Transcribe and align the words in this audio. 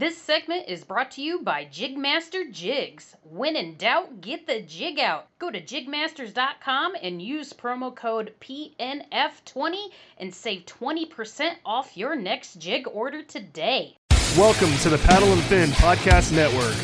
This 0.00 0.16
segment 0.16 0.64
is 0.66 0.82
brought 0.82 1.10
to 1.10 1.20
you 1.20 1.42
by 1.42 1.66
JigMasters 1.66 2.52
Jigs. 2.52 3.14
When 3.22 3.54
in 3.54 3.76
doubt, 3.76 4.22
get 4.22 4.46
the 4.46 4.62
jig 4.62 4.98
out. 4.98 5.26
Go 5.38 5.50
to 5.50 5.60
jigmasters.com 5.60 6.94
and 7.02 7.20
use 7.20 7.52
promo 7.52 7.94
code 7.94 8.32
PNF20 8.40 9.88
and 10.16 10.34
save 10.34 10.64
20% 10.64 11.50
off 11.66 11.98
your 11.98 12.16
next 12.16 12.54
jig 12.54 12.88
order 12.90 13.22
today. 13.22 13.98
Welcome 14.38 14.74
to 14.78 14.88
the 14.88 14.96
Paddle 15.04 15.34
and 15.34 15.42
Fin 15.42 15.68
Podcast 15.68 16.32
Network. 16.32 16.76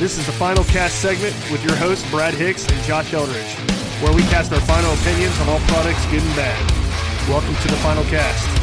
This 0.00 0.18
is 0.18 0.26
the 0.26 0.32
final 0.32 0.64
cast 0.64 1.00
segment 1.00 1.36
with 1.52 1.64
your 1.64 1.76
hosts, 1.76 2.10
Brad 2.10 2.34
Hicks 2.34 2.68
and 2.68 2.82
Josh 2.82 3.14
Eldridge, 3.14 3.54
where 4.02 4.12
we 4.12 4.22
cast 4.22 4.52
our 4.52 4.60
final 4.62 4.92
opinions 4.94 5.38
on 5.42 5.48
all 5.48 5.60
products, 5.68 6.04
good 6.06 6.24
and 6.24 6.34
bad. 6.34 7.28
Welcome 7.28 7.54
to 7.54 7.68
the 7.68 7.76
final 7.76 8.02
cast. 8.06 8.57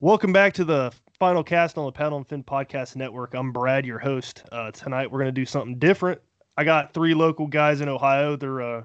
Welcome 0.00 0.30
back 0.30 0.52
to 0.54 0.64
the 0.66 0.92
final 1.18 1.42
cast 1.42 1.78
on 1.78 1.86
the 1.86 1.92
Paddle 1.92 2.18
and 2.18 2.28
Fin 2.28 2.44
Podcast 2.44 2.96
Network. 2.96 3.32
I'm 3.32 3.50
Brad, 3.50 3.86
your 3.86 3.98
host. 3.98 4.42
Uh, 4.52 4.70
tonight 4.70 5.10
we're 5.10 5.20
going 5.20 5.34
to 5.34 5.40
do 5.40 5.46
something 5.46 5.78
different. 5.78 6.20
I 6.58 6.64
got 6.64 6.92
three 6.92 7.14
local 7.14 7.46
guys 7.46 7.80
in 7.80 7.88
Ohio. 7.88 8.36
They're 8.36 8.60
uh, 8.60 8.84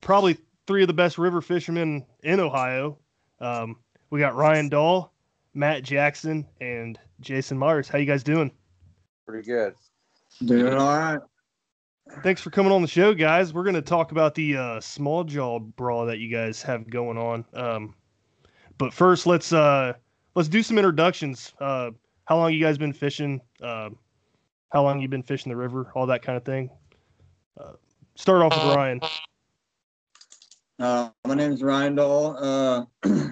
probably 0.00 0.38
three 0.66 0.82
of 0.82 0.88
the 0.88 0.92
best 0.92 1.18
river 1.18 1.40
fishermen 1.40 2.04
in 2.24 2.40
Ohio. 2.40 2.98
Um, 3.38 3.76
we 4.10 4.18
got 4.18 4.34
Ryan 4.34 4.68
Doll, 4.68 5.12
Matt 5.54 5.84
Jackson, 5.84 6.44
and 6.60 6.98
Jason 7.20 7.56
Myers. 7.56 7.88
How 7.88 7.98
you 7.98 8.06
guys 8.06 8.24
doing? 8.24 8.50
Pretty 9.28 9.46
good. 9.46 9.74
Doing 10.44 10.74
all 10.74 10.98
right. 10.98 11.20
Thanks 12.24 12.40
for 12.40 12.50
coming 12.50 12.72
on 12.72 12.82
the 12.82 12.88
show, 12.88 13.14
guys. 13.14 13.54
We're 13.54 13.62
going 13.62 13.76
to 13.76 13.82
talk 13.82 14.10
about 14.10 14.34
the 14.34 14.56
uh, 14.56 14.80
Smalljaw 14.80 15.76
brawl 15.76 16.06
that 16.06 16.18
you 16.18 16.28
guys 16.28 16.60
have 16.62 16.90
going 16.90 17.18
on. 17.18 17.44
Um, 17.54 17.94
but 18.78 18.92
first, 18.92 19.28
let's 19.28 19.52
uh, 19.52 19.92
let's 20.34 20.48
do 20.48 20.62
some 20.62 20.78
introductions. 20.78 21.52
Uh, 21.60 21.90
how 22.24 22.36
long 22.36 22.52
you 22.52 22.62
guys 22.62 22.78
been 22.78 22.92
fishing? 22.92 23.40
Uh, 23.62 23.90
how 24.72 24.82
long 24.82 25.00
you 25.00 25.08
been 25.08 25.22
fishing 25.22 25.50
the 25.50 25.56
river? 25.56 25.90
All 25.94 26.06
that 26.06 26.22
kind 26.22 26.36
of 26.36 26.44
thing. 26.44 26.70
Uh, 27.60 27.72
start 28.14 28.42
off 28.42 28.52
with 28.52 28.74
Ryan. 28.74 29.00
Uh, 30.78 31.10
my 31.26 31.34
name 31.34 31.52
is 31.52 31.62
Ryan 31.62 31.96
Doll. 31.96 32.36
Uh, 32.38 32.84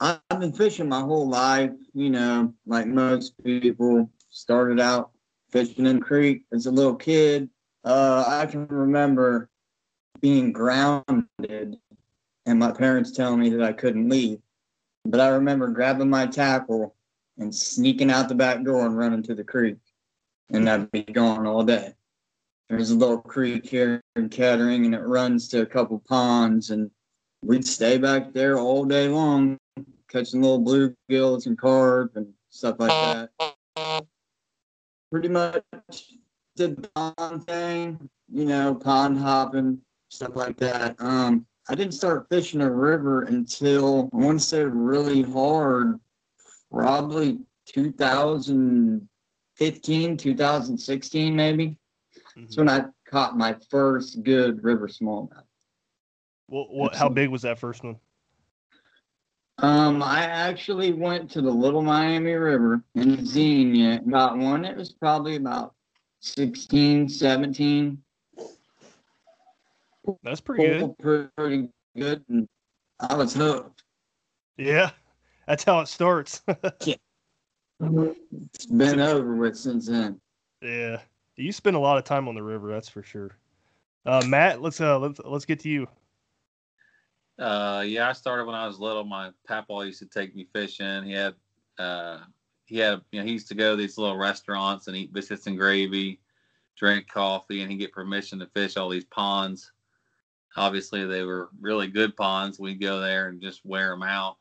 I've 0.00 0.40
been 0.40 0.52
fishing 0.52 0.88
my 0.88 1.00
whole 1.00 1.28
life, 1.28 1.70
you 1.94 2.10
know, 2.10 2.52
like 2.66 2.86
most 2.86 3.34
people. 3.42 4.10
Started 4.34 4.80
out 4.80 5.10
fishing 5.50 5.84
in 5.84 5.96
the 5.96 6.02
creek 6.02 6.44
as 6.52 6.64
a 6.64 6.70
little 6.70 6.96
kid. 6.96 7.50
Uh, 7.84 8.24
I 8.26 8.46
can 8.46 8.66
remember 8.66 9.50
being 10.20 10.52
grounded 10.52 11.76
and 12.46 12.58
my 12.58 12.72
parents 12.72 13.12
telling 13.12 13.40
me 13.40 13.50
that 13.50 13.62
I 13.62 13.72
couldn't 13.72 14.08
leave. 14.08 14.40
But 15.04 15.20
I 15.20 15.28
remember 15.28 15.68
grabbing 15.68 16.10
my 16.10 16.26
tackle 16.26 16.94
and 17.38 17.54
sneaking 17.54 18.10
out 18.10 18.28
the 18.28 18.34
back 18.34 18.62
door 18.62 18.86
and 18.86 18.96
running 18.96 19.22
to 19.24 19.34
the 19.34 19.44
creek. 19.44 19.78
And 20.50 20.68
I'd 20.68 20.90
be 20.90 21.02
gone 21.02 21.46
all 21.46 21.64
day. 21.64 21.94
There's 22.68 22.90
a 22.90 22.96
little 22.96 23.18
creek 23.18 23.66
here 23.66 24.00
in 24.16 24.28
Kettering 24.28 24.86
and 24.86 24.94
it 24.94 25.02
runs 25.02 25.48
to 25.48 25.62
a 25.62 25.66
couple 25.66 25.98
ponds 25.98 26.70
and 26.70 26.90
we'd 27.42 27.66
stay 27.66 27.98
back 27.98 28.32
there 28.32 28.58
all 28.58 28.84
day 28.84 29.08
long, 29.08 29.58
catching 30.08 30.42
little 30.42 30.62
bluegills 30.62 31.46
and 31.46 31.58
carp 31.58 32.16
and 32.16 32.32
stuff 32.50 32.76
like 32.78 33.28
that. 33.76 34.06
Pretty 35.10 35.28
much 35.28 35.62
did 36.56 36.76
the 36.76 36.88
pond 36.94 37.46
thing, 37.46 38.08
you 38.32 38.44
know, 38.44 38.74
pond 38.74 39.18
hopping, 39.18 39.80
stuff 40.08 40.36
like 40.36 40.56
that. 40.58 40.96
Um, 40.98 41.46
I 41.68 41.74
didn't 41.74 41.94
start 41.94 42.28
fishing 42.28 42.60
a 42.60 42.70
river 42.70 43.22
until 43.22 44.10
I 44.12 44.16
want 44.16 44.38
to 44.40 44.46
say 44.46 44.64
really 44.64 45.22
hard, 45.22 45.98
probably 46.70 47.38
2015, 47.66 50.16
2016, 50.16 51.36
maybe. 51.36 51.66
Mm-hmm. 51.66 52.42
That's 52.42 52.56
when 52.56 52.68
I 52.68 52.84
caught 53.06 53.36
my 53.36 53.56
first 53.70 54.22
good 54.22 54.62
river 54.64 54.88
smallmouth. 54.88 55.44
Well, 56.48 56.66
what? 56.70 56.94
How 56.94 57.08
big 57.08 57.30
was 57.30 57.42
that 57.42 57.58
first 57.58 57.84
one? 57.84 57.96
Um, 59.58 60.02
I 60.02 60.24
actually 60.24 60.92
went 60.92 61.30
to 61.32 61.40
the 61.40 61.50
Little 61.50 61.82
Miami 61.82 62.32
River 62.32 62.82
in 62.94 63.24
Xenia. 63.24 64.00
Got 64.00 64.38
one. 64.38 64.64
It 64.64 64.76
was 64.76 64.92
probably 64.92 65.36
about 65.36 65.74
16, 66.20 67.08
17. 67.08 68.02
That's 70.22 70.40
pretty 70.40 70.64
good. 70.64 70.98
Pretty 71.36 71.68
good. 71.96 72.24
And 72.28 72.48
I 73.00 73.14
was 73.14 73.34
hooked. 73.34 73.84
Yeah, 74.56 74.90
that's 75.46 75.64
how 75.64 75.80
it 75.80 75.88
starts. 75.88 76.42
yeah. 76.84 76.94
It's 77.80 78.66
been 78.66 79.00
over 79.00 79.34
with 79.36 79.56
since 79.56 79.88
then. 79.88 80.20
Yeah, 80.60 81.00
you 81.36 81.52
spend 81.52 81.76
a 81.76 81.80
lot 81.80 81.98
of 81.98 82.04
time 82.04 82.28
on 82.28 82.34
the 82.34 82.42
river, 82.42 82.70
that's 82.70 82.88
for 82.88 83.02
sure. 83.02 83.36
Uh, 84.06 84.22
Matt, 84.26 84.62
let's 84.62 84.80
uh 84.80 84.98
let's 84.98 85.20
let's 85.24 85.44
get 85.44 85.60
to 85.60 85.68
you. 85.68 85.88
Uh, 87.38 87.82
yeah, 87.86 88.08
I 88.08 88.12
started 88.12 88.44
when 88.44 88.54
I 88.54 88.66
was 88.66 88.78
little. 88.78 89.04
My 89.04 89.30
papa 89.46 89.84
used 89.84 90.00
to 90.00 90.06
take 90.06 90.34
me 90.34 90.46
fishing. 90.52 91.04
He 91.04 91.12
had 91.12 91.34
uh 91.78 92.18
he 92.66 92.78
had 92.78 93.00
you 93.10 93.20
know 93.20 93.26
he 93.26 93.32
used 93.32 93.48
to 93.48 93.54
go 93.54 93.72
to 93.72 93.76
these 93.76 93.98
little 93.98 94.16
restaurants 94.16 94.86
and 94.86 94.96
eat 94.96 95.12
biscuits 95.12 95.46
and 95.46 95.58
gravy, 95.58 96.20
drink 96.76 97.08
coffee, 97.08 97.62
and 97.62 97.70
he 97.70 97.76
get 97.76 97.92
permission 97.92 98.38
to 98.40 98.46
fish 98.46 98.76
all 98.76 98.88
these 98.88 99.06
ponds 99.06 99.71
obviously 100.56 101.04
they 101.06 101.22
were 101.22 101.50
really 101.60 101.88
good 101.88 102.16
ponds. 102.16 102.58
We'd 102.58 102.80
go 102.80 103.00
there 103.00 103.28
and 103.28 103.40
just 103.40 103.64
wear 103.64 103.90
them 103.90 104.02
out. 104.02 104.36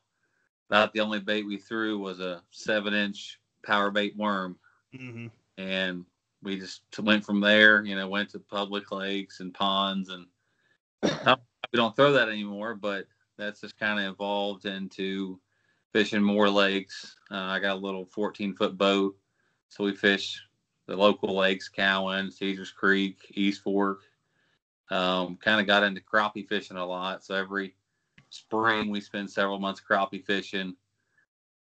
About 0.70 0.94
the 0.94 1.02
only 1.02 1.20
bait 1.20 1.46
we 1.46 1.58
threw 1.58 2.00
was 2.00 2.20
a 2.20 2.42
seven 2.52 2.94
inch 2.94 3.40
power 3.66 3.92
bait 3.92 4.16
worm. 4.16 4.58
Mm-hmm. 4.96 5.28
And 5.58 6.06
we 6.44 6.58
just 6.58 6.82
went 7.00 7.26
from 7.26 7.40
there, 7.40 7.84
you 7.84 7.96
know, 7.96 8.08
went 8.08 8.30
to 8.32 8.40
public 8.40 8.92
lakes 8.92 9.40
and 9.40 9.54
ponds. 9.54 10.10
And 10.10 10.26
we 11.04 11.78
don't 11.78 11.96
throw 11.96 12.14
that 12.14 12.30
anymore, 12.30 12.76
but 12.76 13.06
that's 13.38 13.62
just 13.62 13.78
kind 13.78 14.00
of 14.00 14.14
evolved 14.14 14.66
into 14.66 15.40
fishing 15.94 16.24
more 16.24 16.50
lakes. 16.50 17.16
Uh, 17.30 17.38
I 17.38 17.60
got 17.60 17.76
a 17.76 17.80
little 17.80 18.06
14 18.06 18.56
foot 18.56 18.78
boat. 18.78 19.16
So 19.70 19.84
we 19.84 19.96
fish 19.96 20.42
the 20.88 20.96
local 20.96 21.36
lakes, 21.36 21.70
Cowan, 21.70 22.32
Caesars 22.32 22.72
Creek, 22.72 23.18
East 23.32 23.62
Fork, 23.62 24.02
um, 24.92 25.38
kind 25.38 25.62
of 25.62 25.66
got 25.66 25.84
into 25.84 26.02
crappie 26.02 26.48
fishing 26.48 26.78
a 26.78 26.86
lot. 26.86 27.24
So 27.24 27.34
every 27.34 27.76
spring 28.30 28.90
we 28.90 29.02
spend 29.02 29.30
several 29.30 29.58
months 29.58 29.82
crappie 29.82 30.24
fishing, 30.24 30.76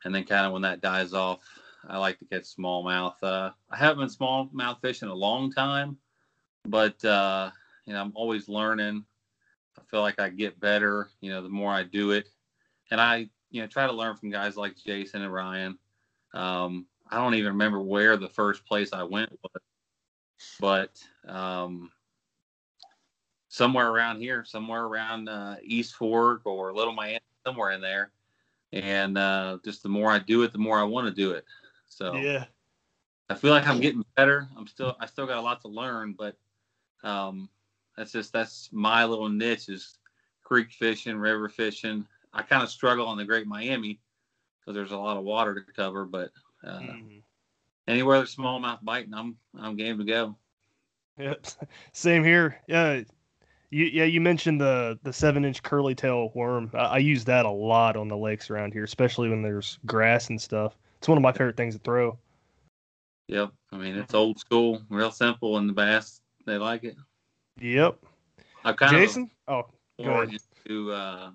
and 0.05 0.15
then 0.15 0.25
kind 0.25 0.47
of 0.47 0.53
when 0.53 0.63
that 0.63 0.81
dies 0.81 1.13
off, 1.13 1.41
I 1.87 1.99
like 1.99 2.19
to 2.19 2.25
catch 2.25 2.45
smallmouth. 2.45 3.23
Uh, 3.23 3.51
I 3.71 3.77
haven't 3.77 3.99
been 3.99 4.09
smallmouth 4.09 4.81
fishing 4.81 5.09
a 5.09 5.15
long 5.15 5.53
time, 5.53 5.99
but 6.65 7.03
uh, 7.05 7.51
you 7.85 7.93
know 7.93 8.01
I'm 8.01 8.13
always 8.15 8.49
learning. 8.49 9.05
I 9.79 9.83
feel 9.91 10.01
like 10.01 10.19
I 10.19 10.31
get 10.31 10.59
better, 10.59 11.11
you 11.21 11.31
know, 11.31 11.43
the 11.43 11.49
more 11.49 11.73
I 11.73 11.85
do 11.85 12.13
it, 12.13 12.31
and 12.91 13.01
I 13.01 13.29
you 13.51 13.61
know 13.61 13.69
try 13.69 13.87
to 13.87 13.93
learn 13.93 14.17
from 14.17 14.31
guys 14.31 14.57
like 14.57 14.75
Jason 14.75 15.23
and 15.23 15.33
Ryan. 15.33 15.79
Um, 16.33 16.87
I 17.11 17.17
don't 17.17 17.35
even 17.35 17.53
remember 17.53 17.81
where 17.81 18.17
the 18.17 18.29
first 18.29 18.65
place 18.67 18.93
I 18.93 19.03
went 19.03 19.31
was, 19.43 19.63
but 20.61 21.31
um, 21.31 21.91
somewhere 23.59 23.91
around 23.91 24.21
here, 24.21 24.45
somewhere 24.45 24.85
around 24.85 25.29
uh, 25.29 25.57
East 25.63 25.97
Fork 25.97 26.43
or 26.47 26.73
Little 26.73 26.93
Miami, 26.93 27.19
somewhere 27.45 27.73
in 27.73 27.81
there. 27.81 28.13
And 28.73 29.19
uh, 29.19 29.59
just 29.65 29.83
the 29.83 29.89
more 29.89 30.13
I 30.13 30.21
do 30.21 30.43
it, 30.45 30.53
the 30.53 30.59
more 30.59 30.79
I 30.79 30.85
want 30.85 31.09
to 31.09 31.13
do 31.15 31.33
it. 31.33 31.45
So 31.89 32.15
yeah, 32.15 32.45
I 33.29 33.35
feel 33.35 33.51
like 33.51 33.67
I'm 33.67 33.81
getting 33.81 34.05
better. 34.17 34.49
I'm 34.57 34.67
still 34.69 34.97
I 35.01 35.07
still 35.07 35.27
got 35.27 35.39
a 35.39 35.43
lot 35.43 35.61
to 35.63 35.69
learn, 35.69 36.15
but 36.17 36.37
um, 37.03 37.49
that's 37.97 38.13
just 38.13 38.33
that's 38.33 38.69
my 38.73 39.05
little 39.05 39.29
niche 39.29 39.69
is 39.69 39.99
creek 40.45 40.71
fishing, 40.71 41.17
river 41.17 41.49
fishing. 41.49 42.07
I 42.33 42.43
kind 42.43 42.63
of 42.63 42.71
struggle 42.71 43.07
on 43.07 43.17
the 43.19 43.25
Great 43.25 43.47
Miami 43.47 43.99
because 44.61 44.75
there's 44.75 44.93
a 44.93 44.99
lot 44.99 45.17
of 45.17 45.25
water 45.25 45.55
to 45.55 45.73
cover, 45.73 46.05
but 46.05 46.31
uh, 46.63 46.81
Mhm. 46.81 47.23
anywhere 47.89 48.19
there's 48.19 48.37
smallmouth 48.37 48.85
biting, 48.85 49.15
I'm 49.15 49.37
I'm 49.59 49.77
game 49.77 49.99
to 49.99 50.05
go. 50.05 50.37
Yep. 51.19 51.47
Same 51.93 52.23
here. 52.23 52.61
Yeah. 52.69 53.03
You, 53.71 53.85
yeah, 53.85 54.05
you 54.05 54.21
mentioned 54.21 54.61
the 54.61 54.99
the 55.03 55.13
seven 55.13 55.45
inch 55.45 55.63
curly 55.63 55.95
tail 55.95 56.31
worm. 56.35 56.71
I, 56.75 56.79
I 56.79 56.99
use 56.99 57.25
that 57.27 57.45
a 57.45 57.51
lot 57.51 57.97
on 57.97 58.09
the 58.09 58.17
lakes 58.17 58.51
around 58.51 58.73
here, 58.73 58.85
especially 58.85 59.29
when 59.29 59.43
there's 59.43 59.79
grass 59.85 60.31
and 60.31 60.41
stuff. 60.41 60.77
It's 60.99 61.09
one 61.09 61.19
of 61.19 61.23
my 61.23 61.33
favorite 61.33 61.57
things 61.57 61.75
to 61.75 61.81
throw. 61.81 62.19
Yep. 63.29 63.53
I 63.73 63.77
mean 63.77 63.97
it's 63.97 64.15
old 64.15 64.39
school, 64.39 64.83
real 64.89 65.11
simple, 65.11 65.59
and 65.59 65.69
the 65.69 65.75
bass 65.75 66.21
they 66.47 66.57
like 66.57 66.85
it. 66.85 66.97
Yep. 67.61 67.99
I 68.65 68.73
kind 68.73 68.97
Jason? 68.97 69.31
Oh, 69.47 69.67
of 69.99 70.05
go 70.05 70.11
ahead. 70.23 70.41
into 70.65 70.93
uh, 70.93 71.31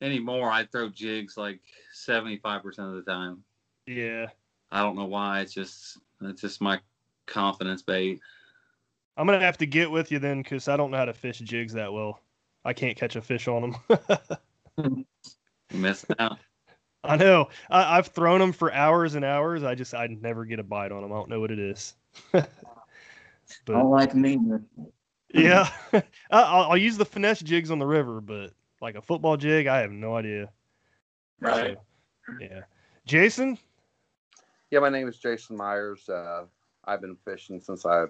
anymore. 0.00 0.50
I 0.50 0.64
throw 0.64 0.88
jigs 0.88 1.36
like 1.36 1.60
75 1.92 2.62
percent 2.62 2.88
of 2.88 2.94
the 2.94 3.02
time. 3.10 3.44
Yeah. 3.86 4.26
I 4.72 4.80
don't 4.80 4.96
know 4.96 5.04
why. 5.04 5.40
It's 5.40 5.54
just 5.54 5.98
it's 6.22 6.40
just 6.40 6.60
my 6.60 6.80
confidence 7.26 7.82
bait. 7.82 8.20
I'm 9.16 9.26
gonna 9.26 9.40
have 9.40 9.58
to 9.58 9.66
get 9.66 9.90
with 9.90 10.10
you 10.10 10.18
then, 10.18 10.42
because 10.42 10.68
I 10.68 10.76
don't 10.76 10.90
know 10.90 10.96
how 10.96 11.04
to 11.04 11.12
fish 11.12 11.38
jigs 11.38 11.72
that 11.74 11.92
well. 11.92 12.20
I 12.64 12.72
can't 12.72 12.96
catch 12.96 13.16
a 13.16 13.20
fish 13.22 13.48
on 13.48 13.62
them. 13.62 13.98
You 14.78 15.06
missing 15.72 16.16
out. 16.18 16.38
I 17.04 17.16
know. 17.16 17.48
I, 17.68 17.98
I've 17.98 18.06
thrown 18.06 18.38
them 18.38 18.52
for 18.52 18.72
hours 18.72 19.16
and 19.16 19.24
hours. 19.24 19.64
I 19.64 19.74
just 19.74 19.94
I 19.94 20.06
never 20.06 20.44
get 20.44 20.60
a 20.60 20.62
bite 20.62 20.92
on 20.92 21.02
them. 21.02 21.12
I 21.12 21.16
don't 21.16 21.28
know 21.28 21.40
what 21.40 21.50
it 21.50 21.58
is. 21.58 21.94
I 22.34 22.46
but 23.66 23.72
don't 23.72 23.90
like 23.90 24.12
them 24.12 24.24
either. 24.24 24.62
yeah, 25.34 25.68
I- 25.92 26.02
I'll, 26.30 26.70
I'll 26.70 26.76
use 26.76 26.96
the 26.96 27.04
finesse 27.04 27.40
jigs 27.40 27.70
on 27.70 27.78
the 27.78 27.86
river, 27.86 28.20
but 28.20 28.52
like 28.80 28.94
a 28.94 29.02
football 29.02 29.36
jig, 29.36 29.66
I 29.66 29.80
have 29.80 29.90
no 29.90 30.16
idea. 30.16 30.48
Right. 31.40 31.76
So, 32.28 32.34
yeah. 32.40 32.60
Jason. 33.04 33.58
Yeah, 34.70 34.78
my 34.78 34.88
name 34.88 35.08
is 35.08 35.18
Jason 35.18 35.56
Myers. 35.56 36.08
Uh, 36.08 36.44
I've 36.84 37.00
been 37.00 37.16
fishing 37.24 37.60
since 37.60 37.84
I 37.84 38.06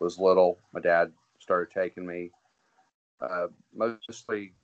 was 0.00 0.18
little. 0.18 0.58
My 0.72 0.80
dad 0.80 1.12
started 1.38 1.72
taking 1.72 2.06
me. 2.06 2.30
Uh, 3.20 3.48
mostly 3.74 4.54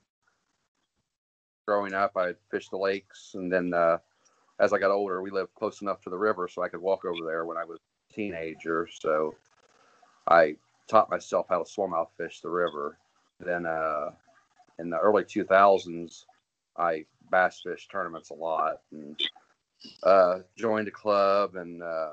growing 1.67 1.93
up, 1.93 2.13
I 2.15 2.33
fished 2.49 2.71
the 2.71 2.77
lakes, 2.77 3.33
and 3.35 3.51
then 3.51 3.73
uh, 3.73 3.97
as 4.59 4.73
I 4.73 4.79
got 4.79 4.91
older, 4.91 5.21
we 5.21 5.29
lived 5.29 5.53
close 5.53 5.81
enough 5.81 6.01
to 6.01 6.09
the 6.09 6.17
river 6.17 6.47
so 6.47 6.63
I 6.63 6.69
could 6.69 6.81
walk 6.81 7.05
over 7.05 7.25
there 7.25 7.45
when 7.45 7.57
I 7.57 7.65
was 7.65 7.79
a 7.79 8.13
teenager. 8.13 8.87
So 8.99 9.35
I 10.27 10.55
taught 10.87 11.09
myself 11.09 11.47
how 11.49 11.63
to 11.63 11.69
smallmouth 11.69 12.09
fish 12.17 12.41
the 12.41 12.49
river. 12.49 12.97
Then 13.39 13.65
uh, 13.65 14.11
in 14.79 14.89
the 14.89 14.97
early 14.97 15.23
2000s, 15.23 16.25
I 16.77 17.05
bass 17.29 17.61
fished 17.63 17.91
tournaments 17.91 18.29
a 18.29 18.33
lot 18.33 18.81
and 18.91 19.19
uh, 20.03 20.39
joined 20.55 20.87
a 20.87 20.91
club 20.91 21.55
and 21.55 21.83
uh, 21.83 22.11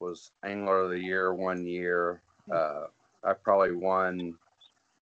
was 0.00 0.32
angler 0.44 0.80
of 0.82 0.90
the 0.90 0.98
year 0.98 1.34
one 1.34 1.66
year. 1.66 2.22
Uh, 2.52 2.86
I 3.24 3.32
probably 3.34 3.72
won 3.72 4.34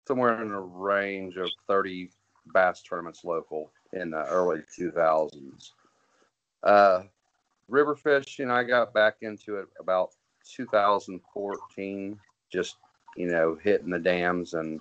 somewhere 0.07 0.41
in 0.43 0.49
the 0.49 0.59
range 0.59 1.37
of 1.37 1.51
30 1.67 2.11
bass 2.55 2.83
tournaments 2.83 3.25
local 3.25 3.71
in 3.93 4.11
the 4.11 4.25
early 4.27 4.63
2000s. 4.79 5.73
Uh, 6.63 7.03
river 7.69 7.95
fishing, 7.95 8.51
I 8.51 8.65
got 8.65 8.95
back 8.95 9.17
into 9.23 9.57
it 9.57 9.69
about 9.79 10.11
2014, 10.57 12.19
just, 12.51 12.77
you 13.17 13.29
know, 13.29 13.59
hitting 13.63 13.91
the 13.91 13.99
dams. 13.99 14.55
And 14.55 14.81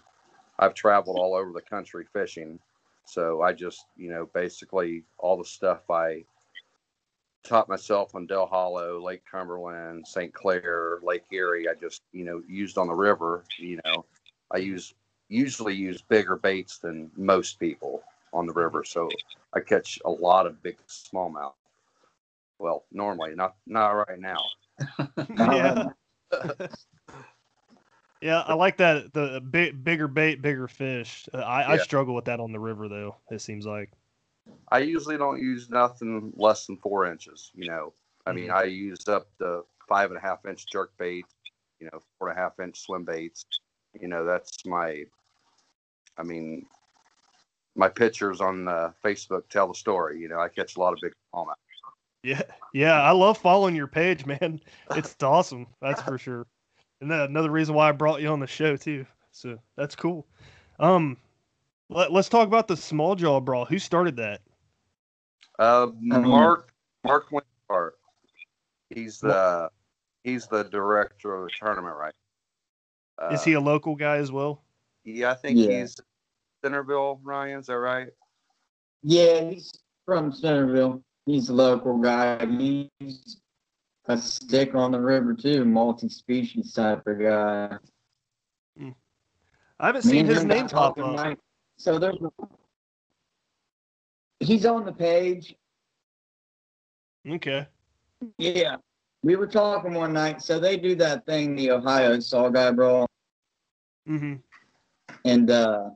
I've 0.60 0.74
traveled 0.74 1.18
all 1.18 1.36
over 1.36 1.52
the 1.52 1.62
country 1.62 2.06
fishing. 2.12 2.60
So 3.06 3.42
I 3.42 3.54
just, 3.54 3.86
you 3.96 4.10
know, 4.10 4.30
basically 4.34 5.04
all 5.18 5.38
the 5.38 5.46
stuff 5.46 5.90
I 5.90 6.24
taught 7.48 7.70
myself 7.70 8.14
on 8.14 8.26
Dale 8.26 8.46
Hollow, 8.46 9.02
Lake 9.02 9.24
Cumberland, 9.30 10.06
St. 10.06 10.34
Clair, 10.34 11.00
Lake 11.02 11.24
Erie. 11.32 11.70
I 11.70 11.74
just, 11.74 12.04
you 12.12 12.26
know, 12.26 12.44
used 12.48 12.78
on 12.78 12.88
the 12.88 12.94
river. 12.94 13.44
You 13.58 13.80
know, 13.86 14.06
I 14.52 14.58
use 14.58 14.94
usually 15.30 15.74
use 15.76 16.02
bigger 16.02 16.36
baits 16.36 16.78
than 16.78 17.12
most 17.16 17.60
people 17.60 18.04
on 18.34 18.46
the 18.46 18.54
river, 18.54 18.84
so 18.84 19.10
I 19.54 19.62
catch 19.62 20.00
a 20.06 20.10
lot 20.10 20.46
of 20.46 20.62
big 20.62 20.78
smallmouth. 20.88 21.54
Well, 22.60 22.84
normally, 22.92 23.36
not 23.36 23.56
not 23.66 23.92
right 23.92 24.20
now. 24.20 24.44
yeah. 25.38 25.86
yeah, 28.22 28.42
I 28.42 28.54
like 28.54 28.78
that. 28.78 29.14
The 29.14 29.42
big, 29.42 29.84
bigger 29.84 30.08
bait, 30.08 30.42
bigger 30.42 30.68
fish. 30.68 31.30
Uh, 31.34 31.38
I, 31.38 31.74
I 31.74 31.78
struggle 31.78 32.16
with 32.16 32.26
that 32.26 32.40
on 32.40 32.52
the 32.52 32.60
river 32.60 32.88
though. 32.88 33.16
It 33.32 33.42
seems 33.42 33.66
like. 33.66 33.92
I 34.70 34.80
usually 34.80 35.18
don't 35.18 35.42
use 35.42 35.70
nothing 35.70 36.34
less 36.36 36.66
than 36.66 36.78
four 36.78 37.06
inches. 37.06 37.52
You 37.56 37.68
know, 37.70 37.94
I 38.26 38.34
mean, 38.34 38.52
I 38.52 38.64
use 38.64 39.08
up 39.08 39.28
the 39.38 39.64
five 39.88 40.10
and 40.10 40.18
a 40.18 40.22
half 40.22 40.46
inch 40.46 40.66
jerk 40.72 40.92
bait. 40.98 41.26
You 41.80 41.90
know, 41.92 42.00
four 42.18 42.30
and 42.30 42.38
a 42.38 42.42
half 42.42 42.60
inch 42.60 42.82
swim 42.82 43.06
baits. 43.06 43.46
You 44.00 44.08
know, 44.08 44.26
that's 44.26 44.66
my. 44.66 45.06
I 46.18 46.24
mean, 46.24 46.66
my 47.76 47.88
pictures 47.88 48.42
on 48.42 48.68
uh, 48.68 48.92
Facebook 49.04 49.48
tell 49.50 49.68
the 49.68 49.76
story. 49.76 50.20
You 50.20 50.28
know, 50.28 50.40
I 50.40 50.50
catch 50.50 50.76
a 50.76 50.80
lot 50.80 50.94
of 50.94 51.00
big 51.02 51.14
smallmouth. 51.34 51.54
Yeah, 52.24 52.42
yeah, 52.74 53.02
I 53.02 53.12
love 53.12 53.38
following 53.38 53.76
your 53.76 53.88
page, 53.88 54.26
man. 54.42 54.60
It's 54.92 55.16
awesome. 55.22 55.68
That's 55.82 56.02
for 56.02 56.18
sure. 56.18 56.46
And 57.00 57.10
then 57.10 57.20
another 57.22 57.52
reason 57.52 57.76
why 57.76 57.90
I 57.90 57.92
brought 57.92 58.22
you 58.22 58.30
on 58.30 58.40
the 58.40 58.48
show 58.48 58.76
too. 58.76 59.06
So 59.32 59.58
that's 59.76 59.96
cool. 59.96 60.26
Um, 60.80 61.18
let, 61.90 62.12
let's 62.12 62.30
talk 62.30 62.48
about 62.48 62.68
the 62.68 62.76
Smalljaw 62.76 63.44
brawl. 63.44 63.66
Who 63.66 63.80
started 63.80 64.16
that? 64.18 64.42
Uh, 65.60 65.88
mean- 66.00 66.28
Mark 66.28 66.74
Mark 67.04 67.30
Winhart. 67.32 67.92
He's 68.90 69.20
the 69.20 69.70
he's 70.24 70.48
the 70.48 70.64
director 70.64 71.36
of 71.36 71.44
the 71.46 71.52
tournament, 71.60 71.96
right? 71.96 72.14
Uh, 73.22 73.30
Is 73.34 73.44
he 73.44 73.54
a 73.54 73.60
local 73.60 73.96
guy 73.96 74.18
as 74.18 74.32
well? 74.32 74.64
Yeah, 75.04 75.32
I 75.32 75.36
think 75.36 75.58
Yeah. 75.58 75.80
he's 75.82 75.96
Centerville. 76.64 77.20
Ryan, 77.24 77.60
is 77.60 77.68
that 77.68 77.78
right? 77.80 78.10
Yeah, 79.04 79.50
he's 79.50 79.72
from 80.06 80.32
Centerville. 80.32 81.02
He's 81.26 81.50
a 81.50 81.54
local 81.54 81.98
guy. 81.98 82.46
He's 83.00 83.42
a 84.06 84.18
stick 84.18 84.76
on 84.76 84.92
the 84.92 85.00
river 85.00 85.34
too, 85.34 85.66
multi-species 85.66 86.74
type 86.74 87.06
of 87.08 87.20
guy. 87.20 87.78
I 89.80 89.86
haven't 89.88 90.06
Me 90.06 90.12
seen 90.12 90.26
his 90.26 90.44
name 90.46 90.68
pop 90.68 90.98
up. 90.98 91.16
like- 91.16 91.40
So 91.78 92.00
there's 92.00 92.18
he's 94.40 94.66
on 94.66 94.86
the 94.86 94.92
page. 94.92 95.56
Okay. 97.28 97.68
Yeah. 98.38 98.78
We 99.24 99.36
were 99.36 99.48
talking 99.48 99.94
one 99.94 100.14
night. 100.14 100.42
So 100.42 100.60
they 100.60 100.78
do 100.78 100.96
that 100.96 101.26
thing, 101.26 101.56
the 101.56 101.72
Ohio 101.72 102.18
Saugeye 102.18 102.76
Brawl, 102.76 103.08
Mm-hmm. 104.08 104.36
and 105.26 105.52
uh, 105.52 105.90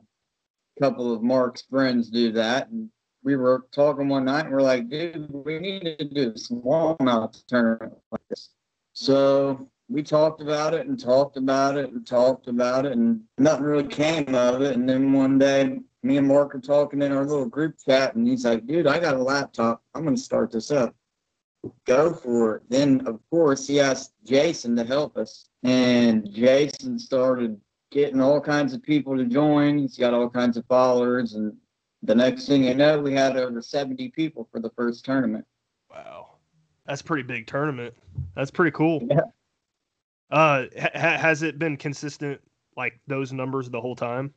a 0.76 0.80
couple 0.82 1.14
of 1.14 1.22
Mark's 1.22 1.62
friends 1.62 2.10
do 2.10 2.30
that. 2.32 2.68
And 2.68 2.90
we 3.24 3.36
were 3.36 3.64
talking 3.72 4.08
one 4.08 4.26
night, 4.26 4.44
and 4.44 4.52
we're 4.52 4.60
like, 4.60 4.90
dude, 4.90 5.32
we 5.32 5.58
need 5.58 5.96
to 5.98 6.04
do 6.04 6.28
a 6.28 6.32
smallmouth 6.32 7.42
tournament 7.46 7.94
like 8.10 8.20
this. 8.28 8.50
So 8.92 9.70
we 9.92 10.02
talked 10.02 10.40
about 10.40 10.74
it 10.74 10.86
and 10.86 10.98
talked 10.98 11.36
about 11.36 11.76
it 11.76 11.92
and 11.92 12.06
talked 12.06 12.48
about 12.48 12.86
it, 12.86 12.92
and 12.92 13.20
nothing 13.38 13.64
really 13.64 13.86
came 13.86 14.34
of 14.34 14.62
it. 14.62 14.74
And 14.74 14.88
then 14.88 15.12
one 15.12 15.38
day, 15.38 15.80
me 16.02 16.16
and 16.16 16.26
Mark 16.26 16.54
are 16.54 16.60
talking 16.60 17.02
in 17.02 17.12
our 17.12 17.26
little 17.26 17.46
group 17.46 17.76
chat, 17.84 18.14
and 18.14 18.26
he's 18.26 18.44
like, 18.44 18.66
dude, 18.66 18.86
I 18.86 18.98
got 18.98 19.14
a 19.14 19.22
laptop. 19.22 19.82
I'm 19.94 20.02
going 20.02 20.16
to 20.16 20.20
start 20.22 20.50
this 20.50 20.70
up. 20.70 20.94
Go 21.86 22.12
for 22.12 22.56
it. 22.56 22.62
Then, 22.68 23.06
of 23.06 23.20
course, 23.30 23.66
he 23.66 23.80
asked 23.80 24.14
Jason 24.24 24.74
to 24.76 24.84
help 24.84 25.16
us, 25.16 25.48
and 25.62 26.28
Jason 26.32 26.98
started 26.98 27.60
getting 27.92 28.20
all 28.20 28.40
kinds 28.40 28.72
of 28.72 28.82
people 28.82 29.16
to 29.16 29.26
join. 29.26 29.78
He's 29.78 29.98
got 29.98 30.14
all 30.14 30.28
kinds 30.28 30.56
of 30.56 30.64
followers, 30.66 31.34
and 31.34 31.54
the 32.02 32.14
next 32.14 32.46
thing 32.46 32.64
you 32.64 32.74
know, 32.74 32.98
we 33.00 33.12
had 33.12 33.36
over 33.36 33.60
70 33.62 34.08
people 34.08 34.48
for 34.50 34.58
the 34.58 34.70
first 34.70 35.04
tournament. 35.04 35.44
Wow, 35.88 36.30
that's 36.86 37.02
a 37.02 37.04
pretty 37.04 37.22
big 37.22 37.46
tournament. 37.46 37.94
That's 38.34 38.50
pretty 38.50 38.72
cool. 38.72 39.06
Yeah. 39.08 39.20
Uh, 40.32 40.64
ha- 40.80 40.90
ha- 40.94 41.18
has 41.18 41.42
it 41.42 41.58
been 41.58 41.76
consistent 41.76 42.40
like 42.74 42.98
those 43.06 43.34
numbers 43.34 43.68
the 43.68 43.80
whole 43.80 43.94
time? 43.94 44.32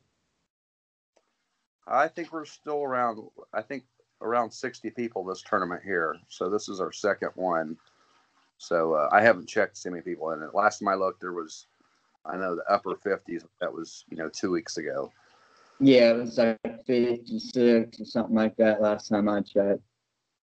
I 1.88 2.06
think 2.06 2.32
we're 2.32 2.44
still 2.44 2.82
around. 2.82 3.18
I 3.54 3.62
think 3.62 3.84
around 4.20 4.50
sixty 4.50 4.90
people 4.90 5.24
this 5.24 5.42
tournament 5.42 5.82
here. 5.82 6.16
So 6.28 6.50
this 6.50 6.68
is 6.68 6.80
our 6.80 6.92
second 6.92 7.30
one. 7.34 7.78
So 8.58 8.92
uh, 8.92 9.08
I 9.10 9.22
haven't 9.22 9.48
checked 9.48 9.76
to 9.76 9.80
see 9.80 9.88
how 9.88 9.94
many 9.94 10.02
people 10.02 10.30
in 10.32 10.42
it. 10.42 10.54
Last 10.54 10.80
time 10.80 10.88
I 10.88 10.94
looked, 10.94 11.20
there 11.20 11.32
was, 11.32 11.66
I 12.26 12.36
know 12.36 12.54
the 12.54 12.64
upper 12.70 12.96
fifties. 12.96 13.44
That 13.62 13.72
was 13.72 14.04
you 14.10 14.18
know 14.18 14.28
two 14.28 14.50
weeks 14.50 14.76
ago. 14.76 15.10
Yeah, 15.78 16.10
it 16.10 16.16
was 16.18 16.38
like 16.38 16.58
56 16.86 18.00
or 18.00 18.04
something 18.04 18.34
like 18.34 18.56
that 18.56 18.80
last 18.80 19.08
time 19.08 19.28
I 19.28 19.40
checked. 19.40 19.82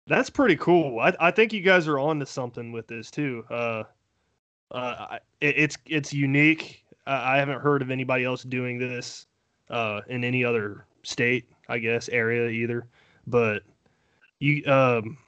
That's 0.06 0.28
pretty 0.28 0.56
cool. 0.56 1.00
I, 1.00 1.14
I 1.21 1.30
think 1.30 1.52
you 1.52 1.62
guys 1.62 1.88
are 1.88 1.99
on 1.99 2.21
to 2.21 2.26
something 2.26 2.71
with 2.71 2.87
this 2.87 3.11
too. 3.11 3.44
Uh, 3.49 3.85
Uh, 4.73 5.19
it, 5.41 5.55
it's 5.57 5.79
it's 5.87 6.12
unique. 6.12 6.85
I 7.07 7.35
I 7.35 7.38
haven't 7.38 7.61
heard 7.61 7.83
of 7.83 7.91
anybody 7.91 8.25
else 8.25 8.43
doing 8.43 8.79
this 8.79 9.26
uh, 9.71 10.00
in 10.09 10.25
any 10.25 10.45
other 10.45 10.87
state, 11.02 11.45
I 11.69 11.79
guess, 11.79 12.09
area 12.09 12.49
either. 12.49 12.87
But 13.26 13.62
you, 14.38 14.64
um, 14.67 15.19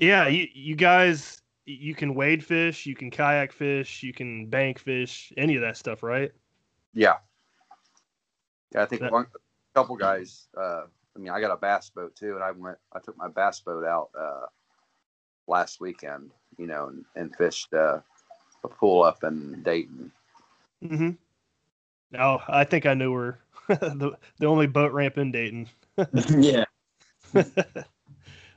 yeah, 0.00 0.26
you, 0.26 0.48
you 0.52 0.74
guys, 0.74 1.42
you 1.66 1.94
can 1.94 2.14
wade 2.14 2.44
fish, 2.44 2.86
you 2.86 2.94
can 2.94 3.10
kayak 3.10 3.52
fish, 3.52 4.02
you 4.02 4.12
can 4.12 4.46
bank 4.46 4.78
fish, 4.78 5.32
any 5.36 5.54
of 5.54 5.62
that 5.62 5.76
stuff, 5.76 6.02
right? 6.02 6.32
Yeah. 6.94 7.16
Yeah, 8.74 8.82
I 8.82 8.86
think 8.86 9.02
That- 9.02 9.12
one 9.12 9.26
a 9.74 9.78
couple 9.78 9.96
guys. 9.96 10.48
Uh, 10.56 10.84
I 11.14 11.18
mean, 11.18 11.30
I 11.30 11.40
got 11.40 11.50
a 11.50 11.56
bass 11.56 11.90
boat 11.90 12.16
too, 12.16 12.34
and 12.34 12.42
I 12.42 12.52
went. 12.52 12.78
I 12.92 12.98
took 12.98 13.16
my 13.18 13.28
bass 13.28 13.60
boat 13.60 13.84
out 13.84 14.08
uh, 14.18 14.46
last 15.46 15.80
weekend. 15.80 16.30
You 16.58 16.66
know, 16.66 16.88
and, 16.88 17.04
and 17.16 17.34
fished 17.36 17.72
uh, 17.72 18.00
a 18.64 18.68
pool 18.68 19.02
up 19.02 19.24
in 19.24 19.62
Dayton. 19.62 20.12
Mm-hmm. 20.84 21.10
Oh, 22.20 22.42
I 22.48 22.64
think 22.64 22.86
I 22.86 22.94
knew 22.94 23.12
where 23.12 23.38
the 23.68 24.16
the 24.38 24.46
only 24.46 24.66
boat 24.66 24.92
ramp 24.92 25.18
in 25.18 25.32
Dayton. 25.32 25.68
yeah. 26.38 26.64
That's 27.32 27.46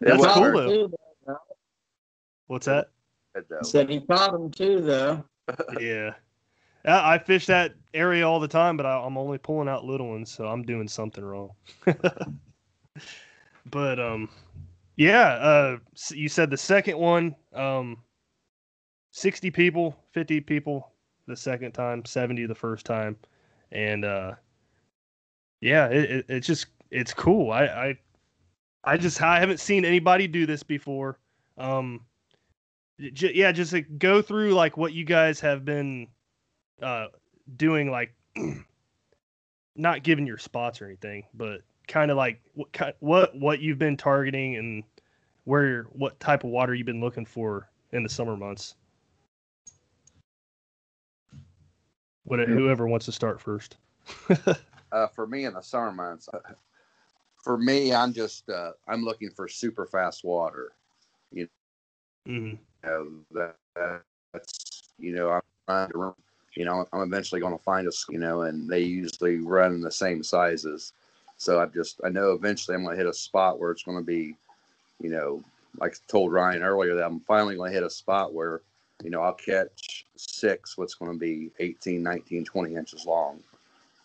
cool 0.01 0.51
though. 0.51 0.69
Too. 0.69 0.93
What's 2.47 2.65
that? 2.67 2.89
good, 3.33 3.45
though. 3.50 3.62
Said 3.63 3.89
he 3.89 4.01
caught 4.01 4.33
him 4.33 4.51
too, 4.51 4.81
though. 4.81 5.24
yeah. 5.79 6.13
I 6.85 7.15
I 7.15 7.17
fish 7.17 7.45
that 7.47 7.74
area 7.93 8.27
all 8.27 8.39
the 8.39 8.47
time, 8.47 8.77
but 8.77 8.85
I, 8.85 8.97
I'm 8.97 9.17
only 9.17 9.38
pulling 9.38 9.67
out 9.67 9.85
little 9.85 10.09
ones, 10.09 10.31
so 10.31 10.45
I'm 10.47 10.63
doing 10.63 10.88
something 10.88 11.24
wrong. 11.24 11.51
but 13.65 14.00
um, 14.00 14.29
yeah. 14.95 15.27
Uh, 15.33 15.77
s- 15.93 16.12
you 16.12 16.29
said 16.29 16.50
the 16.50 16.57
second 16.57 16.97
one, 16.97 17.35
um, 17.53 17.97
sixty 19.15 19.50
people, 19.50 19.95
fifty 20.12 20.41
people 20.41 20.91
the 21.25 21.38
second 21.38 21.72
time, 21.72 22.03
seventy 22.03 22.45
the 22.45 22.53
first 22.53 22.86
time, 22.86 23.15
and 23.72 24.03
uh, 24.03 24.34
yeah, 25.62 25.88
it, 25.88 26.12
it 26.12 26.25
it's 26.27 26.48
just 26.48 26.67
it's 26.91 27.13
cool. 27.13 27.51
I 27.51 27.65
I 27.65 28.00
I 28.84 28.98
just 28.98 29.22
I 29.22 29.39
haven't 29.39 29.62
seen 29.62 29.86
anybody 29.86 30.27
do 30.27 30.45
this 30.45 30.63
before. 30.63 31.17
Um, 31.57 32.01
j- 33.00 33.31
yeah, 33.34 33.53
just 33.53 33.72
like, 33.72 33.98
go 33.98 34.22
through 34.22 34.53
like 34.53 34.75
what 34.75 34.91
you 34.91 35.05
guys 35.05 35.39
have 35.39 35.63
been 35.63 36.07
uh 36.81 37.07
doing 37.55 37.89
like 37.89 38.13
not 39.77 40.03
giving 40.03 40.27
your 40.27 40.38
spots 40.38 40.81
or 40.81 40.88
anything 40.88 41.24
but 41.34 41.62
kind 41.88 42.12
of 42.12 42.17
like 42.17 42.41
what 42.53 42.98
what 43.00 43.34
what 43.34 43.60
you've 43.62 43.79
been 43.79 43.95
targeting 43.95 44.57
and 44.57 44.84
where 45.45 45.84
what 45.91 46.19
type 46.19 46.43
of 46.43 46.50
water 46.50 46.75
you've 46.75 46.86
been 46.86 47.00
looking 47.00 47.25
for 47.25 47.69
in 47.93 48.03
the 48.03 48.10
summer 48.10 48.36
months 48.36 48.75
what 52.25 52.39
whoever 52.39 52.88
wants 52.88 53.05
to 53.05 53.12
start 53.12 53.39
first 53.39 53.77
uh, 54.91 55.08
for 55.08 55.27
me 55.27 55.46
in 55.46 55.53
the 55.53 55.62
summer 55.62 55.91
months, 55.91 56.29
uh, 56.34 56.39
for 57.44 57.58
me, 57.58 57.94
I'm 57.94 58.13
just 58.13 58.50
uh, 58.50 58.72
I'm 58.88 59.03
looking 59.03 59.29
for 59.29 59.48
super 59.48 59.86
fast 59.86 60.24
water. 60.24 60.74
You 61.32 61.48
know, 62.84 63.10
that, 63.32 63.55
that's 64.34 64.89
you 64.98 65.15
know 65.15 65.29
I'm 65.29 65.41
trying 65.67 65.91
to 65.91 65.98
run, 65.98 66.13
you 66.55 66.65
know 66.65 66.88
I'm 66.91 67.01
eventually 67.01 67.41
going 67.41 67.58
to 67.58 67.63
find 67.63 67.88
a 67.88 67.91
you 68.10 68.20
know, 68.20 68.44
and 68.44 68.70
they 68.70 68.82
usually 68.82 69.38
run 69.38 69.82
the 69.82 69.91
same 69.91 70.24
sizes. 70.24 70.94
So 71.38 71.60
I 71.60 71.65
just 71.65 72.01
I 72.03 72.10
know 72.10 72.32
eventually 72.32 72.75
I'm 72.75 72.84
going 72.84 72.96
to 72.96 73.03
hit 73.03 73.10
a 73.10 73.13
spot 73.13 73.60
where 73.60 73.72
it's 73.72 73.84
going 73.84 73.98
to 73.98 74.03
be, 74.03 74.36
you 75.01 75.10
know, 75.10 75.44
like 75.79 75.94
I 75.94 76.12
told 76.12 76.32
Ryan 76.32 76.63
earlier 76.63 76.96
that 76.96 77.05
I'm 77.05 77.20
finally 77.22 77.55
going 77.55 77.72
to 77.72 77.75
hit 77.75 77.86
a 77.86 77.89
spot 77.89 78.34
where 78.34 78.62
you 79.03 79.09
know 79.09 79.21
I'll 79.21 79.33
catch 79.33 80.05
six 80.15 80.77
what's 80.77 80.93
going 80.95 81.11
to 81.11 81.17
be 81.17 81.51
18, 81.59 82.01
19, 82.01 82.45
20 82.45 82.75
inches 82.75 83.05
long 83.05 83.41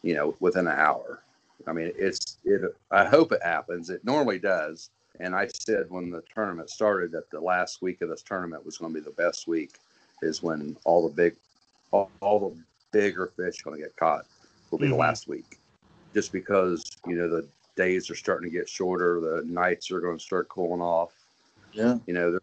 you 0.03 0.15
know, 0.15 0.35
within 0.41 0.67
an 0.67 0.79
hour. 0.79 1.23
I 1.67 1.73
mean, 1.73 1.93
it's 1.97 2.39
it. 2.45 2.63
I 2.91 3.05
hope 3.05 3.33
it 3.33 3.43
happens. 3.43 3.91
It 3.91 4.05
normally 4.05 4.39
does. 4.39 4.91
And 5.19 5.35
I 5.35 5.49
said 5.53 5.87
when 5.91 6.11
the 6.11 6.23
tournament 6.35 6.71
started 6.71 7.13
that 7.13 7.31
the 7.31 7.41
last 7.41 7.83
week 7.83 8.01
of 8.01 8.09
this 8.09 8.23
tournament 8.23 8.65
was 8.65 8.79
going 8.79 8.95
to 8.95 9.01
be 9.01 9.05
the 9.05 9.11
best 9.11 9.47
week, 9.47 9.73
is 10.23 10.43
when 10.43 10.77
all 10.85 11.07
the 11.07 11.15
big, 11.15 11.37
all, 11.91 12.11
all 12.21 12.41
the 12.51 12.63
bigger 12.93 13.27
fish 13.37 13.61
going 13.63 13.77
to 13.77 13.83
get 13.83 13.95
caught. 13.97 14.25
Will 14.71 14.79
be 14.79 14.87
Mhm. 14.87 14.91
the 14.91 14.97
last 14.97 15.29
week, 15.29 15.59
just 16.15 16.33
because 16.33 16.83
you 17.07 17.17
know 17.17 17.29
the 17.29 17.47
days 17.77 18.09
are 18.09 18.15
starting 18.15 18.51
to 18.51 18.57
get 18.57 18.69
shorter. 18.69 19.21
The 19.21 19.43
nights 19.45 19.91
are 19.91 20.01
going 20.01 20.17
to 20.17 20.25
start 20.25 20.49
cooling 20.49 20.81
off. 20.81 21.13
Yeah. 21.73 21.99
You 22.07 22.15
know, 22.15 22.40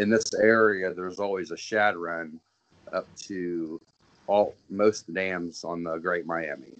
in 0.00 0.08
this 0.08 0.24
area, 0.34 0.92
there's 0.94 1.20
always 1.20 1.50
a 1.50 1.56
shad 1.56 1.94
run 1.96 2.40
up 2.92 3.06
to 3.16 3.78
all 4.26 4.56
most 4.70 5.12
dams 5.12 5.62
on 5.62 5.82
the 5.82 5.98
Great 5.98 6.26
Miami. 6.26 6.72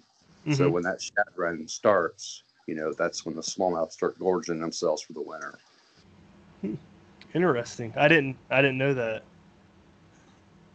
So 0.51 0.67
Mhm. 0.67 0.73
when 0.73 0.83
that 0.83 0.99
shad 1.01 1.27
run 1.37 1.67
starts, 1.67 2.43
you 2.65 2.73
know, 2.75 2.93
that's 2.93 3.23
when 3.25 3.35
the 3.35 3.41
smallmouth 3.41 3.91
start 3.91 4.17
gorging 4.17 4.59
themselves 4.59 5.01
for 5.03 5.13
the 5.13 5.21
winter. 5.21 5.57
interesting 7.33 7.93
i 7.95 8.09
didn't 8.09 8.35
i 8.49 8.61
didn't 8.61 8.77
know 8.77 8.93
that 8.93 9.23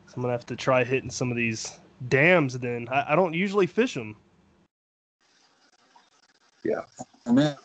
so 0.07 0.15
i'm 0.17 0.23
gonna 0.23 0.33
have 0.33 0.47
to 0.47 0.57
try 0.57 0.83
hitting 0.83 1.11
some 1.11 1.31
of 1.31 1.37
these 1.37 1.79
dams 2.09 2.59
then 2.59 2.89
i, 2.91 3.13
I 3.13 3.15
don't 3.15 3.35
usually 3.35 3.67
fish 3.67 3.93
them 3.93 4.17
I 7.27 7.33
mean, 7.33 7.57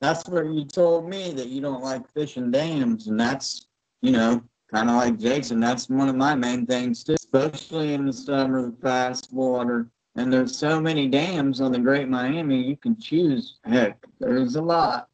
that's 0.00 0.28
where 0.28 0.44
you 0.44 0.64
told 0.64 1.08
me 1.08 1.32
that 1.32 1.48
you 1.48 1.60
don't 1.60 1.82
like 1.82 2.10
fishing 2.12 2.50
dams, 2.50 3.06
and 3.08 3.18
that's, 3.20 3.66
you 4.02 4.10
know, 4.10 4.42
kind 4.72 4.90
of 4.90 4.96
like 4.96 5.18
Jason. 5.18 5.60
That's 5.60 5.88
one 5.88 6.08
of 6.08 6.16
my 6.16 6.34
main 6.34 6.66
things 6.66 7.02
too, 7.02 7.14
especially 7.14 7.94
in 7.94 8.04
the 8.06 8.12
summer, 8.12 8.72
fast 8.82 9.32
water. 9.32 9.88
And 10.16 10.30
there's 10.30 10.56
so 10.56 10.78
many 10.78 11.08
dams 11.08 11.60
on 11.62 11.72
the 11.72 11.78
Great 11.78 12.08
Miami, 12.08 12.62
you 12.62 12.76
can 12.76 13.00
choose. 13.00 13.58
Heck, 13.64 14.04
there's 14.20 14.56
a 14.56 14.62
lot. 14.62 15.08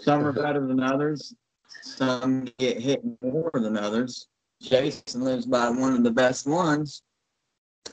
Some 0.00 0.26
are 0.26 0.32
better 0.32 0.66
than 0.66 0.82
others. 0.82 1.34
Some 1.82 2.48
get 2.58 2.80
hit 2.80 3.02
more 3.22 3.50
than 3.54 3.76
others. 3.76 4.26
Jason 4.60 5.22
lives 5.22 5.46
by 5.46 5.70
one 5.70 5.94
of 5.94 6.02
the 6.02 6.10
best 6.10 6.46
ones. 6.46 7.02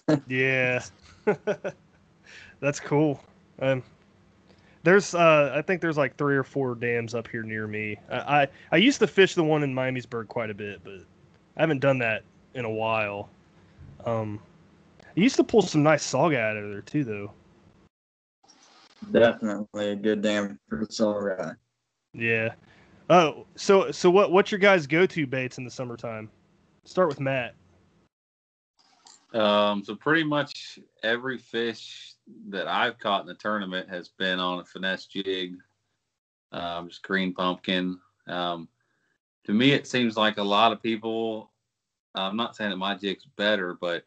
Yeah, 0.27 0.83
that's 2.59 2.79
cool. 2.79 3.21
Um, 3.59 3.83
there's, 4.83 5.13
uh, 5.13 5.53
I 5.55 5.61
think 5.61 5.81
there's 5.81 5.97
like 5.97 6.15
three 6.15 6.35
or 6.35 6.43
four 6.43 6.75
dams 6.75 7.15
up 7.15 7.27
here 7.27 7.43
near 7.43 7.67
me. 7.67 7.97
I, 8.09 8.17
I, 8.17 8.47
I 8.71 8.77
used 8.77 8.99
to 8.99 9.07
fish 9.07 9.35
the 9.35 9.43
one 9.43 9.63
in 9.63 9.73
Miamisburg 9.73 10.27
quite 10.27 10.49
a 10.49 10.53
bit, 10.53 10.81
but 10.83 11.01
I 11.55 11.61
haven't 11.61 11.79
done 11.79 11.99
that 11.99 12.23
in 12.53 12.65
a 12.65 12.69
while. 12.69 13.29
Um, 14.05 14.39
I 15.01 15.19
used 15.19 15.35
to 15.37 15.43
pull 15.43 15.61
some 15.61 15.83
nice 15.83 16.03
saga 16.03 16.39
out 16.39 16.57
of 16.57 16.69
there 16.69 16.81
too, 16.81 17.03
though. 17.03 17.31
Definitely 19.11 19.91
a 19.91 19.95
good 19.95 20.21
dam 20.21 20.59
for 20.67 20.83
the 20.83 20.91
soul. 20.91 21.31
Yeah. 22.13 22.53
Oh, 23.09 23.45
so 23.55 23.91
so 23.91 24.09
what 24.09 24.31
what's 24.31 24.51
your 24.51 24.59
guys' 24.59 24.85
go-to 24.85 25.25
baits 25.25 25.57
in 25.57 25.63
the 25.63 25.71
summertime? 25.71 26.29
Start 26.83 27.07
with 27.07 27.19
Matt. 27.19 27.53
Um, 29.33 29.83
so 29.83 29.95
pretty 29.95 30.23
much 30.23 30.79
every 31.03 31.37
fish 31.37 32.13
that 32.49 32.67
I've 32.67 32.99
caught 32.99 33.21
in 33.21 33.27
the 33.27 33.35
tournament 33.35 33.89
has 33.89 34.09
been 34.09 34.39
on 34.39 34.59
a 34.59 34.65
finesse 34.65 35.05
jig, 35.05 35.55
um, 36.51 36.89
just 36.89 37.03
green 37.03 37.33
pumpkin. 37.33 37.99
Um, 38.27 38.67
to 39.45 39.53
me, 39.53 39.71
it 39.71 39.87
seems 39.87 40.17
like 40.17 40.37
a 40.37 40.43
lot 40.43 40.71
of 40.71 40.81
people. 40.81 41.51
I'm 42.15 42.35
not 42.35 42.55
saying 42.55 42.71
that 42.71 42.77
my 42.77 42.95
jig's 42.95 43.25
better, 43.35 43.77
but 43.79 44.03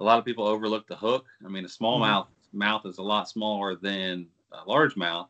a 0.00 0.04
lot 0.04 0.18
of 0.18 0.24
people 0.24 0.46
overlook 0.46 0.86
the 0.86 0.96
hook. 0.96 1.26
I 1.44 1.48
mean, 1.48 1.64
a 1.64 1.68
smallmouth 1.68 2.00
mouth 2.00 2.28
mouth 2.52 2.86
is 2.86 2.98
a 2.98 3.02
lot 3.02 3.28
smaller 3.28 3.74
than 3.74 4.26
a 4.52 4.64
largemouth, 4.68 5.28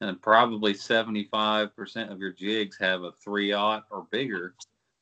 and 0.00 0.20
probably 0.22 0.74
75% 0.74 2.10
of 2.10 2.20
your 2.20 2.32
jigs 2.32 2.76
have 2.80 3.02
a 3.02 3.12
three 3.12 3.52
aught 3.52 3.84
or 3.90 4.06
bigger. 4.10 4.54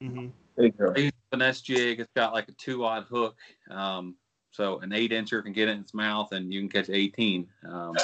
Mm-hmm. 0.02 0.28
Big 0.56 0.76
girl. 0.76 0.94
I 0.96 1.00
use 1.00 1.12
a 1.12 1.36
finesse 1.36 1.60
jig. 1.60 2.00
It's 2.00 2.12
got 2.16 2.32
like 2.32 2.48
a 2.48 2.52
two 2.52 2.84
aught 2.84 3.06
hook. 3.06 3.36
Um, 3.70 4.16
so 4.50 4.80
an 4.80 4.92
eight 4.92 5.10
incher 5.12 5.42
can 5.42 5.52
get 5.52 5.68
it 5.68 5.72
in 5.72 5.80
its 5.80 5.94
mouth 5.94 6.32
and 6.32 6.52
you 6.52 6.60
can 6.60 6.68
catch 6.68 6.90
18. 6.90 7.46
Um, 7.68 7.94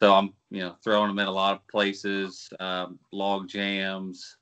so 0.00 0.14
I'm, 0.14 0.32
you 0.50 0.60
know, 0.60 0.76
throwing 0.82 1.08
them 1.08 1.18
in 1.18 1.26
a 1.28 1.32
lot 1.32 1.54
of 1.54 1.66
places, 1.68 2.48
um, 2.58 2.98
log 3.12 3.48
jams. 3.48 4.36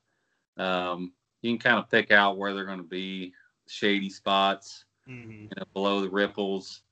Um, 0.57 1.13
you 1.41 1.51
can 1.51 1.59
kind 1.59 1.79
of 1.79 1.89
pick 1.89 2.11
out 2.11 2.37
where 2.37 2.53
they're 2.53 2.65
going 2.65 2.77
to 2.77 2.83
be, 2.83 3.33
shady 3.67 4.09
spots, 4.09 4.85
Mm-hmm. 5.09 5.31
you 5.31 5.49
know, 5.57 5.63
below 5.73 6.01
the 6.01 6.09
ripples. 6.09 6.83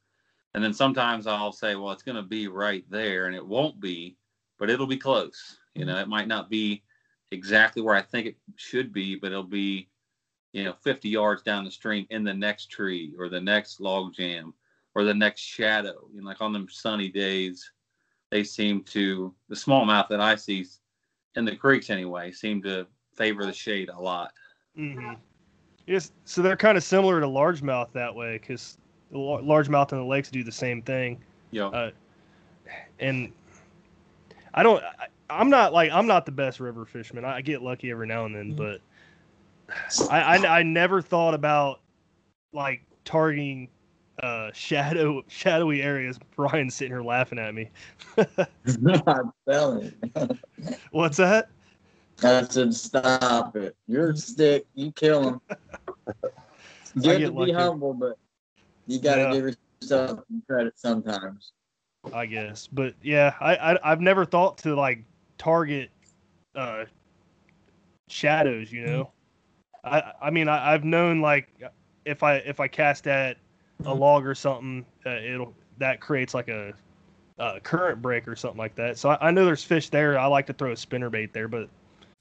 And 0.53 0.63
then 0.63 0.73
sometimes 0.73 1.27
I'll 1.27 1.51
say, 1.51 1.75
well, 1.75 1.91
it's 1.91 2.03
going 2.03 2.15
to 2.15 2.23
be 2.23 2.47
right 2.47 2.83
there, 2.89 3.27
and 3.27 3.35
it 3.35 3.45
won't 3.45 3.79
be, 3.79 4.17
but 4.57 4.69
it'll 4.69 4.87
be 4.87 4.97
close. 4.97 5.59
You 5.75 5.85
know, 5.85 5.97
it 5.97 6.07
might 6.07 6.27
not 6.27 6.49
be 6.49 6.83
exactly 7.31 7.81
where 7.81 7.95
I 7.95 8.01
think 8.01 8.25
it 8.25 8.35
should 8.55 8.91
be, 8.91 9.15
but 9.15 9.31
it'll 9.31 9.43
be, 9.43 9.89
you 10.53 10.63
know, 10.63 10.73
50 10.81 11.09
yards 11.09 11.41
down 11.43 11.63
the 11.63 11.71
stream 11.71 12.05
in 12.09 12.23
the 12.23 12.33
next 12.33 12.69
tree 12.69 13.13
or 13.17 13.29
the 13.29 13.39
next 13.39 13.79
log 13.79 14.13
jam 14.13 14.53
or 14.95 15.03
the 15.03 15.13
next 15.13 15.41
shadow. 15.41 16.07
You 16.13 16.21
know, 16.21 16.27
like 16.27 16.41
on 16.41 16.53
them 16.53 16.67
sunny 16.69 17.09
days, 17.09 17.71
they 18.31 18.43
seem 18.43 18.83
to, 18.83 19.33
the 19.47 19.55
smallmouth 19.55 20.07
that 20.09 20.21
I 20.21 20.35
see 20.35 20.65
in 21.35 21.45
the 21.45 21.55
creeks 21.55 21.89
anyway, 21.89 22.31
seem 22.31 22.61
to 22.63 22.87
favor 23.15 23.45
the 23.45 23.53
shade 23.53 23.89
a 23.89 23.99
lot. 23.99 24.31
Mm-hmm. 24.77 25.13
Yes, 25.87 26.11
so 26.25 26.41
they're 26.41 26.55
kind 26.55 26.77
of 26.77 26.83
similar 26.83 27.19
to 27.19 27.25
largemouth 27.25 27.91
that 27.93 28.13
way 28.13 28.37
because 28.37 28.77
the 29.11 29.17
largemouth 29.17 29.91
in 29.91 29.97
the 29.97 30.05
lakes 30.05 30.29
do 30.29 30.43
the 30.43 30.51
same 30.51 30.81
thing. 30.81 31.19
Yeah. 31.51 31.67
Uh, 31.67 31.91
and 32.99 33.31
I 34.53 34.61
don't. 34.61 34.83
I, 34.83 35.07
I'm 35.31 35.49
not 35.49 35.73
like 35.73 35.91
I'm 35.91 36.07
not 36.07 36.25
the 36.25 36.31
best 36.31 36.59
river 36.59 36.85
fisherman. 36.85 37.25
I 37.25 37.41
get 37.41 37.61
lucky 37.61 37.91
every 37.91 38.07
now 38.07 38.25
and 38.25 38.35
then, 38.35 38.53
but 38.53 38.81
I 40.09 40.37
I, 40.37 40.59
I 40.59 40.63
never 40.63 41.01
thought 41.01 41.33
about 41.33 41.81
like 42.53 42.81
targeting 43.05 43.69
uh 44.21 44.51
shadow 44.53 45.23
shadowy 45.27 45.81
areas. 45.81 46.19
Brian's 46.35 46.75
sitting 46.75 46.91
here 46.91 47.01
laughing 47.01 47.39
at 47.39 47.53
me. 47.53 47.69
I'm 49.07 49.31
telling. 49.47 49.93
What's 50.91 51.17
that? 51.17 51.49
I 52.21 52.43
said, 52.43 52.73
stop 52.73 53.55
it. 53.55 53.75
You're 53.87 54.11
a 54.11 54.17
stick. 54.17 54.65
You 54.75 54.91
kill 54.91 55.29
him. 55.29 55.41
Good 56.95 57.19
get 57.19 57.25
to 57.27 57.31
lucky. 57.31 57.51
be 57.51 57.53
humble, 57.53 57.93
but 57.93 58.17
you 58.87 58.99
got 58.99 59.15
to 59.17 59.21
Yeah. 59.21 59.31
give 59.31 59.55
yourself 59.81 60.23
some 60.27 60.43
credit 60.47 60.77
sometimes. 60.77 61.53
I 62.13 62.25
guess, 62.25 62.67
but 62.67 62.95
yeah, 63.01 63.35
I, 63.39 63.55
I 63.55 63.91
I've 63.91 64.01
never 64.01 64.25
thought 64.25 64.57
to 64.59 64.75
like 64.75 65.03
target 65.37 65.91
uh 66.55 66.85
shadows. 68.07 68.71
You 68.71 68.81
know, 68.83 69.11
I 69.83 70.11
I 70.21 70.29
mean 70.29 70.47
I, 70.47 70.73
I've 70.73 70.83
known 70.83 71.21
like 71.21 71.47
if 72.05 72.23
I 72.23 72.35
if 72.37 72.59
I 72.59 72.67
cast 72.67 73.07
at 73.07 73.37
a 73.85 73.93
log 73.93 74.25
or 74.25 74.35
something, 74.35 74.85
uh, 75.05 75.11
it'll 75.11 75.53
that 75.77 76.01
creates 76.01 76.33
like 76.33 76.49
a, 76.49 76.73
uh 77.39 77.59
current 77.63 78.01
break 78.01 78.27
or 78.27 78.35
something 78.35 78.57
like 78.57 78.75
that. 78.75 78.97
So 78.97 79.09
I, 79.09 79.27
I 79.27 79.31
know 79.31 79.45
there's 79.45 79.63
fish 79.63 79.89
there. 79.89 80.19
I 80.19 80.25
like 80.25 80.47
to 80.47 80.53
throw 80.53 80.71
a 80.71 80.77
spinner 80.77 81.09
bait 81.09 81.33
there, 81.33 81.47
but 81.47 81.69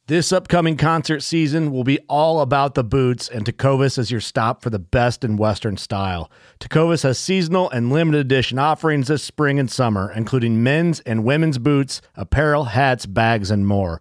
This 0.07 0.33
upcoming 0.33 0.79
concert 0.79 1.21
season 1.23 1.71
will 1.71 1.85
be 1.85 1.99
all 2.09 2.41
about 2.41 2.75
the 2.75 2.83
boots, 2.83 3.29
and 3.29 3.45
Tecovas 3.45 3.99
is 3.99 4.11
your 4.11 4.23
stop 4.23 4.63
for 4.63 4.71
the 4.71 4.79
best 4.79 5.23
in 5.23 5.37
Western 5.37 5.77
style. 5.77 6.31
Tecovas 6.61 7.03
has 7.03 7.19
seasonal 7.19 7.69
and 7.71 7.93
limited 7.93 8.21
edition 8.21 8.59
offerings 8.59 9.09
this 9.09 9.23
spring 9.23 9.59
and 9.59 9.71
summer, 9.71 10.11
including 10.11 10.63
men's 10.63 11.01
and 11.01 11.25
women's 11.25 11.59
boots, 11.59 12.01
apparel, 12.17 12.65
hats, 12.65 13.05
bags, 13.05 13.51
and 13.51 13.67
more. 13.67 14.01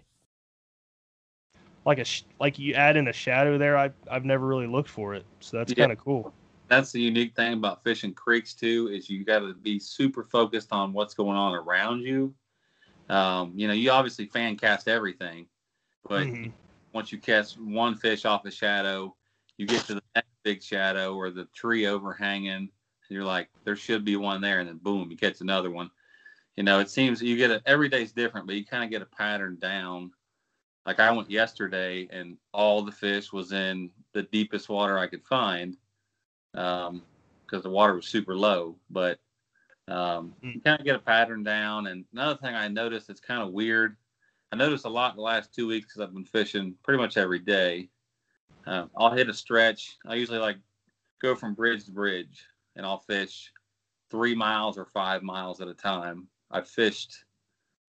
Like 1.85 1.99
a 1.99 2.05
sh- 2.05 2.23
like 2.39 2.59
you 2.59 2.73
add 2.73 2.97
in 2.97 3.07
a 3.07 3.13
shadow 3.13 3.57
there. 3.57 3.77
I 3.77 3.91
I've 4.09 4.25
never 4.25 4.45
really 4.45 4.67
looked 4.67 4.89
for 4.89 5.15
it, 5.15 5.25
so 5.39 5.57
that's 5.57 5.73
Yeah. 5.73 5.85
kind 5.85 5.91
of 5.91 5.97
cool. 5.99 6.33
That's 6.69 6.91
the 6.91 7.01
unique 7.01 7.35
thing 7.35 7.53
about 7.53 7.83
fishing 7.83 8.13
creeks 8.13 8.53
too, 8.53 8.87
is 8.91 9.09
you 9.09 9.25
got 9.25 9.39
to 9.39 9.53
be 9.53 9.77
super 9.79 10.23
focused 10.23 10.71
on 10.71 10.93
what's 10.93 11.13
going 11.13 11.35
on 11.37 11.53
around 11.53 12.01
you. 12.01 12.33
Um, 13.09 13.53
you 13.55 13.67
know, 13.67 13.73
you 13.73 13.91
obviously 13.91 14.25
fan 14.27 14.55
cast 14.57 14.87
everything, 14.87 15.47
but 16.07 16.27
Mhm. 16.27 16.53
once 16.93 17.11
you 17.11 17.19
catch 17.19 17.53
one 17.57 17.95
fish 17.95 18.25
off 18.25 18.45
a 18.45 18.51
shadow, 18.51 19.15
you 19.57 19.67
get 19.67 19.83
to 19.85 19.95
the 19.95 20.03
next 20.15 20.29
big 20.43 20.63
shadow 20.63 21.15
or 21.15 21.29
the 21.29 21.45
tree 21.45 21.87
overhanging, 21.87 22.51
and 22.51 22.69
you're 23.09 23.25
like, 23.25 23.49
there 23.65 23.75
should 23.75 24.05
be 24.05 24.15
one 24.15 24.41
there, 24.41 24.59
and 24.59 24.69
then 24.69 24.77
boom, 24.77 25.11
you 25.11 25.17
catch 25.17 25.41
another 25.41 25.71
one. 25.71 25.91
You 26.55 26.63
know, 26.63 26.79
it 26.79 26.89
seems 26.89 27.21
you 27.21 27.37
get 27.37 27.51
a 27.51 27.61
every 27.65 27.89
day's 27.89 28.13
different, 28.13 28.47
but 28.47 28.55
you 28.55 28.65
kind 28.65 28.83
of 28.83 28.89
get 28.89 29.01
a 29.01 29.05
pattern 29.05 29.57
down. 29.59 30.11
Like 30.85 30.99
I 30.99 31.11
went 31.11 31.29
yesterday, 31.29 32.07
and 32.11 32.37
all 32.53 32.81
the 32.81 32.91
fish 32.91 33.31
was 33.31 33.51
in 33.51 33.91
the 34.13 34.23
deepest 34.23 34.67
water 34.69 34.97
I 34.97 35.07
could 35.07 35.23
find, 35.23 35.77
um, 36.55 37.03
because 37.45 37.63
the 37.63 37.69
water 37.69 37.95
was 37.95 38.07
super 38.07 38.35
low. 38.35 38.75
But 38.89 39.19
um, 39.87 40.33
you 40.41 40.61
kind 40.61 40.79
of 40.79 40.85
get 40.85 40.95
a 40.95 40.99
pattern 40.99 41.43
down. 41.43 41.87
And 41.87 42.05
another 42.13 42.37
thing 42.37 42.55
I 42.55 42.67
noticed 42.67 43.07
that's 43.07 43.19
kind 43.19 43.41
of 43.41 43.51
weird. 43.51 43.95
I 44.51 44.55
noticed 44.55 44.85
a 44.85 44.89
lot 44.89 45.11
in 45.11 45.17
the 45.17 45.23
last 45.23 45.53
two 45.53 45.67
weeks 45.67 45.87
because 45.87 46.01
I've 46.01 46.13
been 46.13 46.25
fishing 46.25 46.75
pretty 46.83 46.97
much 46.97 47.15
every 47.15 47.39
day. 47.39 47.89
Um, 48.65 48.89
I'll 48.97 49.13
hit 49.13 49.29
a 49.29 49.33
stretch. 49.33 49.97
I 50.05 50.15
usually 50.15 50.39
like 50.39 50.57
go 51.21 51.35
from 51.35 51.53
bridge 51.53 51.85
to 51.85 51.91
bridge, 51.91 52.45
and 52.75 52.85
I'll 52.85 52.99
fish 52.99 53.51
three 54.09 54.35
miles 54.35 54.77
or 54.77 54.85
five 54.85 55.23
miles 55.23 55.61
at 55.61 55.67
a 55.67 55.73
time. 55.73 56.27
I've 56.51 56.67
fished 56.67 57.23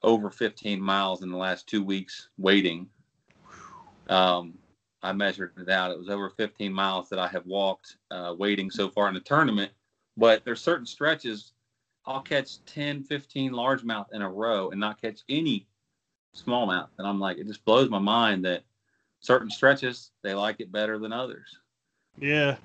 over 0.02 0.30
15 0.30 0.80
miles 0.80 1.22
in 1.22 1.30
the 1.30 1.36
last 1.36 1.66
two 1.68 1.82
weeks 1.82 2.28
waiting. 2.38 2.88
Um, 4.08 4.54
I 5.02 5.12
measured 5.12 5.52
it 5.58 5.68
out. 5.68 5.90
It 5.90 5.98
was 5.98 6.08
over 6.08 6.30
15 6.30 6.72
miles 6.72 7.08
that 7.08 7.18
I 7.18 7.28
have 7.28 7.46
walked 7.46 7.96
uh, 8.10 8.34
waiting 8.38 8.70
so 8.70 8.88
far 8.88 9.08
in 9.08 9.14
the 9.14 9.20
tournament. 9.20 9.72
But 10.16 10.44
there's 10.44 10.60
certain 10.60 10.86
stretches 10.86 11.52
I'll 12.04 12.20
catch 12.20 12.64
10, 12.66 13.04
15 13.04 13.52
largemouth 13.52 14.06
in 14.12 14.22
a 14.22 14.30
row 14.30 14.70
and 14.70 14.80
not 14.80 15.00
catch 15.00 15.20
any 15.28 15.66
smallmouth. 16.36 16.88
And 16.98 17.06
I'm 17.06 17.20
like, 17.20 17.38
it 17.38 17.46
just 17.46 17.64
blows 17.64 17.88
my 17.90 17.98
mind 17.98 18.44
that 18.44 18.62
certain 19.20 19.50
stretches 19.50 20.10
they 20.22 20.34
like 20.34 20.60
it 20.60 20.72
better 20.72 20.98
than 20.98 21.12
others. 21.12 21.58
Yeah, 22.18 22.56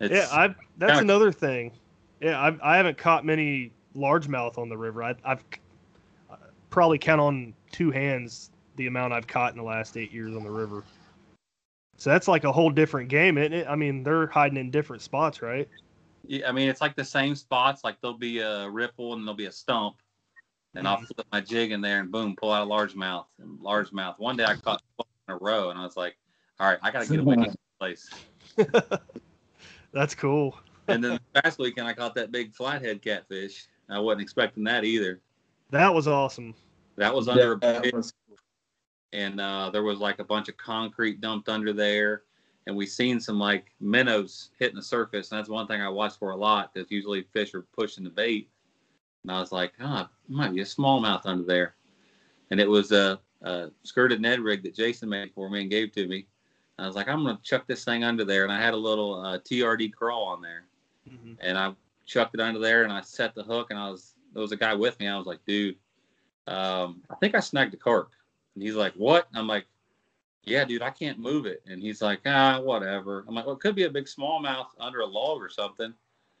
It's, 0.00 0.12
yeah. 0.12 0.26
I 0.32 0.48
that's 0.78 0.98
kinda- 0.98 1.00
another 1.14 1.32
thing. 1.32 1.70
Yeah, 2.20 2.40
I 2.40 2.56
I 2.74 2.76
haven't 2.78 2.98
caught 2.98 3.24
many 3.24 3.72
largemouth 3.94 4.58
on 4.58 4.68
the 4.68 4.76
river. 4.76 5.04
I, 5.04 5.14
I've 5.24 5.44
probably 6.70 6.98
count 6.98 7.20
on 7.20 7.54
two 7.72 7.90
hands 7.90 8.50
the 8.76 8.86
amount 8.86 9.12
I've 9.12 9.26
caught 9.26 9.52
in 9.52 9.58
the 9.58 9.64
last 9.64 9.96
eight 9.96 10.12
years 10.12 10.34
on 10.36 10.44
the 10.44 10.50
river. 10.50 10.84
So 11.96 12.10
that's 12.10 12.28
like 12.28 12.44
a 12.44 12.52
whole 12.52 12.70
different 12.70 13.08
game, 13.08 13.36
isn't 13.38 13.52
it? 13.52 13.66
I 13.68 13.74
mean, 13.74 14.04
they're 14.04 14.28
hiding 14.28 14.56
in 14.56 14.70
different 14.70 15.02
spots, 15.02 15.42
right? 15.42 15.68
Yeah, 16.26 16.48
I 16.48 16.52
mean, 16.52 16.68
it's 16.68 16.80
like 16.80 16.94
the 16.94 17.04
same 17.04 17.34
spots. 17.34 17.82
Like 17.82 18.00
there'll 18.00 18.16
be 18.16 18.38
a 18.38 18.68
ripple 18.70 19.14
and 19.14 19.24
there'll 19.24 19.36
be 19.36 19.46
a 19.46 19.52
stump, 19.52 19.96
and 20.74 20.86
I'll 20.86 20.98
Mhm. 20.98 21.06
flip 21.06 21.26
my 21.32 21.40
jig 21.40 21.72
in 21.72 21.80
there 21.80 22.00
and 22.00 22.12
boom, 22.12 22.36
pull 22.36 22.52
out 22.52 22.66
a 22.66 22.70
largemouth 22.70 23.26
and 23.40 23.58
largemouth. 23.58 24.18
One 24.18 24.36
day 24.36 24.44
I 24.44 24.54
caught 24.54 24.82
12 24.96 25.08
in 25.28 25.34
a 25.34 25.38
row, 25.38 25.70
and 25.70 25.78
I 25.78 25.82
was 25.82 25.96
like, 25.96 26.16
"All 26.60 26.68
right, 26.68 26.78
I 26.82 26.90
got 26.92 27.02
to 27.02 27.08
get 27.08 27.20
away 27.20 27.34
from 27.34 27.44
this 27.44 27.56
place." 27.80 28.10
That's 29.92 30.14
cool. 30.14 30.56
And 30.86 31.02
then 31.02 31.18
last 31.34 31.58
weekend 31.58 31.88
I 31.88 31.94
caught 31.94 32.14
that 32.14 32.30
big 32.30 32.54
flathead 32.54 33.02
catfish. 33.02 33.66
I 33.88 33.98
wasn't 33.98 34.22
expecting 34.22 34.64
that 34.64 34.84
either. 34.84 35.20
That 35.70 35.92
was 35.92 36.08
awesome. 36.08 36.54
That 36.96 37.14
was 37.14 37.28
under 37.28 37.52
a 37.52 37.58
That 37.58 37.82
bridge, 37.82 37.94
was- 37.94 38.12
and 39.12 39.40
uh, 39.40 39.70
there 39.70 39.82
was 39.82 39.98
like 39.98 40.18
a 40.18 40.24
bunch 40.24 40.48
of 40.48 40.56
concrete 40.56 41.20
dumped 41.20 41.48
under 41.48 41.72
there, 41.72 42.22
and 42.66 42.76
we 42.76 42.86
seen 42.86 43.20
some 43.20 43.38
like 43.38 43.66
minnows 43.80 44.50
hitting 44.58 44.76
the 44.76 44.82
surface. 44.82 45.30
And 45.30 45.38
that's 45.38 45.48
one 45.48 45.66
thing 45.66 45.80
I 45.80 45.88
watch 45.88 46.18
for 46.18 46.30
a 46.32 46.36
lot 46.36 46.74
because 46.74 46.90
usually 46.90 47.22
fish 47.32 47.54
are 47.54 47.62
pushing 47.74 48.04
the 48.04 48.10
bait. 48.10 48.48
And 49.22 49.32
I 49.32 49.40
was 49.40 49.52
like, 49.52 49.72
oh, 49.80 50.08
might 50.28 50.54
be 50.54 50.60
a 50.60 50.64
smallmouth 50.64 51.22
under 51.24 51.44
there. 51.44 51.74
And 52.50 52.60
it 52.60 52.68
was 52.68 52.92
a, 52.92 53.18
a 53.42 53.70
skirted 53.82 54.20
Ned 54.20 54.40
rig 54.40 54.62
that 54.62 54.74
Jason 54.74 55.08
made 55.08 55.32
for 55.34 55.48
me 55.50 55.62
and 55.62 55.70
gave 55.70 55.92
to 55.92 56.06
me. 56.06 56.26
I 56.78 56.86
was 56.86 56.94
like, 56.94 57.08
I'm 57.08 57.24
gonna 57.24 57.40
chuck 57.42 57.66
this 57.66 57.84
thing 57.84 58.04
under 58.04 58.24
there, 58.24 58.44
and 58.44 58.52
I 58.52 58.60
had 58.60 58.72
a 58.72 58.76
little 58.76 59.20
uh, 59.24 59.38
TRD 59.40 59.92
crawl 59.92 60.24
on 60.24 60.40
there, 60.40 60.64
Mhm. 61.10 61.36
and 61.40 61.58
I 61.58 61.74
chucked 62.06 62.34
it 62.34 62.40
under 62.40 62.60
there, 62.60 62.84
and 62.84 62.92
I 62.92 63.00
set 63.00 63.34
the 63.34 63.42
hook, 63.42 63.70
and 63.70 63.78
I 63.78 63.90
was 63.90 64.14
there 64.38 64.42
was 64.42 64.52
a 64.52 64.56
guy 64.56 64.72
with 64.72 64.98
me. 65.00 65.08
I 65.08 65.18
was 65.18 65.26
like, 65.26 65.44
dude, 65.46 65.74
um, 66.46 67.02
I 67.10 67.16
think 67.16 67.34
I 67.34 67.40
snagged 67.40 67.74
a 67.74 67.76
carp, 67.76 68.12
and 68.54 68.62
he's 68.62 68.76
like, 68.76 68.94
what? 68.94 69.26
I'm 69.34 69.48
like, 69.48 69.66
yeah, 70.44 70.64
dude, 70.64 70.80
I 70.80 70.90
can't 70.90 71.18
move 71.18 71.44
it, 71.44 71.60
and 71.66 71.82
he's 71.82 72.00
like, 72.00 72.20
ah, 72.24 72.60
whatever. 72.60 73.24
I'm 73.26 73.34
like, 73.34 73.46
well, 73.46 73.56
it 73.56 73.60
could 73.60 73.74
be 73.74 73.82
a 73.82 73.90
big 73.90 74.04
smallmouth 74.04 74.68
under 74.78 75.00
a 75.00 75.06
log 75.06 75.42
or 75.42 75.48
something, 75.48 75.92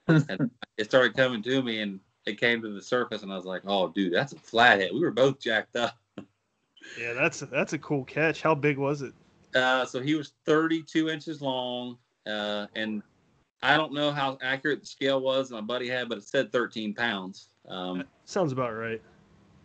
and 0.06 0.48
it 0.78 0.84
started 0.84 1.16
coming 1.16 1.42
to 1.42 1.60
me, 1.60 1.80
and 1.80 1.98
it 2.24 2.38
came 2.38 2.62
to 2.62 2.72
the 2.72 2.80
surface, 2.80 3.24
and 3.24 3.32
I 3.32 3.36
was 3.36 3.44
like, 3.44 3.62
oh, 3.66 3.88
dude, 3.88 4.14
that's 4.14 4.32
a 4.32 4.38
flathead. 4.38 4.92
We 4.94 5.00
were 5.00 5.10
both 5.10 5.40
jacked 5.40 5.74
up. 5.74 5.98
Yeah, 6.96 7.14
that's 7.14 7.40
that's 7.40 7.72
a 7.72 7.78
cool 7.78 8.04
catch. 8.04 8.42
How 8.42 8.54
big 8.54 8.78
was 8.78 9.02
it? 9.02 9.12
Uh, 9.56 9.84
so 9.84 10.00
he 10.00 10.14
was 10.14 10.34
32 10.46 11.08
inches 11.10 11.42
long, 11.42 11.98
uh, 12.28 12.66
and 12.76 13.02
I 13.60 13.76
don't 13.76 13.92
know 13.92 14.12
how 14.12 14.38
accurate 14.40 14.80
the 14.80 14.86
scale 14.86 15.20
was 15.20 15.50
my 15.50 15.60
buddy 15.60 15.88
had, 15.88 16.08
but 16.08 16.18
it 16.18 16.24
said 16.24 16.52
13 16.52 16.94
pounds. 16.94 17.48
Um, 17.68 18.04
Sounds 18.24 18.52
about 18.52 18.72
right. 18.72 19.00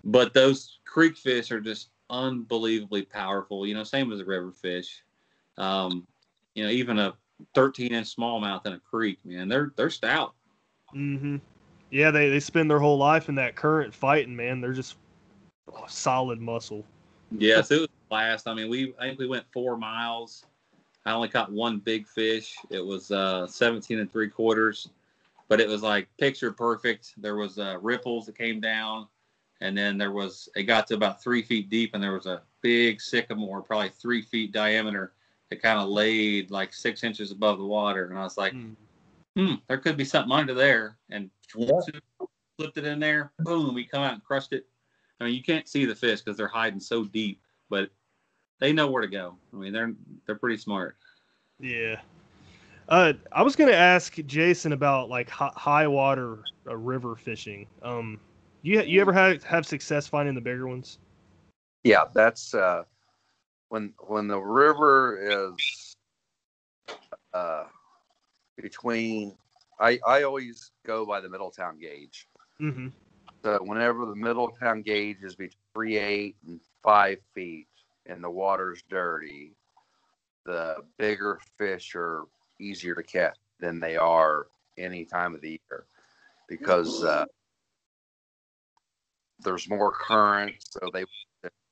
but 0.04 0.34
those 0.34 0.80
creek 0.86 1.18
fish 1.18 1.52
are 1.52 1.62
just 1.62 1.90
unbelievably 2.10 3.04
powerful. 3.04 3.66
You 3.66 3.74
know, 3.74 3.84
same 3.84 4.12
as 4.12 4.20
a 4.20 4.26
river 4.26 4.52
fish. 4.52 5.04
Um, 5.58 6.06
you 6.56 6.64
know, 6.64 6.70
even 6.70 7.00
a 7.00 7.14
13 7.56 7.94
inch 7.94 8.16
smallmouth 8.16 8.66
in 8.66 8.74
a 8.74 8.80
creek, 8.80 9.20
man, 9.26 9.48
they're 9.48 9.74
they're 9.76 9.90
stout. 9.90 10.34
Mm-hmm. 10.96 11.38
Yeah, 11.92 12.12
they, 12.12 12.30
they 12.30 12.40
spend 12.40 12.70
their 12.70 12.80
whole 12.80 12.98
life 12.98 13.30
in 13.30 13.36
that 13.36 13.56
current 13.56 13.94
fighting, 13.94 14.36
man. 14.36 14.62
They're 14.62 14.74
just 14.74 14.98
oh, 15.72 15.86
solid 15.88 16.40
muscle. 16.40 16.84
Yes, 17.38 17.72
it 17.72 17.82
was 17.82 17.90
last. 18.12 18.48
I 18.48 18.54
mean, 18.54 18.70
we 18.70 18.94
I 19.00 19.08
think 19.08 19.20
we 19.20 19.28
went 19.28 19.46
four 19.52 19.78
miles. 19.78 20.46
I 21.06 21.12
only 21.12 21.28
caught 21.28 21.52
one 21.52 21.80
big 21.80 22.08
fish. 22.08 22.56
It 22.70 22.80
was 22.80 23.12
uh, 23.12 23.46
17 23.46 24.00
and 24.00 24.12
three 24.12 24.30
quarters, 24.30 24.90
but 25.54 25.62
it 25.62 25.68
was 25.70 25.84
like 25.84 26.08
picture 26.18 26.52
perfect. 26.52 27.14
There 27.16 27.36
was 27.36 27.60
uh, 27.60 27.78
ripples 27.80 28.26
that 28.26 28.36
came 28.36 28.60
down, 28.60 29.06
and 29.62 29.78
then 29.78 30.00
there 30.00 30.12
was 30.12 30.50
it 30.56 30.64
got 30.64 30.88
to 30.88 30.96
about 30.96 31.22
three 31.22 31.44
feet 31.44 31.70
deep, 31.70 31.92
and 31.94 32.02
there 32.02 32.14
was 32.14 32.26
a 32.26 32.42
big 32.62 33.00
sycamore, 33.00 33.62
probably 33.62 33.90
three 33.90 34.24
feet 34.24 34.52
diameter, 34.52 35.14
that 35.52 35.62
kind 35.62 35.78
of 35.78 35.90
laid 35.90 36.50
like 36.50 36.74
six 36.74 37.04
inches 37.04 37.30
above 37.30 37.60
the 37.60 37.66
water. 37.66 38.08
And 38.08 38.18
I 38.18 38.24
was 38.24 38.36
like, 38.36 38.54
Mm. 38.54 38.76
hmm, 39.36 39.54
there 39.68 39.78
could 39.78 39.96
be 39.96 40.06
something 40.06 40.32
under 40.32 40.56
there. 40.56 40.98
And 41.12 41.30
Yeah. 41.56 41.70
flipped 42.58 42.80
it 42.80 42.86
in 42.86 43.00
there. 43.00 43.32
Boom, 43.38 43.76
we 43.76 43.86
come 43.86 44.02
out 44.02 44.14
and 44.14 44.24
crushed 44.24 44.54
it. 44.54 44.66
I 45.20 45.26
mean, 45.26 45.36
you 45.36 45.44
can't 45.44 45.68
see 45.68 45.86
the 45.86 45.94
fish 45.94 46.22
because 46.22 46.36
they're 46.36 46.48
hiding 46.48 46.80
so 46.80 47.04
deep, 47.06 47.44
but 47.70 47.92
they 48.58 48.74
know 48.74 48.90
where 48.90 49.04
to 49.04 49.08
go. 49.08 49.38
I 49.54 49.58
mean, 49.58 49.72
they're 49.72 49.94
they're 50.26 50.34
pretty 50.34 50.58
smart. 50.58 50.98
Yeah. 51.60 52.02
Uh, 52.90 53.14
I 53.32 53.44
was 53.44 53.56
gonna 53.56 53.72
ask 53.72 54.16
Jason 54.26 54.74
about 54.74 55.10
like 55.10 55.30
hi- 55.30 55.52
high 55.56 55.88
water 55.88 56.40
uh, 56.68 56.76
river 56.76 57.16
fishing. 57.16 57.68
Um, 57.82 58.20
you 58.62 58.82
you 58.82 59.02
ever 59.02 59.14
had 59.14 59.44
have 59.44 59.66
success 59.66 60.08
finding 60.08 60.36
the 60.36 60.42
bigger 60.42 60.68
ones? 60.68 61.00
Yeah, 61.84 62.06
that's 62.14 62.54
uh, 62.54 62.84
when 63.70 63.94
when 64.08 64.28
the 64.28 64.40
river 64.40 65.52
is 65.54 65.96
uh, 67.34 67.66
between. 68.58 69.36
I 69.80 70.00
I 70.06 70.24
always 70.24 70.72
go 70.86 71.06
by 71.06 71.20
the 71.20 71.30
Middletown 71.30 71.80
gauge. 71.80 72.28
Mm-hmm. 72.62 72.90
So 73.44 73.60
whenever 73.64 74.06
the 74.06 74.16
Middletown 74.16 74.82
gauge 74.82 75.24
is 75.24 75.36
between 75.36 75.58
three 75.74 75.98
eight 75.98 76.36
and 76.46 76.60
five 76.84 77.18
feet, 77.34 77.68
and 78.06 78.24
the 78.24 78.30
water's 78.30 78.84
dirty, 78.90 79.54
the 80.46 80.78
bigger 80.98 81.40
fish 81.58 81.96
are 81.96 82.26
easier 82.64 82.96
to 82.96 83.04
catch 83.04 83.38
than 83.60 83.80
they 83.80 83.96
are 83.96 84.48
any 84.78 85.06
time 85.06 85.36
of 85.36 85.42
the 85.42 85.60
year 85.70 85.86
because 86.48 87.04
uh, 87.04 87.26
there's 89.40 89.70
more 89.70 89.92
current, 89.92 90.54
so 90.60 90.90
they 90.94 91.06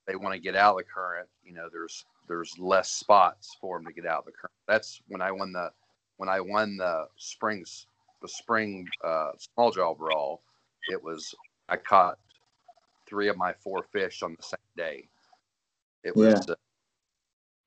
they 0.08 0.16
want 0.16 0.34
to 0.34 0.40
get 0.40 0.56
out 0.56 0.72
of 0.72 0.78
the 0.78 0.84
current. 0.84 1.28
You 1.44 1.54
know, 1.54 1.68
there's 1.72 2.06
there's 2.28 2.58
less 2.60 2.90
spots 2.92 3.56
for 3.60 3.78
them 3.78 3.86
to 3.86 3.94
get 3.94 4.06
out 4.06 4.20
of 4.20 4.26
the 4.26 4.32
current. 4.32 4.54
That's 4.68 5.02
when 5.08 5.22
I 5.22 5.32
won 5.32 5.52
the 5.52 5.72
when 6.18 6.30
I 6.30 6.40
won 6.40 6.78
the 6.78 7.08
springs 7.18 7.88
the 8.22 8.28
spring 8.28 8.88
uh, 9.04 9.32
Smalljaw 9.58 9.98
brawl. 9.98 10.44
It 10.90 11.02
was 11.02 11.34
I 11.70 11.78
caught 11.78 12.18
three 13.08 13.28
of 13.28 13.38
my 13.38 13.54
four 13.54 13.84
fish 13.92 14.24
on 14.24 14.36
the 14.38 14.44
same 14.44 14.60
day. 14.78 15.08
It 16.04 16.16
was 16.16 16.42
uh, 16.50 16.56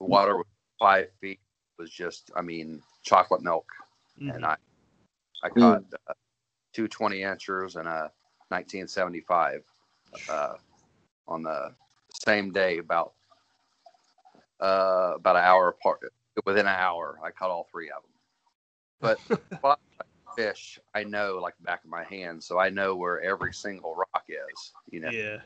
the 0.01 0.07
water 0.07 0.37
was 0.37 0.47
five 0.79 1.09
feet. 1.21 1.41
It 1.79 1.83
was 1.83 1.91
just 1.91 2.31
I 2.37 2.43
mean 2.43 2.83
chocolate 3.03 3.43
milk, 3.43 3.67
and 4.35 4.45
I 4.45 4.57
I 5.43 5.49
caught 5.49 5.85
uh, 6.09 6.15
two 6.73 6.89
20 6.89 7.23
inchers 7.23 7.77
and 7.77 7.87
a 7.89 8.11
1975 8.49 9.63
uh, 10.29 10.55
on 11.27 11.43
the 11.43 11.75
same 12.25 12.53
day 12.53 12.79
about 12.79 13.13
uh, 14.61 15.13
about 15.17 15.37
an 15.37 15.43
hour 15.43 15.69
apart. 15.69 16.01
Within 16.47 16.67
an 16.67 16.75
hour, 16.75 17.19
I 17.25 17.31
caught 17.31 17.51
all 17.51 17.69
three 17.71 17.91
of 17.91 18.03
them. 18.03 19.19
But 19.61 19.79
fish, 20.37 20.79
I 20.95 21.05
know 21.05 21.39
like 21.41 21.57
the 21.59 21.65
back 21.65 21.85
of 21.85 21.91
my 21.91 22.05
hand, 22.05 22.43
so 22.43 22.59
I 22.59 22.71
know 22.71 22.95
where 22.97 23.21
every 23.23 23.53
single 23.53 23.95
rock 23.95 24.25
is. 24.29 24.73
You 24.91 25.01
know, 25.01 25.11
Yeah. 25.11 25.39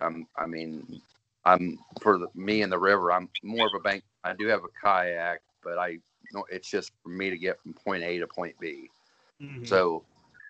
I'm, 0.00 0.26
I 0.36 0.46
mean, 0.46 1.00
I'm 1.44 1.78
for 2.00 2.18
the, 2.18 2.28
me 2.34 2.62
and 2.62 2.72
the 2.72 2.78
river. 2.78 3.12
I'm 3.12 3.28
more 3.42 3.66
of 3.66 3.72
a 3.74 3.80
bank. 3.80 4.02
I 4.24 4.32
do 4.32 4.46
have 4.46 4.62
a 4.64 4.68
kayak, 4.80 5.40
but 5.64 5.78
I 5.78 5.98
no, 6.32 6.44
it's 6.50 6.70
just 6.70 6.92
for 7.02 7.08
me 7.10 7.30
to 7.30 7.38
get 7.38 7.60
from 7.60 7.74
point 7.74 8.02
A 8.04 8.18
to 8.18 8.26
point 8.26 8.54
B. 8.60 8.90
Mhm. 9.40 9.66
So 9.66 10.04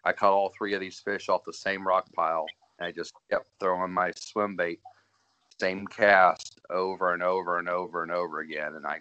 I 0.04 0.12
caught 0.12 0.32
all 0.32 0.50
three 0.50 0.74
of 0.74 0.80
these 0.80 1.00
fish 1.00 1.28
off 1.28 1.44
the 1.44 1.52
same 1.52 1.86
rock 1.86 2.06
pile. 2.14 2.52
And 2.78 2.86
I 2.88 2.92
just 2.92 3.14
kept 3.30 3.46
throwing 3.60 3.92
my 3.92 4.10
swim 4.16 4.56
bait, 4.56 4.80
same 5.60 5.86
cast 5.86 6.60
over 6.70 7.12
and 7.12 7.22
over 7.22 7.58
and 7.58 7.68
over 7.68 8.02
and 8.02 8.12
over 8.12 8.40
again. 8.40 8.74
And 8.74 8.86
I, 8.86 9.00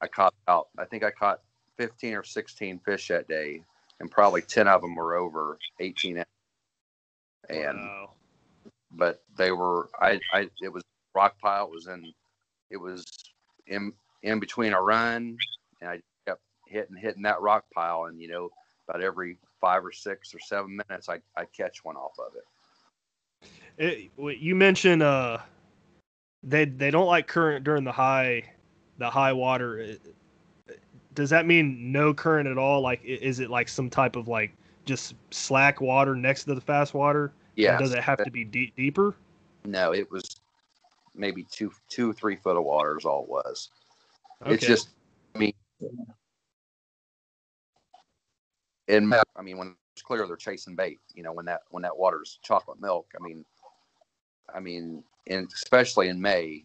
I 0.00 0.08
caught 0.08 0.34
out. 0.48 0.68
I 0.78 0.84
think 0.84 1.04
I 1.04 1.10
caught 1.10 1.40
15 1.78 2.14
or 2.14 2.24
16 2.24 2.80
fish 2.80 3.08
that 3.08 3.28
day, 3.28 3.62
and 4.00 4.10
probably 4.10 4.42
10 4.42 4.68
of 4.68 4.82
them 4.82 4.94
were 4.94 5.16
over 5.16 5.58
18 5.80 6.16
inches. 6.18 6.26
And 7.48 7.76
Wow. 7.78 8.10
but 8.92 9.22
they 9.36 9.52
were 9.52 9.88
I, 10.00 10.20
I 10.32 10.48
it 10.62 10.72
was 10.72 10.82
rock 11.14 11.38
pile 11.40 11.66
it 11.66 11.70
was 11.72 11.86
in 11.86 12.12
it 12.70 12.76
was 12.76 13.04
in 13.66 13.92
in 14.22 14.40
between 14.40 14.72
a 14.72 14.80
run 14.80 15.36
and 15.80 15.90
I 15.90 16.00
kept 16.26 16.40
hitting 16.66 16.96
hitting 16.96 17.22
that 17.22 17.40
rock 17.40 17.64
pile 17.74 18.04
and 18.04 18.20
you 18.20 18.28
know 18.28 18.50
about 18.88 19.02
every 19.02 19.38
five 19.60 19.84
or 19.84 19.92
six 19.92 20.34
or 20.34 20.38
seven 20.40 20.80
minutes 20.88 21.08
I 21.08 21.20
I 21.36 21.44
catch 21.46 21.84
one 21.84 21.96
off 21.96 22.18
of 22.18 22.34
it. 22.36 22.44
Eh, 23.78 24.08
it, 24.18 24.38
you 24.38 24.54
mentioned 24.54 25.02
uh, 25.02 25.38
they 26.42 26.64
they 26.64 26.90
don't 26.90 27.06
like 27.06 27.26
current 27.26 27.64
during 27.64 27.84
the 27.84 27.92
high, 27.92 28.44
the 28.98 29.08
high 29.08 29.32
water. 29.32 29.80
Eh, 29.80 29.94
eh, 30.68 30.72
does 31.14 31.30
that 31.30 31.46
mean 31.46 31.92
no 31.92 32.14
current 32.14 32.48
at 32.48 32.58
all? 32.58 32.80
Like, 32.80 33.02
is 33.04 33.40
it 33.40 33.50
like 33.50 33.68
some 33.68 33.90
type 33.90 34.16
of 34.16 34.28
like 34.28 34.52
just 34.84 35.14
slack 35.30 35.80
water 35.80 36.14
next 36.14 36.44
to 36.44 36.54
the 36.54 36.60
fast 36.60 36.94
water? 36.94 37.32
Yeah. 37.56 37.78
Does 37.78 37.92
it 37.92 38.02
have 38.02 38.22
to 38.24 38.30
be 38.30 38.44
deep, 38.44 38.74
deeper? 38.76 39.14
No, 39.64 39.92
it 39.92 40.10
was 40.10 40.36
maybe 41.14 41.44
two 41.50 41.72
two 41.88 42.12
three 42.12 42.36
foot 42.36 42.56
of 42.56 42.64
water 42.64 42.96
is 42.98 43.04
all 43.04 43.24
it 43.24 43.28
was. 43.28 43.70
Okay. 44.42 44.54
It's 44.54 44.66
just 44.66 44.88
I 45.34 45.38
mean 45.38 45.54
in 48.88 49.12
I 49.12 49.42
mean 49.42 49.58
when 49.58 49.76
it's 49.94 50.02
clear 50.02 50.26
they're 50.26 50.36
chasing 50.36 50.74
bait, 50.74 51.00
you 51.14 51.22
know, 51.22 51.32
when 51.32 51.44
that 51.46 51.62
when 51.70 51.82
that 51.82 51.96
water's 51.96 52.38
chocolate 52.42 52.80
milk. 52.80 53.06
I 53.18 53.22
mean 53.22 53.44
I 54.54 54.60
mean 54.60 55.04
and 55.28 55.48
especially 55.52 56.08
in 56.08 56.20
May, 56.20 56.64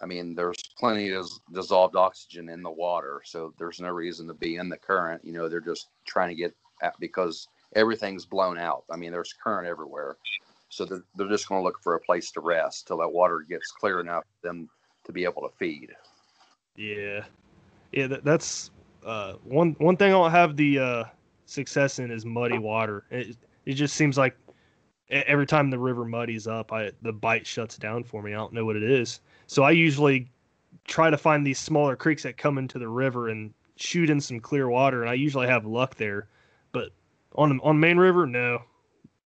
I 0.00 0.06
mean 0.06 0.34
there's 0.34 0.62
plenty 0.78 1.10
of 1.12 1.28
dissolved 1.52 1.96
oxygen 1.96 2.48
in 2.48 2.62
the 2.62 2.70
water, 2.70 3.20
so 3.24 3.52
there's 3.58 3.80
no 3.80 3.90
reason 3.90 4.26
to 4.28 4.34
be 4.34 4.56
in 4.56 4.70
the 4.70 4.78
current. 4.78 5.22
You 5.24 5.32
know, 5.32 5.48
they're 5.48 5.60
just 5.60 5.88
trying 6.06 6.30
to 6.30 6.34
get 6.34 6.54
at 6.82 6.94
because 7.00 7.48
everything's 7.76 8.24
blown 8.24 8.58
out. 8.58 8.84
I 8.90 8.96
mean 8.96 9.12
there's 9.12 9.34
current 9.34 9.68
everywhere. 9.68 10.16
So 10.70 10.84
they're, 10.84 11.02
they're 11.16 11.28
just 11.28 11.48
going 11.48 11.60
to 11.60 11.64
look 11.64 11.82
for 11.82 11.96
a 11.96 12.00
place 12.00 12.30
to 12.30 12.40
rest 12.40 12.86
till 12.86 12.98
that 12.98 13.12
water 13.12 13.44
gets 13.46 13.72
clear 13.72 13.98
enough 14.00 14.22
for 14.22 14.46
them 14.48 14.70
to 15.04 15.12
be 15.12 15.24
able 15.24 15.42
to 15.42 15.56
feed. 15.58 15.90
Yeah, 16.80 17.24
yeah. 17.92 18.06
That, 18.06 18.24
that's 18.24 18.70
uh, 19.04 19.34
one 19.44 19.76
one 19.78 19.98
thing 19.98 20.08
I 20.08 20.16
don't 20.16 20.30
have 20.30 20.56
the 20.56 20.78
uh, 20.78 21.04
success 21.44 21.98
in 21.98 22.10
is 22.10 22.24
muddy 22.24 22.58
water. 22.58 23.04
It 23.10 23.36
it 23.66 23.74
just 23.74 23.94
seems 23.96 24.16
like 24.16 24.34
every 25.10 25.46
time 25.46 25.68
the 25.68 25.78
river 25.78 26.06
muddies 26.06 26.46
up, 26.46 26.72
I 26.72 26.92
the 27.02 27.12
bite 27.12 27.46
shuts 27.46 27.76
down 27.76 28.04
for 28.04 28.22
me. 28.22 28.32
I 28.32 28.36
don't 28.36 28.54
know 28.54 28.64
what 28.64 28.76
it 28.76 28.82
is. 28.82 29.20
So 29.46 29.62
I 29.62 29.72
usually 29.72 30.30
try 30.86 31.10
to 31.10 31.18
find 31.18 31.46
these 31.46 31.58
smaller 31.58 31.96
creeks 31.96 32.22
that 32.22 32.38
come 32.38 32.56
into 32.56 32.78
the 32.78 32.88
river 32.88 33.28
and 33.28 33.52
shoot 33.76 34.08
in 34.08 34.18
some 34.18 34.40
clear 34.40 34.70
water, 34.70 35.02
and 35.02 35.10
I 35.10 35.14
usually 35.14 35.48
have 35.48 35.66
luck 35.66 35.96
there. 35.96 36.28
But 36.72 36.92
on 37.34 37.60
on 37.60 37.78
main 37.78 37.98
river, 37.98 38.26
no, 38.26 38.62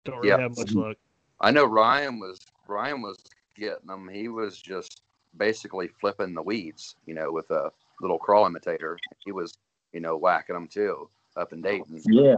don't 0.04 0.18
really 0.18 0.42
have 0.42 0.56
much 0.58 0.74
luck. 0.74 0.96
I 1.40 1.52
know 1.52 1.66
Ryan 1.66 2.18
was 2.18 2.40
Ryan 2.66 3.00
was 3.00 3.22
getting 3.54 3.86
them. 3.86 4.08
He 4.08 4.26
was 4.26 4.60
just 4.60 5.03
basically 5.36 5.88
flipping 6.00 6.34
the 6.34 6.42
weeds, 6.42 6.96
you 7.06 7.14
know, 7.14 7.30
with 7.32 7.50
a 7.50 7.70
little 8.00 8.18
crawl 8.18 8.46
imitator. 8.46 8.98
He 9.24 9.32
was, 9.32 9.58
you 9.92 10.00
know, 10.00 10.16
whacking 10.16 10.54
them 10.54 10.68
too 10.68 11.08
up 11.36 11.52
in 11.52 11.62
Dayton. 11.62 12.00
Yeah. 12.06 12.36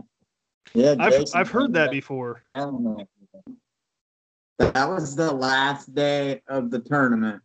Yeah. 0.75 0.97
I've 0.99 1.25
I've 1.35 1.51
heard 1.51 1.67
came 1.67 1.73
that 1.73 1.91
before. 1.91 2.43
I 2.55 2.61
don't 2.61 2.83
know. 2.83 3.07
That 4.59 4.89
was 4.89 5.15
the 5.15 5.33
last 5.33 5.95
day 5.95 6.43
of 6.49 6.71
the 6.71 6.79
tournament. 6.79 7.43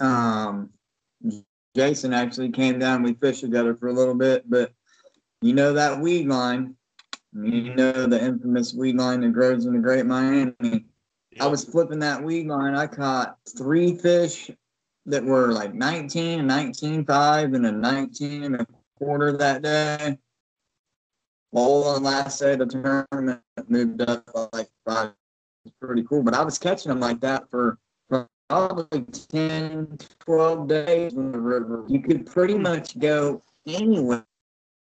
Um, 0.00 0.70
Jason 1.74 2.12
actually 2.12 2.50
came 2.50 2.78
down. 2.78 3.02
We 3.02 3.14
fished 3.14 3.40
together 3.40 3.74
for 3.74 3.88
a 3.88 3.92
little 3.92 4.14
bit, 4.14 4.48
but 4.48 4.72
you 5.40 5.54
know 5.54 5.72
that 5.72 6.00
weed 6.00 6.26
line. 6.26 6.74
You 7.32 7.74
know 7.74 8.06
the 8.06 8.22
infamous 8.22 8.74
weed 8.74 8.96
line 8.96 9.20
that 9.20 9.32
grows 9.32 9.66
in 9.66 9.74
the 9.74 9.78
Great 9.78 10.06
Miami. 10.06 10.86
I 11.40 11.46
was 11.46 11.64
flipping 11.64 12.00
that 12.00 12.22
weed 12.22 12.46
line. 12.46 12.74
I 12.74 12.86
caught 12.86 13.36
three 13.56 13.94
fish 13.94 14.50
that 15.06 15.24
were 15.24 15.52
like 15.52 15.74
19 15.74 16.40
and 16.40 16.50
19.5 16.50 17.54
and 17.54 17.66
a 17.66 17.72
19 17.72 18.42
and 18.44 18.56
a 18.56 18.66
quarter 18.98 19.36
that 19.36 19.62
day. 19.62 20.18
All 21.52 21.84
on 21.84 22.02
last 22.02 22.40
day 22.40 22.52
of 22.54 22.58
the 22.58 22.66
tournament 22.66 23.40
moved 23.68 24.02
up 24.02 24.28
like 24.52 24.68
five 24.84 25.12
It's 25.64 25.74
pretty 25.80 26.02
cool. 26.02 26.22
But 26.22 26.34
I 26.34 26.42
was 26.42 26.58
catching 26.58 26.90
them 26.90 27.00
like 27.00 27.20
that 27.20 27.50
for 27.50 27.78
probably 28.48 29.02
10, 29.02 29.98
12 30.18 30.68
days 30.68 31.14
in 31.14 31.32
the 31.32 31.40
river. 31.40 31.84
You 31.88 32.00
could 32.00 32.26
pretty 32.26 32.58
much 32.58 32.98
go 32.98 33.42
anywhere 33.66 34.24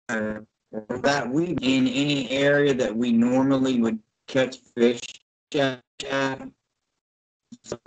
that 0.10 1.30
we 1.30 1.46
in 1.62 1.88
any 1.88 2.30
area 2.30 2.74
that 2.74 2.96
we 2.96 3.12
normally 3.12 3.80
would 3.80 4.00
catch 4.28 4.58
fish 4.76 5.02
at. 5.56 5.82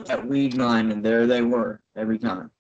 That 0.06 0.26
weed 0.26 0.54
line, 0.54 0.90
and 0.92 1.04
there 1.04 1.26
they 1.26 1.42
were 1.42 1.80
every 1.96 2.18
time. 2.18 2.50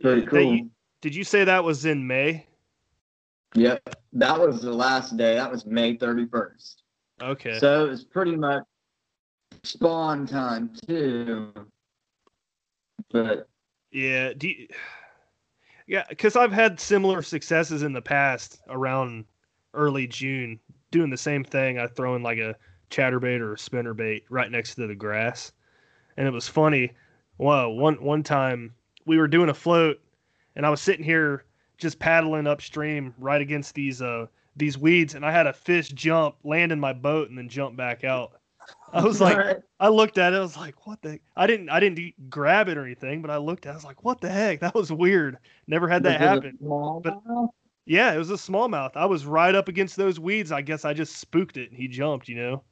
Pretty 0.00 0.26
cool. 0.26 0.56
you- 0.56 0.70
did 1.02 1.14
you 1.14 1.24
say 1.24 1.44
that 1.44 1.62
was 1.62 1.84
in 1.84 2.06
May? 2.06 2.46
Yep, 3.54 3.96
that 4.14 4.40
was 4.40 4.62
the 4.62 4.72
last 4.72 5.16
day. 5.16 5.34
That 5.34 5.50
was 5.50 5.66
May 5.66 5.96
31st. 5.96 6.82
Okay. 7.22 7.58
So 7.58 7.84
it 7.84 7.90
was 7.90 8.04
pretty 8.04 8.34
much 8.34 8.64
spawn 9.62 10.26
time 10.26 10.72
too. 10.86 11.52
But 13.10 13.48
Yeah. 13.92 14.32
Do 14.32 14.48
you, 14.48 14.66
yeah, 15.86 16.04
because 16.08 16.34
I've 16.34 16.52
had 16.52 16.80
similar 16.80 17.22
successes 17.22 17.82
in 17.82 17.92
the 17.92 18.02
past 18.02 18.60
around 18.68 19.26
early 19.74 20.06
June, 20.06 20.58
doing 20.90 21.10
the 21.10 21.16
same 21.16 21.44
thing. 21.44 21.78
I 21.78 21.86
throw 21.86 22.16
in 22.16 22.22
like 22.22 22.38
a 22.38 22.56
chatterbait 22.90 23.40
or 23.40 23.52
a 23.54 23.56
spinnerbait 23.56 24.22
right 24.30 24.50
next 24.50 24.74
to 24.76 24.86
the 24.86 24.94
grass, 24.94 25.52
and 26.16 26.26
it 26.26 26.32
was 26.32 26.48
funny. 26.48 26.92
Whoa! 27.36 27.70
One 27.70 27.94
one 28.02 28.22
time 28.22 28.74
we 29.06 29.18
were 29.18 29.28
doing 29.28 29.48
a 29.48 29.54
float, 29.54 30.00
and 30.56 30.64
I 30.64 30.70
was 30.70 30.80
sitting 30.80 31.04
here 31.04 31.44
just 31.78 31.98
paddling 31.98 32.46
upstream 32.46 33.12
right 33.18 33.40
against 33.40 33.74
these 33.74 34.00
uh 34.00 34.26
these 34.56 34.78
weeds, 34.78 35.14
and 35.14 35.26
I 35.26 35.32
had 35.32 35.46
a 35.48 35.52
fish 35.52 35.88
jump, 35.88 36.36
land 36.44 36.70
in 36.70 36.78
my 36.78 36.92
boat, 36.92 37.28
and 37.28 37.36
then 37.36 37.48
jump 37.48 37.76
back 37.76 38.04
out. 38.04 38.40
I 38.92 39.02
was 39.04 39.20
like, 39.20 39.58
I 39.80 39.88
looked 39.88 40.16
at 40.16 40.32
it. 40.32 40.36
I 40.36 40.40
was 40.40 40.56
like, 40.56 40.86
"What 40.86 41.02
the?" 41.02 41.18
I 41.36 41.46
didn't. 41.46 41.68
I 41.68 41.80
didn't 41.80 41.96
do- 41.96 42.12
grab 42.30 42.68
it 42.68 42.78
or 42.78 42.84
anything, 42.84 43.20
but 43.20 43.30
I 43.30 43.36
looked 43.36 43.66
at. 43.66 43.70
it. 43.70 43.72
I 43.72 43.74
was 43.76 43.84
like, 43.84 44.04
"What 44.04 44.20
the 44.20 44.30
heck? 44.30 44.60
That 44.60 44.74
was 44.74 44.90
weird. 44.92 45.36
Never 45.66 45.86
had 45.88 46.02
that 46.04 46.20
happen." 46.20 46.56
but- 47.02 47.20
Yeah, 47.86 48.14
it 48.14 48.18
was 48.18 48.30
a 48.30 48.34
smallmouth. 48.34 48.92
I 48.96 49.04
was 49.04 49.26
right 49.26 49.54
up 49.54 49.68
against 49.68 49.96
those 49.96 50.18
weeds. 50.18 50.50
I 50.52 50.62
guess 50.62 50.86
I 50.86 50.94
just 50.94 51.16
spooked 51.16 51.58
it 51.58 51.68
and 51.70 51.78
he 51.78 51.88
jumped. 51.88 52.28
You 52.28 52.36
know, 52.36 52.62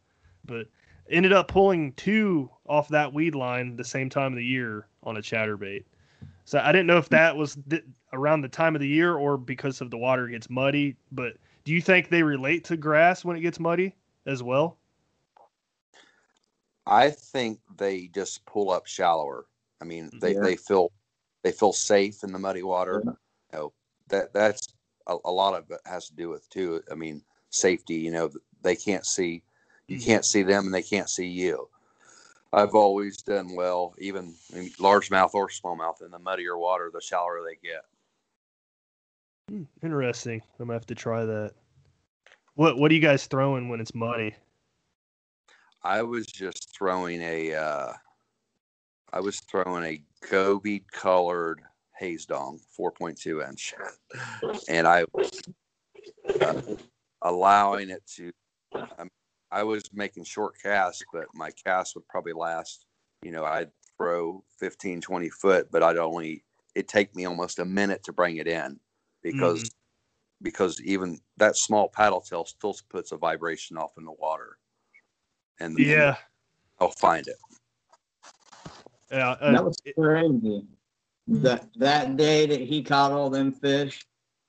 but 0.44 0.66
ended 1.10 1.32
up 1.32 1.48
pulling 1.48 1.92
two 1.94 2.50
off 2.66 2.88
that 2.88 3.12
weed 3.12 3.34
line 3.34 3.76
the 3.76 3.84
same 3.84 4.08
time 4.08 4.32
of 4.32 4.36
the 4.36 4.44
year 4.44 4.86
on 5.02 5.16
a 5.16 5.20
chatterbait. 5.20 5.84
So 6.44 6.58
I 6.58 6.72
didn't 6.72 6.86
know 6.86 6.98
if 6.98 7.08
that 7.10 7.36
was 7.36 7.56
th- 7.68 7.84
around 8.12 8.42
the 8.42 8.48
time 8.48 8.74
of 8.74 8.80
the 8.80 8.88
year 8.88 9.16
or 9.16 9.36
because 9.36 9.80
of 9.80 9.90
the 9.90 9.98
water 9.98 10.26
gets 10.28 10.50
muddy. 10.50 10.96
But 11.12 11.36
do 11.64 11.72
you 11.72 11.80
think 11.80 12.08
they 12.08 12.22
relate 12.22 12.64
to 12.64 12.76
grass 12.76 13.24
when 13.24 13.36
it 13.36 13.40
gets 13.40 13.60
muddy 13.60 13.94
as 14.26 14.42
well? 14.42 14.78
I 16.86 17.10
think 17.10 17.60
they 17.76 18.08
just 18.08 18.44
pull 18.44 18.70
up 18.70 18.86
shallower. 18.86 19.46
I 19.80 19.84
mean, 19.84 20.10
they, 20.20 20.34
Yeah. 20.34 20.40
they 20.42 20.56
feel 20.56 20.90
they 21.42 21.52
feel 21.52 21.72
safe 21.72 22.22
in 22.24 22.32
the 22.32 22.38
muddy 22.38 22.62
water. 22.62 23.02
You 23.04 23.16
know, 23.52 23.72
that 24.08 24.32
that's 24.32 24.66
a, 25.06 25.16
a 25.24 25.30
lot 25.30 25.54
of 25.54 25.70
it 25.70 25.80
has 25.86 26.08
to 26.08 26.14
do 26.14 26.28
with 26.28 26.48
too. 26.50 26.82
I 26.90 26.94
mean, 26.94 27.22
safety. 27.50 27.94
You 27.94 28.10
know, 28.10 28.30
they 28.62 28.76
can't 28.76 29.06
see, 29.06 29.42
you 29.92 29.98
Mhm. 29.98 30.04
can't 30.04 30.24
see 30.24 30.42
them, 30.42 30.64
and 30.64 30.74
they 30.74 30.82
can't 30.82 31.10
see 31.10 31.26
you. 31.26 31.68
I've 32.52 32.74
always 32.74 33.22
done 33.22 33.54
well, 33.54 33.94
even 33.98 34.34
in 34.54 34.70
largemouth 34.72 35.34
or 35.34 35.48
smallmouth, 35.48 36.02
in 36.02 36.10
the 36.10 36.18
muddier 36.18 36.56
water, 36.56 36.90
the 36.92 37.00
shallower 37.00 37.42
they 37.42 37.56
get. 37.56 37.84
Hmm, 39.48 39.64
interesting. 39.82 40.42
I'm 40.58 40.66
gonna 40.66 40.74
have 40.74 40.86
to 40.86 40.94
try 40.94 41.24
that. 41.24 41.52
What 42.54 42.78
What 42.78 42.90
are 42.90 42.94
you 42.94 43.00
guys 43.00 43.26
throwing 43.26 43.68
when 43.68 43.80
it's 43.80 43.94
muddy? 43.94 44.34
I 45.82 46.02
was 46.02 46.26
just 46.26 46.74
throwing 46.76 47.20
a, 47.22 47.54
uh, 47.54 47.92
I 49.12 49.20
was 49.20 49.40
throwing 49.40 49.84
a 49.84 50.02
goby 50.30 50.84
colored 50.90 51.60
haze 51.98 52.24
dong, 52.26 52.60
4.2 52.78 53.46
inch, 53.46 53.74
and 54.68 54.86
I 54.86 55.04
was 55.12 55.42
uh, 56.40 56.62
allowing 57.22 57.90
it 57.90 58.02
to. 58.16 58.30
Um, 58.98 59.08
I 59.52 59.62
was 59.62 59.82
making 59.92 60.24
short 60.24 60.54
casts, 60.60 61.04
but 61.12 61.26
my 61.34 61.50
cast 61.50 61.94
would 61.94 62.08
probably 62.08 62.32
last. 62.32 62.86
You 63.22 63.30
know, 63.30 63.44
I'd 63.44 63.70
throw 63.96 64.42
15, 64.58 65.00
20 65.02 65.28
foot, 65.28 65.68
but 65.70 65.82
I'd 65.82 65.98
only. 65.98 66.42
It'd 66.74 66.88
take 66.88 67.14
me 67.14 67.26
almost 67.26 67.58
a 67.58 67.64
minute 67.66 68.02
to 68.04 68.12
bring 68.12 68.38
it 68.38 68.48
in 68.48 68.80
because 69.22 69.70
because 70.40 70.80
even 70.80 71.20
that 71.36 71.56
small 71.56 71.88
paddle 71.88 72.20
tail 72.20 72.44
still 72.46 72.74
puts 72.88 73.12
a 73.12 73.16
vibration 73.16 73.76
off 73.76 73.92
in 73.98 74.04
the 74.04 74.12
water. 74.12 74.56
And 75.60 75.78
Yeah, 75.78 76.16
I'll 76.80 76.90
find 76.90 77.26
it. 77.28 77.36
yeah. 79.10 79.32
uh, 79.32 79.52
that 79.52 79.64
was 79.64 79.76
crazy. 79.96 80.64
That 81.28 81.68
that 81.76 82.16
day 82.16 82.46
that 82.46 82.60
he 82.60 82.82
caught 82.82 83.12
all 83.12 83.30
them 83.30 83.52
fish, 83.52 84.04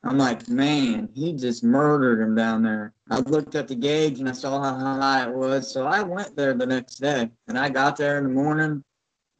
I'm 0.05 0.17
like, 0.17 0.49
man, 0.49 1.09
he 1.13 1.31
just 1.33 1.63
murdered 1.63 2.21
him 2.21 2.35
down 2.35 2.61
there. 2.61 2.93
I 3.09 3.19
looked 3.19 3.55
at 3.55 3.69
the 3.69 3.75
gauge 3.75 4.19
and 4.19 4.27
I 4.27 4.33
saw 4.33 4.61
how 4.61 4.75
high 4.75 5.29
it 5.29 5.33
was, 5.33 5.71
so 5.71 5.85
I 5.87 6.01
went 6.01 6.35
there 6.35 6.53
the 6.53 6.65
next 6.65 6.95
day. 6.95 7.29
And 7.47 7.57
I 7.57 7.69
got 7.69 7.95
there 7.95 8.17
in 8.17 8.25
the 8.25 8.29
morning, 8.29 8.83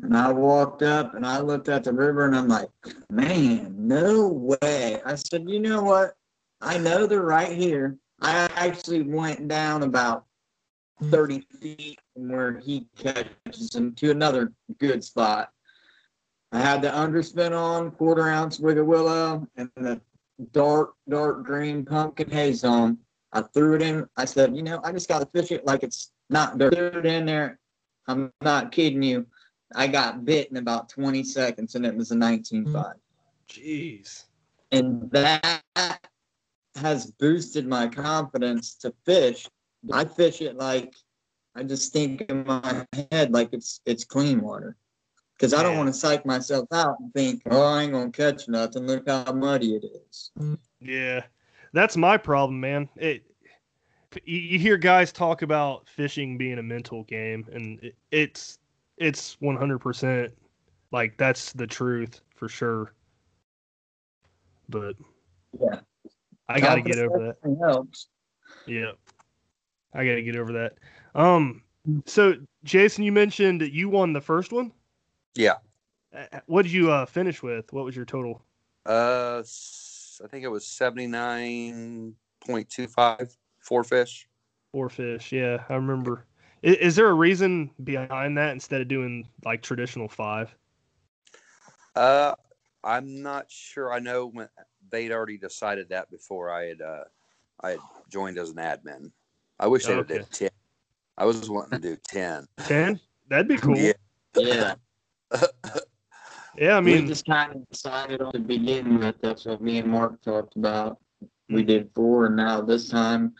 and 0.01 0.15
I 0.15 0.31
walked 0.31 0.81
up 0.81 1.15
and 1.15 1.25
I 1.25 1.39
looked 1.39 1.67
at 1.67 1.83
the 1.83 1.91
river 1.91 2.25
and 2.25 2.35
I'm 2.35 2.47
like, 2.47 2.69
man, 3.09 3.75
no 3.77 4.27
way. 4.27 5.01
I 5.05 5.15
said, 5.15 5.49
you 5.49 5.59
know 5.59 5.83
what? 5.83 6.13
I 6.61 6.77
know 6.77 7.07
they're 7.07 7.21
right 7.21 7.51
here. 7.51 7.97
I 8.21 8.49
actually 8.55 9.01
went 9.01 9.49
down 9.49 9.83
about 9.83 10.25
30 11.03 11.45
feet 11.59 11.99
from 12.13 12.29
where 12.29 12.57
he 12.57 12.87
catches 12.97 13.69
them 13.69 13.93
to 13.95 14.11
another 14.11 14.53
good 14.77 15.03
spot. 15.03 15.49
I 16.53 16.59
had 16.59 16.81
the 16.81 16.89
underspin 16.89 17.57
on, 17.57 17.91
quarter 17.91 18.29
ounce 18.29 18.59
wiggle 18.59 18.85
willow, 18.85 19.45
and 19.57 19.69
the 19.75 19.99
dark, 20.51 20.93
dark 21.09 21.43
green 21.43 21.85
pumpkin 21.85 22.29
haze 22.29 22.63
on. 22.63 22.97
I 23.31 23.41
threw 23.41 23.75
it 23.75 23.81
in. 23.81 24.07
I 24.17 24.25
said, 24.25 24.55
you 24.55 24.63
know, 24.63 24.79
I 24.83 24.91
just 24.91 25.07
got 25.07 25.19
to 25.19 25.25
fish 25.27 25.51
it 25.51 25.65
like 25.65 25.83
it's 25.83 26.11
not 26.29 26.57
dirt. 26.57 26.75
Threw 26.75 26.99
it 26.99 27.05
in 27.05 27.25
there. 27.25 27.59
I'm 28.07 28.31
not 28.41 28.71
kidding 28.71 29.01
you. 29.01 29.25
I 29.75 29.87
got 29.87 30.25
bit 30.25 30.51
in 30.51 30.57
about 30.57 30.89
20 30.89 31.23
seconds, 31.23 31.75
and 31.75 31.85
it 31.85 31.95
was 31.95 32.11
a 32.11 32.15
19.5. 32.15 32.71
Hmm. 32.71 32.79
Jeez. 33.49 34.25
And 34.71 35.09
that 35.11 35.63
has 36.75 37.11
boosted 37.11 37.67
my 37.67 37.87
confidence 37.87 38.75
to 38.75 38.93
fish. 39.05 39.47
I 39.91 40.05
fish 40.05 40.41
it 40.41 40.57
like 40.57 40.93
I 41.55 41.63
just 41.63 41.93
think 41.93 42.21
in 42.21 42.45
my 42.45 42.87
head 43.11 43.31
like 43.31 43.49
it's 43.51 43.81
it's 43.85 44.05
clean 44.05 44.41
water. 44.41 44.75
Because 45.43 45.53
I 45.53 45.61
don't 45.61 45.75
want 45.75 45.87
to 45.87 45.93
psych 45.93 46.25
myself 46.25 46.69
out 46.71 46.97
and 47.01 47.13
think, 47.13 47.41
oh, 47.51 47.61
I 47.61 47.83
ain't 47.83 47.91
gonna 47.91 48.09
catch 48.11 48.47
nothing. 48.47 48.87
Look 48.87 49.09
how 49.09 49.29
muddy 49.33 49.75
it 49.75 49.83
is. 49.83 50.31
Yeah, 50.79 51.23
that's 51.73 51.97
my 51.97 52.15
problem, 52.15 52.61
man. 52.61 52.87
It 52.95 53.25
you, 54.23 54.37
you 54.37 54.57
hear 54.57 54.77
guys 54.77 55.11
talk 55.11 55.41
about 55.41 55.89
fishing 55.89 56.37
being 56.37 56.59
a 56.59 56.63
mental 56.63 57.03
game, 57.03 57.45
and 57.51 57.83
it, 57.83 57.93
it's 58.11 58.57
it's 58.95 59.35
one 59.41 59.57
hundred 59.57 59.79
percent 59.79 60.31
like 60.93 61.17
that's 61.17 61.51
the 61.51 61.67
truth 61.67 62.21
for 62.33 62.47
sure. 62.47 62.93
But 64.69 64.95
Yeah. 65.59 65.81
I 66.47 66.61
got 66.61 66.75
to 66.75 66.81
get 66.81 66.99
over 66.99 67.19
that. 67.19 67.57
Helps. 67.59 68.07
Yeah, 68.65 68.91
I 69.93 70.05
got 70.05 70.15
to 70.15 70.23
get 70.23 70.37
over 70.37 70.53
that. 70.53 70.75
Um, 71.15 71.63
so 72.05 72.35
Jason, 72.63 73.03
you 73.03 73.11
mentioned 73.11 73.59
that 73.59 73.73
you 73.73 73.89
won 73.89 74.13
the 74.13 74.21
first 74.21 74.53
one. 74.53 74.71
Yeah. 75.35 75.55
Uh, 76.15 76.39
What 76.45 76.63
did 76.63 76.71
you 76.71 76.91
uh, 76.91 77.05
finish 77.05 77.41
with? 77.41 77.71
What 77.73 77.85
was 77.85 77.95
your 77.95 78.05
total? 78.05 78.43
Uh, 78.85 79.41
I 80.23 80.27
think 80.27 80.43
it 80.43 80.49
was 80.49 80.65
seventy 80.65 81.07
nine 81.07 82.15
point 82.45 82.69
two 82.69 82.87
five 82.87 83.17
seventy 83.19 83.27
nine 83.27 83.27
point 83.27 83.27
two 83.27 83.27
five 83.27 83.37
four 83.59 83.83
fish. 83.83 84.27
Four 84.71 84.89
fish. 84.89 85.31
Yeah, 85.31 85.63
I 85.69 85.75
remember. 85.75 86.25
Is, 86.61 86.75
is 86.77 86.95
there 86.95 87.09
a 87.09 87.13
reason 87.13 87.71
behind 87.83 88.37
that 88.37 88.51
instead 88.51 88.81
of 88.81 88.87
doing 88.87 89.27
like 89.45 89.61
traditional 89.61 90.07
five? 90.07 90.53
Uh, 91.95 92.33
I'm 92.83 93.21
not 93.21 93.49
sure. 93.49 93.93
I 93.93 93.99
know 93.99 94.27
when 94.27 94.49
they'd 94.91 95.11
already 95.11 95.37
decided 95.37 95.89
that 95.89 96.09
before 96.11 96.51
I 96.51 96.65
had 96.65 96.81
uh, 96.81 97.03
I 97.61 97.69
had 97.71 97.79
joined 98.09 98.37
as 98.37 98.49
an 98.49 98.57
admin. 98.57 99.11
I 99.59 99.67
wish 99.67 99.85
they 99.85 99.93
Okay. 99.93 100.17
did 100.17 100.31
ten. 100.31 100.49
I 101.17 101.25
was 101.25 101.49
wanting 101.49 101.79
to 101.81 101.89
do 101.89 101.95
ten. 101.95 102.47
Ten? 102.65 102.99
That'd 103.29 103.47
be 103.47 103.57
cool. 103.57 103.77
Yeah. 103.77 103.93
Yeah. 104.35 104.75
Yeah, 106.57 106.77
I 106.77 106.81
mean, 106.81 107.01
we 107.03 107.07
just 107.07 107.25
kind 107.25 107.55
of 107.55 107.67
decided 107.69 108.21
on 108.21 108.31
the 108.33 108.39
beginning 108.39 108.99
that 108.99 109.21
that's 109.21 109.45
what 109.45 109.61
me 109.61 109.79
and 109.79 109.89
Mark 109.89 110.21
talked 110.21 110.55
about. 110.55 110.99
We 111.49 111.63
Mhm. 111.63 111.67
did 111.67 111.89
four, 111.95 112.27
and 112.27 112.35
now 112.35 112.61
this 112.61 112.89
time 112.89 113.33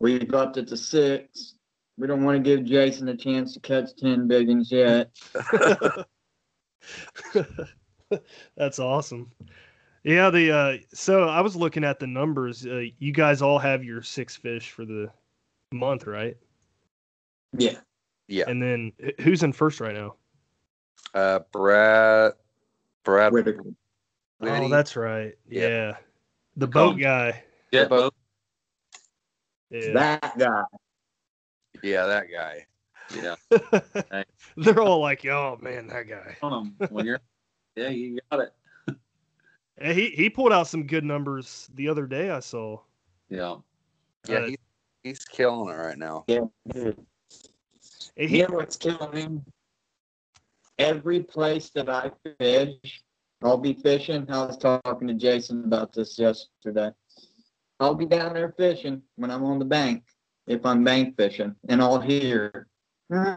we've 0.00 0.32
upped 0.32 0.56
it 0.56 0.68
to 0.68 0.76
six. 0.76 1.54
We 1.98 2.06
don't 2.06 2.24
want 2.24 2.36
to 2.36 2.42
give 2.42 2.64
Jason 2.64 3.08
a 3.08 3.16
chance 3.16 3.52
to 3.54 3.60
catch 3.60 3.94
ten 3.96 4.26
biggins 4.26 4.70
yet. 4.70 5.10
that's 8.56 8.78
awesome. 8.78 9.30
Yeah, 10.02 10.30
the 10.30 10.50
uh, 10.50 10.76
so 10.92 11.28
I 11.28 11.40
was 11.40 11.56
looking 11.56 11.84
at 11.84 11.98
the 11.98 12.06
numbers. 12.06 12.66
Uh, 12.66 12.84
you 12.98 13.12
guys 13.12 13.42
all 13.42 13.58
have 13.58 13.84
your 13.84 14.02
six 14.02 14.36
fish 14.36 14.70
for 14.70 14.84
the 14.84 15.10
month, 15.72 16.06
right? 16.06 16.36
Yeah. 17.56 17.78
Yeah. 18.28 18.44
And 18.48 18.62
then 18.62 18.92
who's 19.20 19.42
in 19.42 19.52
first 19.52 19.80
right 19.80 19.94
now? 19.94 20.16
Uh, 21.14 21.40
Brad. 21.52 22.32
Brad. 23.04 23.32
Whitaker. 23.32 23.64
Oh, 24.40 24.68
that's 24.68 24.96
right. 24.96 25.34
Yeah. 25.48 25.68
Yeah. 25.68 25.96
The 26.56 26.68
Call 26.68 26.90
boat 26.92 27.00
guy. 27.00 27.42
Yeah, 27.70 27.84
boat- 27.86 28.12
boat. 28.12 28.14
Yeah. 29.70 29.92
That 29.92 30.38
guy. 30.38 30.62
Yeah, 31.82 32.06
that 32.06 32.26
guy. 32.32 32.66
Yeah. 33.14 34.22
They're 34.56 34.80
all 34.80 35.00
like, 35.00 35.24
"Oh 35.26 35.58
man, 35.60 35.88
that 35.88 36.08
guy." 36.08 36.36
When 36.90 37.04
you're, 37.06 37.20
yeah, 37.76 37.88
you 37.88 38.18
got 38.30 38.40
it. 38.40 38.96
And 39.78 39.98
he 39.98 40.10
he 40.10 40.30
pulled 40.30 40.52
out 40.52 40.68
some 40.68 40.86
good 40.86 41.04
numbers 41.04 41.68
the 41.74 41.88
other 41.88 42.06
day. 42.06 42.30
I 42.30 42.40
saw. 42.40 42.78
Yeah. 43.28 43.56
Yeah, 44.28 44.36
Uh, 44.38 44.46
he, 44.46 44.58
he's 45.02 45.24
killing 45.24 45.68
it 45.74 45.76
right 45.76 45.98
now. 45.98 46.24
Yeah. 46.28 46.44
dude. 46.72 47.04
And 48.16 48.30
he, 48.30 48.38
You 48.38 48.48
know 48.48 48.54
what's 48.56 48.76
killing 48.76 49.12
me? 49.12 49.40
Every 50.78 51.20
place 51.22 51.70
that 51.70 51.88
I 51.88 52.10
fish, 52.38 53.02
I'll 53.42 53.58
be 53.58 53.74
fishing. 53.74 54.26
I 54.28 54.44
was 54.44 54.56
talking 54.56 55.06
to 55.08 55.14
Jason 55.14 55.64
about 55.64 55.92
this 55.92 56.18
yesterday. 56.18 56.90
I'll 57.78 57.94
be 57.94 58.06
down 58.06 58.34
there 58.34 58.54
fishing 58.56 59.02
when 59.16 59.30
I'm 59.30 59.44
on 59.44 59.58
the 59.58 59.64
bank, 59.64 60.04
if 60.46 60.66
I'm 60.66 60.82
bank 60.82 61.16
fishing, 61.16 61.54
and 61.68 61.80
I'll 61.82 62.00
hear, 62.00 62.66
and 63.10 63.28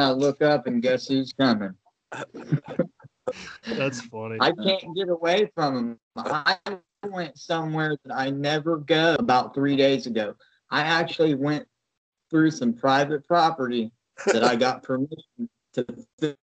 I 0.00 0.10
look 0.10 0.42
up 0.42 0.66
and 0.66 0.82
guess 0.82 1.08
who's 1.08 1.32
coming? 1.32 1.74
that's 3.76 4.00
funny. 4.02 4.38
I 4.40 4.52
can't 4.52 4.96
get 4.96 5.08
away 5.08 5.50
from 5.54 5.76
him. 5.76 5.98
I 6.16 6.56
went 7.04 7.38
somewhere 7.38 7.96
that 8.04 8.14
I 8.14 8.30
never 8.30 8.78
go 8.78 9.16
about 9.18 9.54
three 9.54 9.76
days 9.76 10.06
ago. 10.06 10.34
I 10.70 10.80
actually 10.80 11.34
went 11.34 11.66
through 12.30 12.50
some 12.50 12.72
private 12.72 13.26
property 13.26 13.92
that 14.26 14.44
I 14.44 14.56
got 14.56 14.82
permission 14.82 15.48
to 15.74 15.86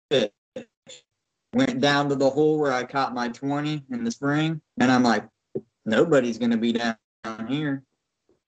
fish. 0.10 0.30
Went 1.54 1.82
down 1.82 2.08
to 2.10 2.16
the 2.16 2.30
hole 2.30 2.60
where 2.60 2.72
I 2.72 2.84
caught 2.84 3.14
my 3.14 3.28
20 3.28 3.84
in 3.92 4.04
the 4.04 4.12
spring, 4.12 4.62
and 4.80 4.92
I'm 4.92 5.04
like, 5.04 5.28
nobody's 5.86 6.38
going 6.38 6.52
to 6.52 6.58
be 6.58 6.74
down 6.74 6.96
here. 7.48 7.84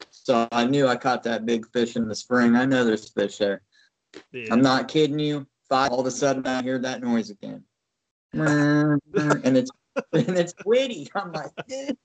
So 0.10 0.48
I 0.52 0.66
knew 0.66 0.88
I 0.88 0.96
caught 0.96 1.24
that 1.24 1.46
big 1.46 1.68
fish 1.72 1.96
in 1.96 2.08
the 2.08 2.16
spring. 2.16 2.56
I 2.56 2.66
know 2.66 2.86
there's 2.86 3.10
fish 3.10 3.38
there. 3.38 3.62
Yeah. 4.32 4.48
I'm 4.52 4.62
not 4.62 4.88
kidding 4.88 5.20
you. 5.20 5.48
Five, 5.70 5.92
all 5.92 6.00
of 6.02 6.06
a 6.06 6.12
sudden 6.12 6.46
I 6.46 6.62
hear 6.62 6.80
that 6.80 7.02
noise 7.02 7.30
again. 7.30 7.64
and 8.34 9.02
it's 9.58 9.72
and 10.12 10.38
it's 10.38 10.54
witty. 10.66 11.10
I'm 11.16 11.32
like, 11.32 11.52
dude, 11.68 11.98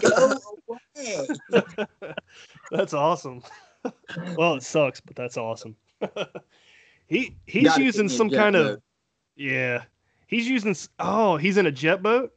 go 0.00 0.34
away. 0.96 1.26
that's 2.70 2.94
awesome. 2.94 3.42
well, 4.36 4.54
it 4.54 4.62
sucks, 4.62 5.00
but 5.00 5.14
that's 5.14 5.36
awesome. 5.36 5.76
he 7.06 7.36
he's 7.46 7.76
using 7.76 8.06
give 8.06 8.10
me 8.10 8.14
a 8.14 8.16
some 8.16 8.30
jet 8.30 8.36
kind 8.36 8.56
of 8.56 8.82
yeah. 9.36 9.84
He's 10.26 10.48
using 10.48 10.76
oh 10.98 11.36
he's 11.36 11.56
in 11.56 11.66
a 11.66 11.72
jet 11.72 12.02
boat. 12.02 12.32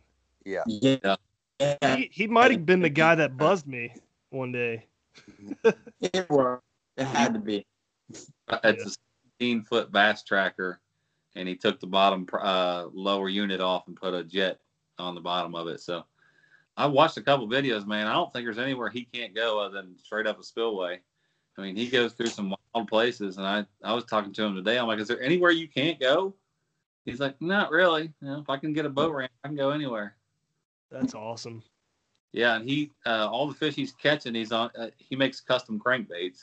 Yeah. 0.45 0.63
Yeah. 0.67 1.15
Yeah. 1.59 1.95
He 1.95 2.09
he 2.11 2.27
might 2.27 2.51
have 2.51 2.65
been 2.65 2.81
the 2.81 2.89
guy 2.89 3.15
that 3.15 3.37
buzzed 3.37 3.67
me 3.67 3.93
one 4.29 4.51
day. 4.51 4.85
It 6.01 6.27
worked. 6.29 6.63
It 6.97 7.05
had 7.05 7.33
to 7.33 7.39
be. 7.39 7.65
It's 8.09 8.31
a 8.63 8.95
16 9.39 9.63
foot 9.63 9.91
bass 9.91 10.23
tracker, 10.23 10.79
and 11.35 11.47
he 11.47 11.55
took 11.55 11.79
the 11.79 11.87
bottom 11.87 12.25
uh, 12.39 12.87
lower 12.91 13.29
unit 13.29 13.61
off 13.61 13.87
and 13.87 13.95
put 13.95 14.13
a 14.13 14.23
jet 14.23 14.59
on 14.97 15.15
the 15.15 15.21
bottom 15.21 15.53
of 15.53 15.67
it. 15.67 15.79
So 15.79 16.03
I 16.77 16.87
watched 16.87 17.17
a 17.17 17.21
couple 17.21 17.47
videos, 17.47 17.85
man. 17.85 18.07
I 18.07 18.13
don't 18.13 18.31
think 18.33 18.45
there's 18.45 18.57
anywhere 18.57 18.89
he 18.89 19.05
can't 19.05 19.35
go 19.35 19.59
other 19.59 19.81
than 19.81 19.97
straight 19.97 20.27
up 20.27 20.39
a 20.39 20.43
spillway. 20.43 21.01
I 21.57 21.61
mean, 21.61 21.75
he 21.75 21.87
goes 21.89 22.13
through 22.13 22.27
some 22.27 22.55
wild 22.73 22.87
places, 22.87 23.37
and 23.37 23.45
I 23.45 23.65
I 23.83 23.93
was 23.93 24.05
talking 24.05 24.33
to 24.33 24.43
him 24.43 24.55
today. 24.55 24.79
I'm 24.79 24.87
like, 24.87 24.99
is 24.99 25.07
there 25.07 25.21
anywhere 25.21 25.51
you 25.51 25.67
can't 25.67 25.99
go? 25.99 26.33
He's 27.05 27.19
like, 27.19 27.41
not 27.41 27.71
really. 27.71 28.13
You 28.21 28.27
know, 28.27 28.39
if 28.39 28.49
I 28.49 28.57
can 28.57 28.73
get 28.73 28.85
a 28.85 28.89
boat 28.89 29.13
ramp, 29.13 29.31
I 29.43 29.47
can 29.47 29.57
go 29.57 29.71
anywhere. 29.71 30.15
That's 30.91 31.15
awesome. 31.15 31.63
Yeah, 32.31 32.55
and 32.55 32.67
he 32.67 32.91
uh, 33.05 33.27
all 33.29 33.47
the 33.47 33.53
fish 33.53 33.75
he's 33.75 33.91
catching, 33.91 34.33
he's 34.33 34.51
on. 34.51 34.71
Uh, 34.77 34.89
he 34.97 35.15
makes 35.15 35.41
custom 35.41 35.79
crankbaits. 35.79 36.39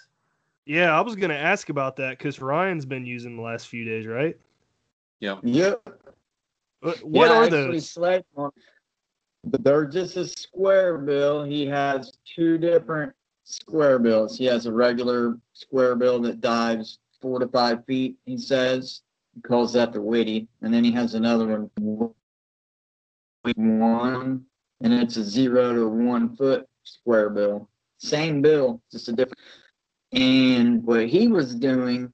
Yeah, 0.66 0.96
I 0.96 1.00
was 1.00 1.16
gonna 1.16 1.34
ask 1.34 1.70
about 1.70 1.96
that 1.96 2.18
because 2.18 2.40
Ryan's 2.40 2.84
been 2.84 3.06
using 3.06 3.36
the 3.36 3.42
last 3.42 3.68
few 3.68 3.84
days, 3.84 4.06
right? 4.06 4.36
Yeah, 5.20 5.38
Yep. 5.42 5.80
What, 6.80 7.02
what 7.02 7.30
Yeah, 7.30 7.36
are 7.36 7.44
actually, 7.44 7.72
those? 7.72 7.90
Slade 7.90 8.24
But 9.44 9.64
they're 9.64 9.86
just 9.86 10.16
a 10.16 10.26
square 10.26 10.98
bill. 10.98 11.42
He 11.42 11.66
has 11.66 12.12
two 12.24 12.58
different 12.58 13.14
square 13.48 13.98
bills. 13.98 14.36
He 14.36 14.44
has 14.46 14.66
a 14.66 14.72
regular 14.72 15.38
square 15.54 15.96
bill 15.96 16.20
that 16.22 16.40
dives 16.40 16.98
four 17.20 17.38
to 17.40 17.48
five 17.48 17.84
feet, 17.86 18.16
he 18.26 18.36
says. 18.36 19.02
He 19.34 19.40
calls 19.40 19.72
that 19.72 19.92
the 19.92 20.00
witty. 20.02 20.48
And 20.62 20.72
then 20.72 20.84
he 20.84 20.92
has 20.92 21.14
another 21.14 21.68
one, 21.76 22.12
one, 23.56 24.44
and 24.80 24.92
it's 24.92 25.16
a 25.16 25.24
zero 25.24 25.74
to 25.74 25.88
one 25.88 26.36
foot 26.36 26.66
square 26.84 27.30
bill. 27.30 27.68
Same 27.98 28.42
bill, 28.42 28.80
just 28.92 29.08
a 29.08 29.12
different. 29.12 29.38
And 30.12 30.84
what 30.84 31.08
he 31.08 31.28
was 31.28 31.54
doing 31.54 32.12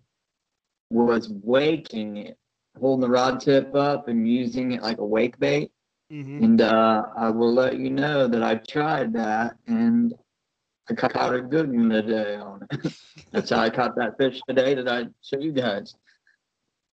was 0.90 1.28
waking 1.28 2.16
it, 2.18 2.38
holding 2.78 3.02
the 3.02 3.10
rod 3.10 3.40
tip 3.40 3.74
up 3.74 4.08
and 4.08 4.28
using 4.28 4.72
it 4.72 4.82
like 4.82 4.98
a 4.98 5.04
wake 5.04 5.38
bait. 5.38 5.70
Mhm. 6.10 6.44
And 6.44 6.60
uh, 6.60 7.06
I 7.16 7.30
will 7.30 7.52
let 7.52 7.78
you 7.78 7.90
know 7.90 8.28
that 8.28 8.42
I 8.42 8.56
tried 8.56 9.12
that 9.14 9.56
and 9.66 10.14
I 10.90 10.94
caught 10.94 11.34
a 11.34 11.40
good 11.40 11.72
one 11.72 11.88
today 11.88 12.36
on 12.36 12.66
it. 12.70 12.92
That's 13.32 13.50
how 13.50 13.60
I 13.60 13.70
caught 13.70 13.96
that 13.96 14.18
fish 14.18 14.40
today 14.46 14.74
that 14.74 14.88
I 14.88 15.06
showed 15.22 15.42
you 15.42 15.52
guys. 15.52 15.94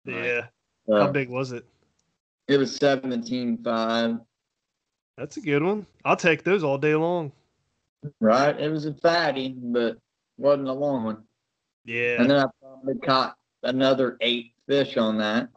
Yeah. 0.06 0.48
Uh, 0.92 1.02
How 1.02 1.12
big 1.12 1.30
was 1.30 1.52
it? 1.52 1.66
It 2.48 2.58
was 2.58 2.78
17.5, 2.80 4.20
That's 5.18 5.38
a 5.38 5.42
good 5.42 5.64
one. 5.64 5.86
I'll 6.06 6.16
take 6.16 6.44
those 6.44 6.64
all 6.64 6.78
day 6.78 6.96
long. 6.96 7.32
right? 8.20 8.60
It 8.60 8.70
was 8.70 8.86
a 8.86 8.94
fatty, 8.96 9.56
but 9.58 9.98
wasn't 10.38 10.68
a 10.70 10.74
long 10.74 11.04
one. 11.04 11.24
Yeah. 11.86 12.22
And 12.22 12.30
then 12.30 12.38
I 12.38 12.46
probably 12.62 12.96
caught 13.00 13.36
another 13.64 14.18
eight 14.22 14.54
fish 14.68 14.98
on 14.98 15.18
that. 15.18 15.50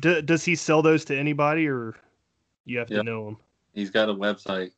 D- 0.00 0.22
does 0.22 0.44
he 0.44 0.56
sell 0.56 0.82
those 0.82 1.04
to 1.06 1.16
anybody, 1.16 1.68
or 1.68 1.94
you 2.64 2.78
have 2.78 2.88
to 2.88 3.02
know 3.02 3.28
him? 3.28 3.36
he's 3.72 3.90
got 3.90 4.08
a 4.08 4.14
website. 4.14 4.70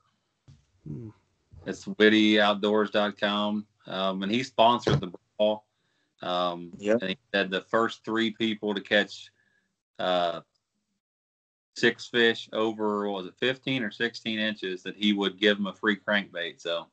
Hmm. 0.86 1.08
It's 1.66 1.84
wittyoutdoors.com. 1.86 3.66
Um, 3.86 4.22
and 4.22 4.32
he 4.32 4.42
sponsored 4.42 5.00
the 5.00 5.12
brawl. 5.38 5.66
Um, 6.22 6.72
Yep. 6.78 6.98
And 7.00 7.10
he 7.10 7.18
said 7.34 7.50
the 7.50 7.60
first 7.62 8.04
three 8.04 8.30
people 8.30 8.74
to 8.74 8.80
catch 8.80 9.30
uh, 9.98 10.40
six 11.76 12.06
fish 12.08 12.48
over, 12.52 13.10
what 13.10 13.24
was 13.24 13.26
it, 13.26 13.34
15 13.38 13.82
or 13.82 13.90
16 13.90 14.38
inches, 14.38 14.82
that 14.82 14.96
he 14.96 15.12
would 15.12 15.38
give 15.38 15.56
them 15.56 15.66
a 15.66 15.74
free 15.74 15.96
crankbait. 15.96 16.60
So 16.60 16.86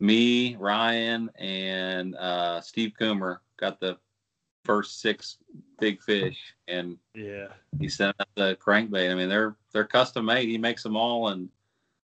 me, 0.00 0.56
Ryan, 0.56 1.30
and 1.36 2.14
uh, 2.16 2.60
Steve 2.60 2.92
Coomer 2.98 3.38
got 3.58 3.80
the 3.80 3.98
first 4.64 5.00
six 5.00 5.38
big 5.78 6.02
fish. 6.02 6.38
And 6.68 6.96
Yeah. 7.14 7.48
he 7.78 7.88
sent 7.88 8.16
out 8.20 8.28
the 8.36 8.56
crankbait. 8.56 9.10
I 9.10 9.14
mean, 9.14 9.28
they're 9.28 9.56
they're 9.72 9.84
custom 9.84 10.24
made. 10.26 10.48
He 10.48 10.58
makes 10.58 10.82
them 10.82 10.96
all 10.96 11.28
and 11.28 11.48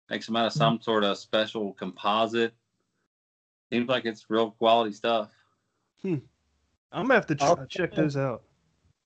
makes 0.10 0.26
them 0.26 0.36
out 0.36 0.46
of 0.48 0.54
some 0.54 0.80
sort 0.82 1.04
of 1.04 1.18
special 1.18 1.74
composite. 1.74 2.54
Seems 3.72 3.88
like 3.90 4.06
it's 4.06 4.26
real 4.30 4.52
quality 4.52 4.92
stuff. 4.94 5.32
I'm 6.04 6.22
gonna 6.92 7.16
have 7.16 7.26
to 7.28 7.36
ch- 7.36 7.42
I'll- 7.42 7.66
check 7.68 7.94
those 7.96 8.16
out. 8.16 8.44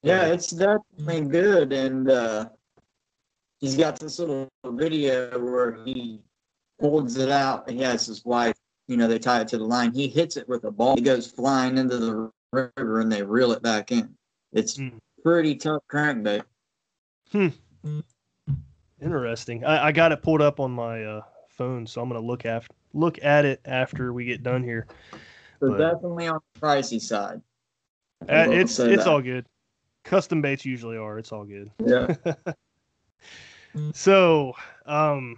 Yeah, 0.03 0.25
it's 0.27 0.51
definitely 0.51 1.21
good. 1.21 1.73
And 1.73 2.09
uh, 2.09 2.49
he's 3.59 3.75
got 3.75 3.99
this 3.99 4.19
little 4.19 4.47
video 4.65 5.37
where 5.39 5.83
he 5.85 6.21
holds 6.79 7.17
it 7.17 7.29
out. 7.29 7.69
He 7.69 7.79
has 7.79 8.05
his 8.05 8.23
wife, 8.25 8.55
you 8.87 8.95
know, 8.97 9.07
they 9.07 9.19
tie 9.19 9.41
it 9.41 9.47
to 9.49 9.57
the 9.57 9.65
line. 9.65 9.93
He 9.93 10.07
hits 10.07 10.37
it 10.37 10.47
with 10.47 10.63
a 10.65 10.71
ball. 10.71 10.95
He 10.95 11.01
goes 11.01 11.27
flying 11.27 11.77
into 11.77 11.97
the 11.97 12.31
river 12.51 12.99
and 13.01 13.11
they 13.11 13.23
reel 13.23 13.51
it 13.51 13.61
back 13.61 13.91
in. 13.91 14.15
It's 14.53 14.77
Hmm. 14.77 14.89
pretty 15.23 15.55
tough 15.55 15.83
crankbait. 15.91 16.43
Interesting. 19.01 19.63
I, 19.63 19.87
I 19.87 19.91
got 19.91 20.11
it 20.11 20.21
pulled 20.21 20.41
up 20.41 20.59
on 20.59 20.71
my 20.71 21.03
uh, 21.03 21.21
phone, 21.47 21.85
so 21.87 22.01
I'm 22.01 22.09
gonna 22.09 22.25
look 22.25 22.45
after 22.45 22.73
look 22.93 23.23
at 23.23 23.45
it 23.45 23.61
after 23.65 24.13
we 24.13 24.25
get 24.25 24.43
done 24.43 24.63
here. 24.63 24.87
So 25.59 25.69
But- 25.69 25.77
definitely 25.77 26.27
on 26.27 26.39
the 26.53 26.59
pricey 26.59 27.01
side. 27.01 27.41
Uh, 28.23 28.47
it's 28.49 28.77
it's 28.79 29.05
that. 29.05 29.07
all 29.09 29.21
good. 29.21 29.45
Custom 30.03 30.41
baits 30.41 30.65
usually 30.65 30.97
are. 30.97 31.17
It's 31.19 31.31
all 31.31 31.45
good. 31.45 31.71
Yeah. 31.85 32.15
So, 33.93 34.53
um, 34.87 35.37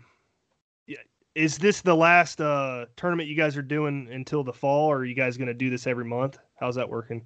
yeah, 0.88 1.00
is 1.36 1.58
this 1.58 1.82
the 1.82 1.96
last 1.96 2.40
uh 2.40 2.86
tournament 2.96 3.28
you 3.28 3.36
guys 3.36 3.58
are 3.58 3.62
doing 3.62 4.08
until 4.12 4.44
the 4.44 4.54
fall, 4.54 4.90
or 4.90 5.00
are 5.00 5.06
you 5.06 5.16
guys 5.16 5.38
gonna 5.38 5.54
do 5.54 5.70
this 5.70 5.86
every 5.86 6.06
month? 6.06 6.38
How's 6.56 6.76
that 6.76 6.90
working? 6.90 7.26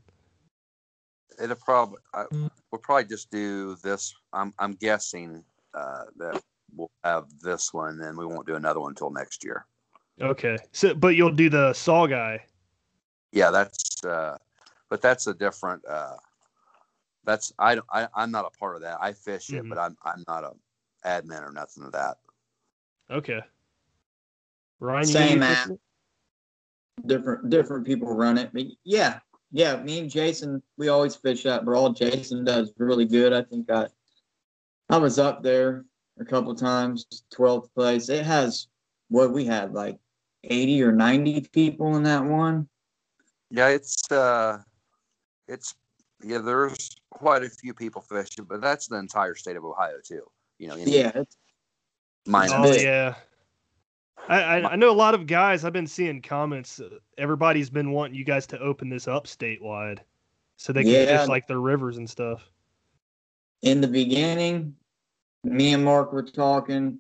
It'll 1.42 1.56
probably 1.58 2.00
I, 2.14 2.26
we'll 2.32 2.82
probably 2.82 3.06
just 3.06 3.30
do 3.30 3.76
this. 3.84 4.14
I'm 4.34 4.54
I'm 4.58 4.74
guessing 4.74 5.44
uh, 5.76 6.04
that 6.18 6.42
we'll 6.76 6.90
have 7.04 7.26
this 7.42 7.74
one, 7.74 8.00
and 8.02 8.18
we 8.18 8.26
won't 8.26 8.48
do 8.48 8.56
another 8.56 8.80
one 8.80 8.92
until 8.92 9.12
next 9.12 9.44
year. 9.44 9.66
Okay. 10.22 10.58
So, 10.72 10.94
but 10.94 11.10
you'll 11.16 11.32
do 11.32 11.50
the 11.50 11.72
Saugeye. 11.72 12.40
yeah, 13.32 13.52
that's 13.52 14.04
uh, 14.06 14.38
but 14.90 15.02
that's 15.02 15.28
a 15.28 15.34
different. 15.34 15.84
Uh, 15.86 16.16
that's 17.26 17.52
I 17.60 17.76
don't 17.76 17.88
I, 17.92 18.08
I'm 18.16 18.32
not 18.32 18.46
a 18.46 18.58
part 18.58 18.76
of 18.76 18.82
that. 18.84 18.98
I 19.02 19.14
fish 19.14 19.50
it, 19.50 19.64
Mhm. 19.64 19.70
but 19.70 19.78
I'm 19.78 19.98
I'm 20.04 20.24
not 20.28 20.44
a 20.44 20.54
admin 21.06 21.42
or 21.48 21.52
nothing 21.52 21.84
of 21.84 21.92
that. 21.92 22.18
Okay. 23.12 23.42
Ryan, 24.80 25.06
Same 25.06 25.40
gonna 25.40 25.52
app. 25.52 25.70
different 27.06 27.50
different 27.50 27.86
people 27.86 28.16
run 28.16 28.38
it. 28.38 28.52
But 28.54 28.64
yeah, 28.84 29.20
yeah, 29.52 29.82
me 29.82 30.00
and 30.00 30.10
Jason, 30.10 30.62
we 30.78 30.88
always 30.88 31.16
fish 31.16 31.44
that 31.44 31.66
But 31.66 31.76
all 31.76 31.90
Jason 31.92 32.44
does 32.46 32.74
really 32.78 33.06
good. 33.06 33.34
I 33.34 33.42
think 33.44 33.70
I 33.70 33.88
I 34.90 34.98
was 34.98 35.18
up 35.20 35.42
there 35.44 35.86
a 36.20 36.26
couple 36.26 36.54
times, 36.56 37.06
12th 37.34 37.74
place. 37.74 38.10
It 38.10 38.26
has 38.26 38.68
what 39.10 39.32
we 39.34 39.46
had 39.46 39.74
like 39.74 39.98
80 40.44 40.84
or 40.84 40.92
90 40.92 41.42
people 41.52 41.96
in 41.98 42.04
that 42.04 42.24
one. 42.24 42.68
Yeah, 43.50 43.70
it's 43.70 44.12
uh, 44.12 44.60
it's 45.48 45.76
yeah. 46.24 46.40
There's 46.40 46.96
quite 47.12 47.44
a 47.44 47.50
few 47.50 47.74
people 47.74 48.02
fishing, 48.02 48.46
but 48.46 48.62
that's 48.62 48.88
the 48.88 48.98
entire 48.98 49.36
state 49.36 49.56
of 49.56 49.64
Ohio 49.64 49.98
too. 50.04 50.24
You 50.58 50.68
know, 50.70 50.76
Yeah, 50.78 51.12
it's, 51.16 51.38
mine. 52.26 52.50
Oh 52.52 52.64
big. 52.72 52.82
yeah. 52.82 53.16
I, 54.28 54.42
I 54.42 54.72
I 54.72 54.76
know 54.76 54.90
a 54.90 54.94
lot 54.94 55.14
of 55.14 55.28
guys. 55.28 55.64
I've 55.64 55.74
been 55.74 55.86
seeing 55.88 56.22
comments. 56.22 56.80
uh, 56.80 56.90
Everybody's 57.20 57.70
been 57.70 57.92
wanting 57.92 58.16
you 58.16 58.26
guys 58.26 58.48
to 58.48 58.60
open 58.60 58.90
this 58.90 59.08
up 59.08 59.26
statewide, 59.28 60.00
so 60.58 60.74
they 60.74 60.84
can 60.84 60.92
Yeah. 60.92 61.20
fish 61.20 61.28
like 61.30 61.48
their 61.48 61.60
rivers 61.60 61.98
and 61.98 62.10
stuff. 62.10 62.50
In 63.62 63.82
the 63.82 63.88
beginning, 63.88 64.76
me 65.44 65.74
and 65.74 65.84
Mark 65.84 66.12
were 66.14 66.24
talking. 66.24 67.00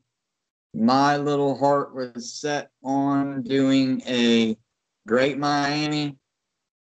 My 0.74 1.18
little 1.18 1.58
heart 1.58 1.95
was 1.95 2.34
set 2.34 2.70
on 2.84 3.43
doing 3.43 4.01
a 4.08 4.58
Great 5.08 5.38
Miami 5.38 6.18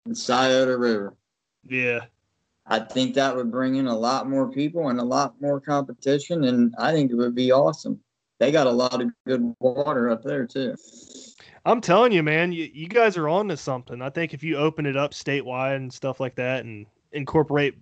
and 0.05 0.17
Scioto 0.17 0.77
River. 0.77 1.15
Yeah. 1.63 2.01
I 2.67 2.79
think 2.79 3.15
that 3.15 3.35
would 3.35 3.51
bring 3.51 3.75
in 3.75 3.87
a 3.87 3.97
lot 3.97 4.27
more 4.27 4.51
people 4.51 4.89
and 4.89 4.99
a 4.99 5.03
lot 5.03 5.39
more 5.39 5.61
competition, 5.61 6.45
and 6.45 6.73
I 6.79 6.91
think 6.91 7.11
it 7.11 7.15
would 7.15 7.35
be 7.35 7.51
awesome. 7.51 7.99
They 8.39 8.51
got 8.51 8.67
a 8.67 8.71
lot 8.71 9.01
of 9.01 9.11
good 9.25 9.55
water 9.59 10.09
up 10.09 10.23
there 10.23 10.45
too. 10.45 10.75
I'm 11.65 11.79
telling 11.81 12.11
you, 12.11 12.21
man, 12.21 12.51
you, 12.51 12.69
you 12.73 12.87
guys 12.87 13.17
are 13.17 13.29
on 13.29 13.47
to 13.47 13.57
something. 13.57 14.01
I 14.01 14.09
think 14.09 14.33
if 14.33 14.43
you 14.43 14.57
open 14.57 14.85
it 14.85 14.97
up 14.97 15.11
statewide 15.11 15.77
and 15.77 15.93
stuff 15.93 16.19
like 16.19 16.35
that 16.35 16.65
and 16.65 16.85
incorporate 17.11 17.75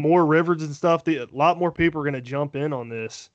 more 0.00 0.26
rivers 0.26 0.62
and 0.62 0.74
stuff, 0.74 1.04
the, 1.04 1.18
a 1.18 1.26
lot 1.32 1.58
more 1.58 1.70
people 1.70 2.00
are 2.00 2.04
going 2.04 2.14
to 2.14 2.20
jump 2.20 2.56
in 2.56 2.72
on 2.72 2.88
this. 2.88 3.30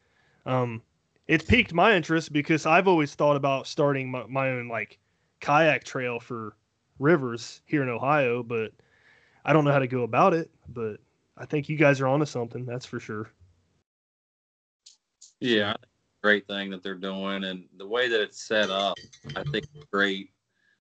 Um, 0.46 0.82
it's 1.28 1.44
piqued 1.44 1.74
my 1.74 1.96
interest 1.96 2.34
because 2.34 2.66
I've 2.66 2.88
always 2.88 3.16
thought 3.16 3.36
about 3.36 3.68
starting 3.68 4.12
my, 4.12 4.26
my 4.28 4.50
own 4.50 4.68
like 4.68 5.00
kayak 5.40 5.84
trail 5.84 6.20
for 6.20 6.56
rivers 7.00 7.62
here 7.66 7.84
in 7.84 7.90
Ohio, 7.90 8.44
but 8.44 8.72
I 9.44 9.54
don't 9.54 9.66
know 9.66 9.72
how 9.72 9.80
to 9.80 9.88
go 9.88 10.04
about 10.04 10.34
it. 10.34 10.50
But 10.68 10.98
I 11.38 11.46
think 11.46 11.70
you 11.70 11.78
guys 11.78 12.02
are 12.02 12.08
onto 12.08 12.26
something. 12.26 12.66
That's 12.66 12.86
for 12.86 13.00
sure. 13.00 13.30
Yeah, 15.40 15.76
great 16.24 16.48
thing 16.48 16.70
that 16.72 16.82
they're 16.82 16.96
doing, 16.96 17.44
and 17.44 17.66
the 17.78 17.88
way 17.88 18.08
that 18.08 18.22
it's 18.22 18.42
set 18.42 18.70
up, 18.70 18.98
I 19.36 19.44
think 19.44 19.66
great. 19.92 20.32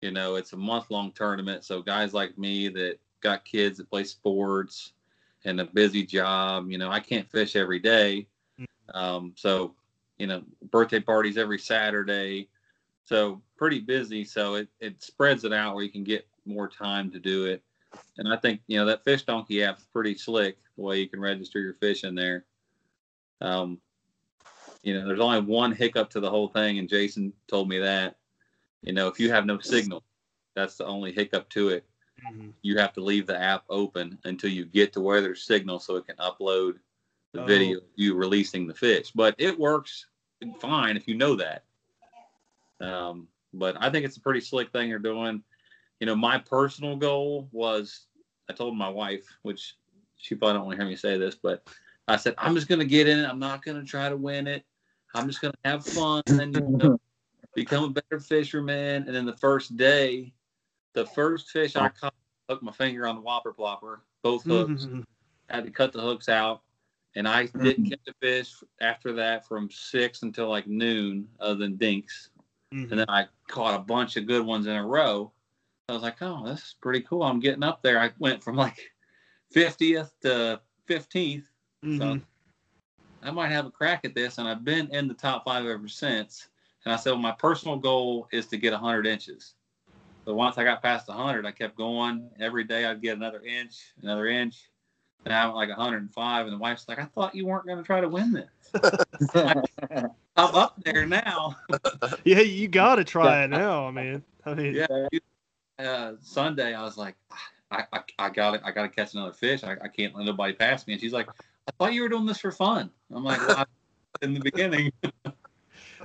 You 0.03 0.11
know, 0.11 0.37
it's 0.37 0.53
a 0.53 0.57
month 0.57 0.91
long 0.91 1.13
tournament, 1.13 1.65
so 1.65 1.83
guys 1.83 2.15
like 2.15 2.39
me 2.39 2.69
that 2.69 2.99
got 3.23 3.45
kids 3.45 3.79
that 3.79 3.91
play 3.91 4.05
sports 4.05 4.93
and 5.45 5.61
a 5.61 5.65
busy 5.65 6.05
job, 6.05 6.71
you 6.71 6.79
know, 6.79 6.91
I 6.91 7.01
can't 7.01 7.31
fish 7.31 7.57
every 7.57 7.79
day. 7.79 8.27
Um, 8.95 9.33
so, 9.37 9.75
you 10.19 10.27
know, 10.27 10.43
birthday 10.71 11.01
parties 11.01 11.37
every 11.37 11.59
Saturday, 11.59 12.49
so 13.05 13.41
pretty 13.57 13.81
busy. 13.81 14.25
So 14.25 14.55
it 14.55 14.69
it 14.81 15.03
spreads 15.03 15.45
it 15.45 15.53
out 15.53 15.75
where 15.75 15.85
you 15.85 15.91
can 15.91 16.05
get 16.05 16.27
more 16.45 16.69
time 16.69 17.11
to 17.13 17.19
do 17.19 17.47
it. 17.47 17.63
And 18.19 18.33
I 18.33 18.37
think 18.37 18.61
you 18.67 18.79
know 18.79 18.87
that 18.87 19.05
Fish 19.05 19.25
Donkey 19.25 19.63
app 19.63 19.79
is 19.79 19.85
pretty 19.85 20.17
slick 20.17 20.59
the 20.77 20.83
way 20.83 21.01
you 21.01 21.09
can 21.09 21.21
register 21.21 21.61
your 21.61 21.75
fish 21.75 22.05
in 22.05 22.15
there. 22.15 22.45
Um, 23.41 23.79
you 24.83 24.95
know, 24.95 25.07
there's 25.07 25.21
only 25.21 25.41
one 25.41 25.73
hiccup 25.73 26.11
to 26.11 26.21
the 26.21 26.31
whole 26.31 26.49
thing, 26.49 26.79
and 26.79 26.89
Jason 26.89 27.33
told 27.49 27.69
me 27.69 27.79
that. 27.81 28.17
You 28.83 28.93
know, 28.93 29.09
if 29.09 29.19
you 29.19 29.31
have 29.33 29.47
no 29.47 29.59
signal, 29.59 30.05
that's 30.55 30.77
the 30.77 30.87
only 30.87 31.13
hiccup 31.13 31.49
to 31.51 31.71
it. 31.71 31.85
You 32.63 32.79
have 32.79 32.93
to 32.95 33.01
leave 33.01 33.27
the 33.27 33.39
app 33.39 33.65
open 33.69 34.19
until 34.25 34.51
you 34.51 34.65
get 34.65 34.93
to 34.95 35.01
where 35.01 35.21
there's 35.21 35.43
signal 35.43 35.79
so 35.79 35.97
it 35.97 36.07
can 36.07 36.17
upload 36.17 36.79
the 37.33 37.43
Oh. 37.43 37.47
video 37.47 37.79
of 37.79 37.85
you 37.97 38.15
releasing 38.15 38.67
the 38.67 38.75
fish. 38.75 39.11
But 39.15 39.35
it 39.39 39.59
works 39.59 40.07
fine 40.59 40.97
if 40.97 41.07
you 41.07 41.15
know 41.17 41.37
that. 41.37 41.65
Um, 42.81 43.29
but 43.53 43.77
I 43.81 43.91
think 43.91 44.05
it's 44.05 44.17
a 44.17 44.21
pretty 44.21 44.41
slick 44.41 44.71
thing 44.73 44.89
they're 44.89 44.99
doing. 44.99 45.43
You 46.01 46.07
know, 46.07 46.15
my 46.17 46.39
personal 46.39 46.97
goal 46.97 47.49
was 47.53 48.07
I 48.49 48.53
told 48.53 48.77
my 48.77 48.89
wife, 48.89 49.27
which 49.43 49.77
she 50.17 50.35
probably 50.35 50.55
don't 50.55 50.67
want 50.67 50.79
to 50.79 50.83
hear 50.83 50.91
me 50.91 50.97
say 50.97 51.17
this, 51.19 51.35
but 51.35 51.69
I 52.09 52.17
said, 52.17 52.35
I'm 52.39 52.55
just 52.55 52.69
going 52.69 52.79
to 52.79 52.85
get 52.87 53.09
in 53.09 53.19
it. 53.19 53.25
I'm 53.29 53.39
not 53.39 53.65
going 53.65 53.81
to 53.81 53.87
try 53.87 54.09
to 54.09 54.17
win 54.17 54.47
it. 54.47 54.65
I'm 55.15 55.27
just 55.27 55.41
going 55.41 55.53
to 55.53 55.71
have 55.71 55.85
fun 55.85 56.23
and 56.29 56.55
you 56.55 56.61
know, 56.61 57.01
become 57.55 57.85
a 57.85 57.91
better 57.91 58.21
fisherman. 58.21 59.05
And 59.07 59.15
then 59.15 59.27
the 59.27 59.37
first 59.37 59.77
day, 59.77 60.33
the 60.97 61.07
first 61.07 61.51
fish 61.51 61.77
I 61.77 61.91
caught, 61.91 62.15
hooked 62.49 62.63
my 62.63 62.73
finger 62.73 63.07
on 63.07 63.17
the 63.17 63.21
whopper 63.21 63.53
plopper, 63.53 64.01
both 64.23 64.45
hooks. 64.45 64.87
Mhm. 64.87 65.05
Had 65.51 65.65
to 65.65 65.71
cut 65.71 65.93
the 65.93 66.01
hooks 66.01 66.29
out. 66.29 66.63
And 67.15 67.29
I 67.29 67.47
didn't 67.47 67.89
catch 67.89 68.01
a 68.09 68.15
fish 68.15 68.55
after 68.81 69.13
that 69.13 69.47
from 69.47 69.71
six 69.71 70.23
until 70.23 70.49
like 70.49 70.67
noon, 70.67 71.29
other 71.39 71.55
than 71.55 71.77
dinks. 71.77 72.31
Mhm. 72.73 72.91
And 72.91 73.01
then 73.01 73.11
I 73.11 73.29
caught 73.47 73.79
a 73.79 73.83
bunch 73.83 74.17
of 74.17 74.27
good 74.27 74.45
ones 74.45 74.67
in 74.67 74.75
a 74.75 74.87
row. 74.87 75.33
I 75.89 75.93
was 75.93 76.03
like, 76.03 76.21
oh, 76.23 76.47
this 76.47 76.61
is 76.61 76.75
pretty 76.81 77.03
cool. 77.03 77.23
I'm 77.23 77.41
getting 77.41 77.63
up 77.63 77.83
there. 77.83 78.01
I 78.01 78.13
went 78.19 78.43
from 78.43 78.57
like 78.57 78.93
50th 79.55 80.19
to 80.21 80.63
15th. 80.87 81.51
Mhm. 81.85 82.23
I 83.23 83.31
might 83.31 83.49
have 83.49 83.67
a 83.67 83.71
crack 83.71 84.05
at 84.07 84.15
this. 84.15 84.39
And 84.39 84.49
I've 84.49 84.65
been 84.65 84.89
in 84.91 85.09
the 85.09 85.15
top 85.15 85.45
five 85.45 85.67
ever 85.67 85.89
since. 85.89 86.49
And 86.85 86.93
I 86.93 86.97
said, 86.97 87.11
well, 87.11 87.21
my 87.21 87.33
personal 87.33 87.77
goal 87.77 88.29
is 88.33 88.47
to 88.47 88.57
get 88.57 88.73
100 88.73 89.07
inches. 89.07 89.56
So 90.27 90.35
once 90.35 90.59
I 90.59 90.65
got 90.65 90.83
past 90.83 91.07
100, 91.07 91.47
I 91.47 91.53
kept 91.53 91.77
going. 91.77 92.29
Every 92.41 92.65
day 92.65 92.85
I'd 92.85 93.01
get 93.01 93.17
another 93.17 93.41
inch, 93.43 93.77
another 94.03 94.27
inch. 94.27 94.57
And 95.25 95.33
I'm 95.33 95.51
at 95.51 95.55
like 95.55 95.69
105. 95.69 96.47
And 96.47 96.53
the 96.53 96.59
wife's 96.59 96.89
like, 96.89 96.99
I 96.99 97.05
thought 97.05 97.37
you 97.37 97.47
weren't 97.47 97.65
going 97.65 97.79
to 97.79 97.85
try 97.85 98.01
to 98.01 98.09
win 98.09 98.33
this. 98.33 98.51
I'm 100.37 100.55
up 100.55 100.83
there 100.85 101.07
now. 101.07 101.57
Yeah, 102.25 102.41
you 102.41 102.67
got 102.67 102.97
to 102.97 103.05
try 103.05 103.45
it 103.45 103.51
now. 103.51 103.87
I 103.87 103.91
mean, 103.93 104.23
I 104.45 104.55
mean, 104.55 104.75
yeah. 104.75 105.09
Uh, 105.79 106.15
Sunday, 106.21 106.75
I 106.75 106.83
was 106.83 106.97
like, 106.97 107.15
I, 107.71 107.85
I, 107.93 108.01
I 108.19 108.31
got 108.31 108.55
it. 108.55 108.63
I 108.65 108.73
got 108.73 108.83
to 108.83 108.89
catch 108.89 109.15
another 109.15 109.33
fish. 109.33 109.63
I, 109.63 109.77
I 109.81 109.89
can't 109.89 110.15
let 110.17 110.27
nobody 110.27 110.55
pass 110.55 110.89
me. 110.89 110.95
And 110.95 111.01
she's 111.01 111.13
like, 111.13 111.29
I 111.69 111.73
thought 111.79 111.95
you 111.95 112.03
were 112.03 112.09
doing 112.09 112.27
this 112.27 112.41
for 112.41 112.51
fun. 112.51 112.91
I'm 113.15 113.23
like, 113.23 113.47
well, 113.47 113.65
in 114.23 114.35
the 114.35 114.41
beginning. 114.41 114.93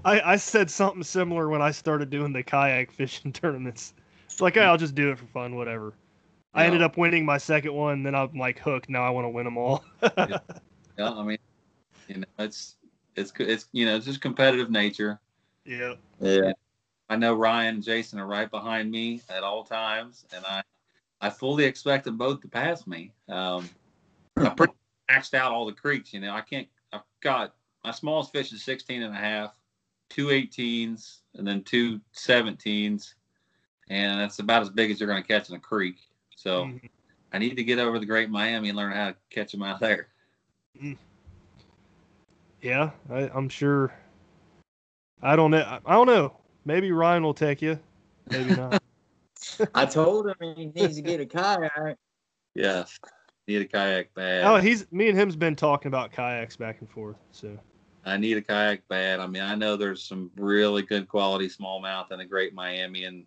I, 0.06 0.22
I 0.22 0.36
said 0.36 0.70
something 0.70 1.04
similar 1.04 1.50
when 1.50 1.62
I 1.64 1.72
started 1.72 2.12
doing 2.12 2.34
the 2.34 2.44
kayak 2.44 2.92
fishing 2.92 3.34
tournaments. 3.34 3.96
It's 4.42 4.44
like, 4.44 4.56
"Hey, 4.56 4.62
I'll 4.62 4.76
just 4.76 4.96
do 4.96 5.12
it 5.12 5.20
for 5.20 5.28
fun, 5.28 5.56
whatever. 5.56 5.94
I 6.56 6.62
Yeah. 6.62 6.66
ended 6.66 6.82
up 6.82 6.98
winning 6.98 7.26
my 7.26 7.38
second 7.38 7.74
one, 7.76 8.02
then 8.02 8.16
I'm 8.16 8.34
like 8.34 8.58
hooked. 8.58 8.90
Now 8.90 9.04
I 9.04 9.12
want 9.12 9.26
to 9.26 9.30
win 9.30 9.46
them 9.46 9.56
all. 9.56 9.86
Yeah, 10.98 11.12
I 11.12 11.22
mean, 11.24 11.38
you 12.08 12.18
know, 12.18 12.26
it's 12.40 12.76
it's 13.16 13.32
it's 13.38 13.68
you 13.72 13.86
know, 13.86 13.96
it's 13.96 14.08
just 14.08 14.20
competitive 14.20 14.72
nature. 14.72 15.20
yeah. 15.64 15.94
yeah. 16.20 16.54
I 17.08 17.18
know 17.18 17.36
Ryan 17.36 17.76
and 17.76 17.84
Jason 17.84 18.18
are 18.20 18.26
right 18.26 18.50
behind 18.50 18.90
me 18.90 19.22
at 19.30 19.44
all 19.44 19.64
times, 19.64 20.26
and 20.36 20.44
I 20.44 20.64
I 21.22 21.30
fully 21.30 21.66
expect 21.66 22.06
them 22.06 22.18
both 22.18 22.42
to 22.42 22.48
pass 22.48 22.88
me. 22.88 23.14
Um, 23.30 23.70
I 24.38 24.50
pretty 24.50 24.74
maxed 25.08 25.36
out 25.36 25.52
all 25.52 25.68
the 25.68 25.72
creeks. 25.74 26.14
You 26.16 26.20
know, 26.20 26.34
I 26.34 26.42
can't. 26.42 26.68
I've 26.92 27.02
got 27.22 27.54
my 27.84 27.92
smallest 27.92 28.32
fish 28.32 28.52
is 28.54 28.64
16 28.64 29.04
and 29.04 29.14
a 29.14 29.18
half, 29.20 29.54
two 30.10 30.28
18s, 30.30 31.20
and 31.36 31.48
then 31.48 31.64
two 31.64 32.02
17s, 32.16 33.14
and 33.92 34.22
that's 34.22 34.40
about 34.40 34.62
as 34.62 34.70
big 34.70 34.90
as 34.90 35.00
you're 35.00 35.10
going 35.10 35.22
to 35.22 35.28
catch 35.28 35.50
in 35.50 35.56
a 35.56 35.60
creek. 35.60 35.98
So 36.36 36.64
Mhm. 36.66 36.90
I 37.34 37.40
need 37.40 37.58
to 37.58 37.64
get 37.64 37.78
over 37.78 38.00
the 38.00 38.06
Great 38.06 38.30
Miami 38.30 38.70
and 38.70 38.78
learn 38.78 38.94
how 38.94 39.10
to 39.12 39.16
catch 39.30 39.52
them 39.52 39.64
out 39.64 39.80
there. 39.82 40.08
Yeah, 42.62 42.92
I, 43.10 43.30
I'm 43.34 43.50
sure. 43.50 43.94
I 45.22 45.36
don't 45.36 45.52
know. 45.52 45.60
I, 45.62 45.80
I 45.86 45.94
don't 45.94 46.08
know. 46.08 46.38
Maybe 46.64 46.92
Ryan 46.92 47.24
will 47.24 47.34
take 47.34 47.62
you. 47.62 47.80
Maybe 48.30 48.56
not. 48.56 48.82
I 49.76 49.86
told 49.86 50.28
him 50.28 50.36
he 50.56 50.68
needs 50.68 50.96
to 50.96 51.02
get 51.02 51.20
a 51.20 51.26
kayak. 51.26 51.98
Yeah, 52.56 52.86
need 53.48 53.62
a 53.62 53.66
kayak 53.66 54.14
bad. 54.14 54.46
oh, 54.46 54.58
he's 54.58 54.90
me 54.92 55.10
and 55.10 55.18
him's 55.18 55.36
been 55.36 55.56
talking 55.56 55.88
about 55.88 56.12
kayaks 56.12 56.56
back 56.56 56.80
and 56.80 56.90
forth. 56.90 57.18
So 57.32 57.58
I 58.06 58.18
need 58.18 58.38
a 58.38 58.42
kayak 58.42 58.88
bad. 58.88 59.20
I 59.20 59.28
mean, 59.28 59.42
I 59.42 59.56
know 59.56 59.76
there's 59.76 60.04
some 60.04 60.32
really 60.36 60.84
good 60.84 61.08
quality 61.08 61.50
smallmouth 61.50 62.12
in 62.12 62.20
the 62.20 62.26
Great 62.26 62.54
Miami, 62.54 63.06
and 63.06 63.26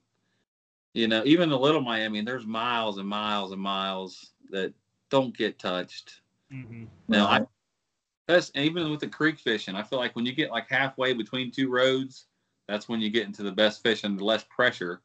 you 0.95 1.09
know, 1.09 1.23
even 1.27 1.51
the 1.51 1.59
Little 1.59 1.83
Miami. 1.83 2.23
There's 2.23 2.47
miles 2.47 2.99
and 2.99 3.09
miles 3.09 3.53
and 3.53 3.61
miles 3.61 4.33
that 4.51 4.73
don't 5.11 5.37
get 5.37 5.59
touched. 5.59 6.23
mhm. 6.51 6.89
Now, 7.09 7.27
I 7.27 7.47
that's 8.27 8.51
even 8.55 8.91
with 8.91 9.01
the 9.01 9.09
creek 9.09 9.39
fishing. 9.39 9.75
I 9.77 9.83
feel 9.83 9.99
like 9.99 10.17
when 10.17 10.27
you 10.27 10.33
get 10.35 10.51
like 10.51 10.69
halfway 10.71 11.13
between 11.13 11.51
two 11.51 11.71
roads, 11.71 12.27
that's 12.69 12.89
when 12.89 13.01
you 13.01 13.11
get 13.11 13.27
into 13.27 13.43
the 13.43 13.53
best 13.53 13.83
fishing, 13.83 14.17
the 14.17 14.25
less 14.25 14.45
pressure. 14.45 15.03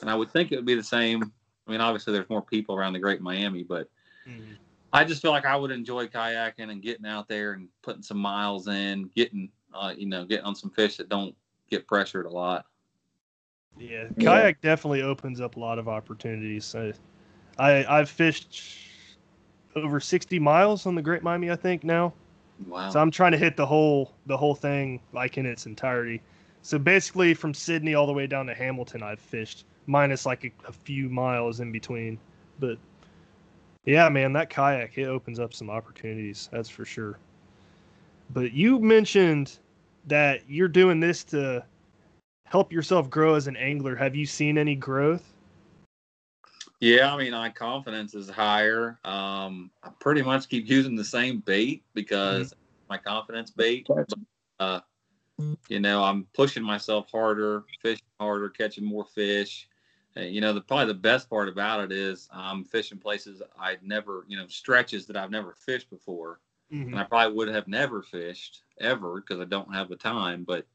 And 0.00 0.10
I 0.10 0.14
would 0.14 0.30
think 0.30 0.52
it 0.52 0.56
would 0.56 0.66
be 0.66 0.74
the 0.74 0.82
same 0.82 1.32
I 1.66 1.72
mean, 1.72 1.80
obviously 1.80 2.12
there's 2.12 2.30
more 2.30 2.42
people 2.42 2.76
around 2.76 2.92
the 2.92 3.00
Great 3.00 3.20
Miami, 3.20 3.64
but 3.64 3.90
Mhm. 4.26 4.58
I 4.92 5.04
just 5.04 5.20
feel 5.20 5.32
like 5.32 5.44
I 5.44 5.56
would 5.56 5.70
enjoy 5.70 6.06
kayaking 6.06 6.70
and 6.70 6.82
getting 6.82 7.06
out 7.06 7.28
there 7.28 7.52
and 7.52 7.68
putting 7.82 8.02
some 8.02 8.18
miles 8.18 8.68
in, 8.68 9.10
getting 9.14 9.50
uh, 9.74 9.94
you 9.96 10.06
know, 10.06 10.24
getting 10.24 10.44
on 10.46 10.54
some 10.54 10.70
fish 10.70 10.96
that 10.96 11.08
don't 11.08 11.36
get 11.68 11.86
pressured 11.86 12.26
a 12.26 12.30
lot. 12.30 12.66
Yeah, 13.78 14.08
Yeah. 14.16 14.24
kayak 14.24 14.60
definitely 14.60 15.02
opens 15.02 15.40
up 15.40 15.56
a 15.56 15.60
lot 15.60 15.78
of 15.78 15.88
opportunities. 15.88 16.74
I, 16.74 16.92
I 17.58 17.84
I've 18.00 18.08
fished 18.10 18.62
over 19.74 20.00
60 20.00 20.38
miles 20.38 20.86
on 20.86 20.94
the 20.94 21.02
Great 21.02 21.22
Miami, 21.22 21.50
I 21.50 21.56
think 21.56 21.84
now. 21.84 22.14
Wow. 22.66 22.88
So 22.88 23.00
I'm 23.00 23.10
trying 23.10 23.32
to 23.32 23.38
hit 23.38 23.56
the 23.56 23.66
whole 23.66 24.14
the 24.26 24.36
whole 24.36 24.54
thing 24.54 25.00
like 25.12 25.36
in 25.36 25.44
its 25.46 25.66
entirety. 25.66 26.22
So 26.62 26.78
basically, 26.78 27.34
from 27.34 27.54
Sidney 27.54 27.94
all 27.94 28.06
the 28.06 28.12
way 28.12 28.26
down 28.26 28.46
to 28.46 28.54
Hamilton, 28.54 29.02
I've 29.02 29.20
fished 29.20 29.66
minus 29.86 30.26
like 30.26 30.44
a, 30.44 30.50
a 30.68 30.72
few 30.72 31.08
miles 31.08 31.60
in 31.60 31.70
between. 31.70 32.18
But 32.58 32.78
yeah, 33.84 34.08
man, 34.08 34.32
that 34.32 34.50
kayak 34.50 34.96
it 34.98 35.04
opens 35.04 35.38
up 35.38 35.52
some 35.52 35.70
opportunities. 35.70 36.48
That's 36.50 36.68
for 36.68 36.84
sure. 36.84 37.18
But 38.30 38.52
you 38.52 38.80
mentioned 38.80 39.58
that 40.06 40.40
you're 40.48 40.66
doing 40.66 40.98
this 40.98 41.22
to 41.24 41.64
help 42.46 42.72
yourself 42.72 43.10
grow 43.10 43.34
as 43.34 43.46
an 43.46 43.56
angler. 43.56 43.94
Have 43.96 44.16
you 44.16 44.24
seen 44.26 44.56
any 44.56 44.74
growth? 44.74 45.34
Yeah, 46.80 47.12
I 47.14 47.16
mean, 47.16 47.32
my 47.32 47.50
confidence 47.50 48.14
is 48.14 48.28
higher. 48.28 48.98
Um, 49.04 49.70
I 49.82 49.90
pretty 49.98 50.22
much 50.22 50.48
keep 50.48 50.68
using 50.68 50.94
the 50.94 51.04
same 51.04 51.40
bait 51.40 51.82
because 51.94 52.54
my 52.88 52.98
confidence 52.98 53.50
bait. 53.50 53.88
But, 53.88 54.12
uh, 54.60 54.80
you 55.68 55.80
know, 55.80 56.04
I'm 56.04 56.26
pushing 56.34 56.62
myself 56.62 57.10
harder, 57.10 57.64
fishing 57.80 58.04
harder, 58.20 58.48
catching 58.48 58.84
more 58.84 59.06
fish. 59.06 59.68
Uh, 60.16 60.20
you 60.22 60.40
know, 60.40 60.52
the 60.52 60.60
probably 60.60 60.86
the 60.86 60.94
best 60.94 61.28
part 61.28 61.48
about 61.48 61.80
it 61.80 61.92
is 61.92 62.28
I'm 62.30 62.64
fishing 62.64 62.98
places 62.98 63.42
I'd 63.58 63.82
never, 63.82 64.24
you 64.28 64.36
know, 64.36 64.46
stretches 64.46 65.06
that 65.06 65.16
I've 65.16 65.30
never 65.30 65.54
fished 65.54 65.90
before, 65.90 66.40
Mhm. 66.72 66.92
and 66.92 66.98
I 66.98 67.04
probably 67.04 67.36
would 67.36 67.48
have 67.48 67.68
never 67.68 68.02
fished 68.02 68.62
ever 68.80 69.20
because 69.20 69.40
I 69.40 69.44
don't 69.44 69.74
have 69.74 69.88
the 69.88 69.96
time. 69.96 70.44
But 70.44 70.66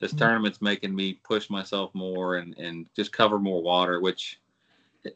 this 0.00 0.12
tournament's 0.12 0.62
making 0.62 0.94
me 0.94 1.14
push 1.14 1.50
myself 1.50 1.94
more 1.94 2.36
and 2.36 2.56
and 2.58 2.86
just 2.94 3.12
cover 3.12 3.38
more 3.38 3.62
water, 3.62 4.00
which 4.00 4.40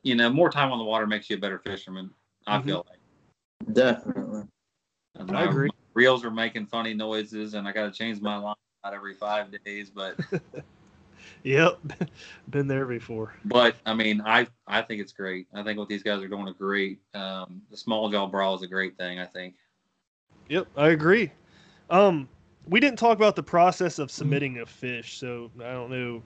you 0.03 0.15
know, 0.15 0.31
more 0.31 0.51
time 0.51 0.71
on 0.73 0.79
the 0.79 0.85
water 0.85 1.07
makes 1.07 1.29
you 1.29 1.37
a 1.37 1.41
better 1.41 1.59
fisherman. 1.59 2.11
I 2.47 2.59
Mhm. 2.59 2.65
feel 2.65 2.87
like. 2.89 3.75
Definitely. 3.75 4.45
And 5.15 5.37
I 5.37 5.45
agree. 5.45 5.71
reels 5.95 6.25
are 6.25 6.31
making 6.31 6.67
funny 6.67 6.95
noises, 6.95 7.55
and 7.55 7.69
I 7.69 7.73
got 7.73 7.85
to 7.85 7.93
change 7.93 8.21
my 8.21 8.37
line 8.37 8.55
out 8.85 8.95
every 8.95 9.15
five 9.15 9.49
days. 9.65 9.91
But 9.91 10.17
Yep, 11.45 11.81
been 12.51 12.67
there 12.69 12.87
before. 12.87 13.35
but 13.45 13.77
I 13.87 13.95
mean, 13.95 14.21
I 14.25 14.47
I 14.67 14.83
think 14.83 15.01
it's 15.01 15.13
great. 15.13 15.47
I 15.55 15.63
think 15.63 15.79
what 15.79 15.89
these 15.89 16.03
guys 16.03 16.23
are 16.23 16.29
doing 16.29 16.49
is 16.49 16.55
great. 16.57 17.01
Um, 17.15 17.63
the 17.71 17.77
Smalljaw 17.77 18.31
brawl 18.31 18.55
is 18.55 18.63
a 18.63 18.67
great 18.69 18.97
thing. 18.97 19.19
I 19.19 19.27
think. 19.27 19.55
Yep, 20.49 20.69
I 20.77 20.89
agree. 20.89 21.31
Um, 21.91 22.29
we 22.69 22.81
didn't 22.81 22.99
talk 22.99 23.17
about 23.17 23.37
the 23.37 23.43
process 23.43 23.99
of 23.99 24.11
submitting 24.11 24.61
a 24.61 24.67
fish, 24.67 25.19
so 25.19 25.51
I 25.61 25.73
don't 25.73 25.91
know. 25.91 26.23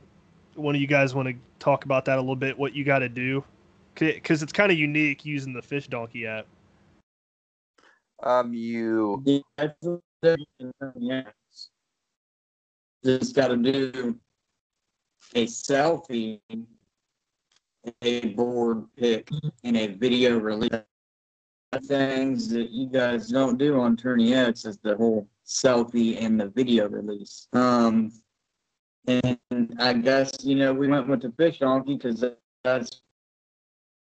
One 0.55 0.75
of 0.75 0.81
you 0.81 0.87
guys 0.87 1.15
want 1.15 1.29
to 1.29 1.35
talk 1.59 1.85
about 1.85 2.05
that 2.07 2.19
a 2.19 2.21
little 2.21 2.37
bit? 2.37 2.59
What 2.59 2.75
you 2.75 2.85
got 2.85 3.01
to 3.01 3.09
do? 3.09 3.45
Because 3.95 4.43
it's 4.43 4.53
kind 4.53 4.71
of 4.71 4.79
unique 4.79 5.25
using 5.25 5.53
the 5.53 5.63
Fish 5.63 5.89
Donkey 5.89 6.27
app. 6.27 6.47
Um, 8.23 8.55
you 8.55 9.23
Yeah, 9.25 9.41
I 9.59 9.71
feel 9.83 10.03
that, 10.23 10.39
yes. 10.99 11.25
Just 13.05 13.35
got 13.35 13.49
to 13.49 13.57
do 13.57 14.19
a 15.35 15.47
selfie, 15.47 16.41
a 18.03 18.27
board 18.29 18.85
pick, 18.97 19.29
and 19.65 19.77
a 19.77 19.89
video 19.89 20.39
release. 20.39 20.71
Things 21.85 22.49
that 22.49 22.71
you 22.71 22.87
guys 22.87 23.29
don't 23.29 23.59
do 23.59 23.79
on 23.81 23.97
Tourney 23.97 24.35
X 24.35 24.65
is 24.65 24.79
the 24.79 24.97
whole 24.97 25.29
selfie 25.47 26.21
and 26.23 26.41
the 26.41 26.49
video 26.49 26.89
release. 26.89 27.49
Um, 27.53 28.13
and 29.07 29.77
I 29.79 29.95
guess 29.95 30.33
you 30.45 30.57
know 30.57 30.73
we 30.73 30.89
went 30.89 31.09
with 31.09 31.23
the 31.23 31.33
fish 31.33 31.61
donkey 31.61 31.95
because 31.97 32.25
that's 32.65 33.01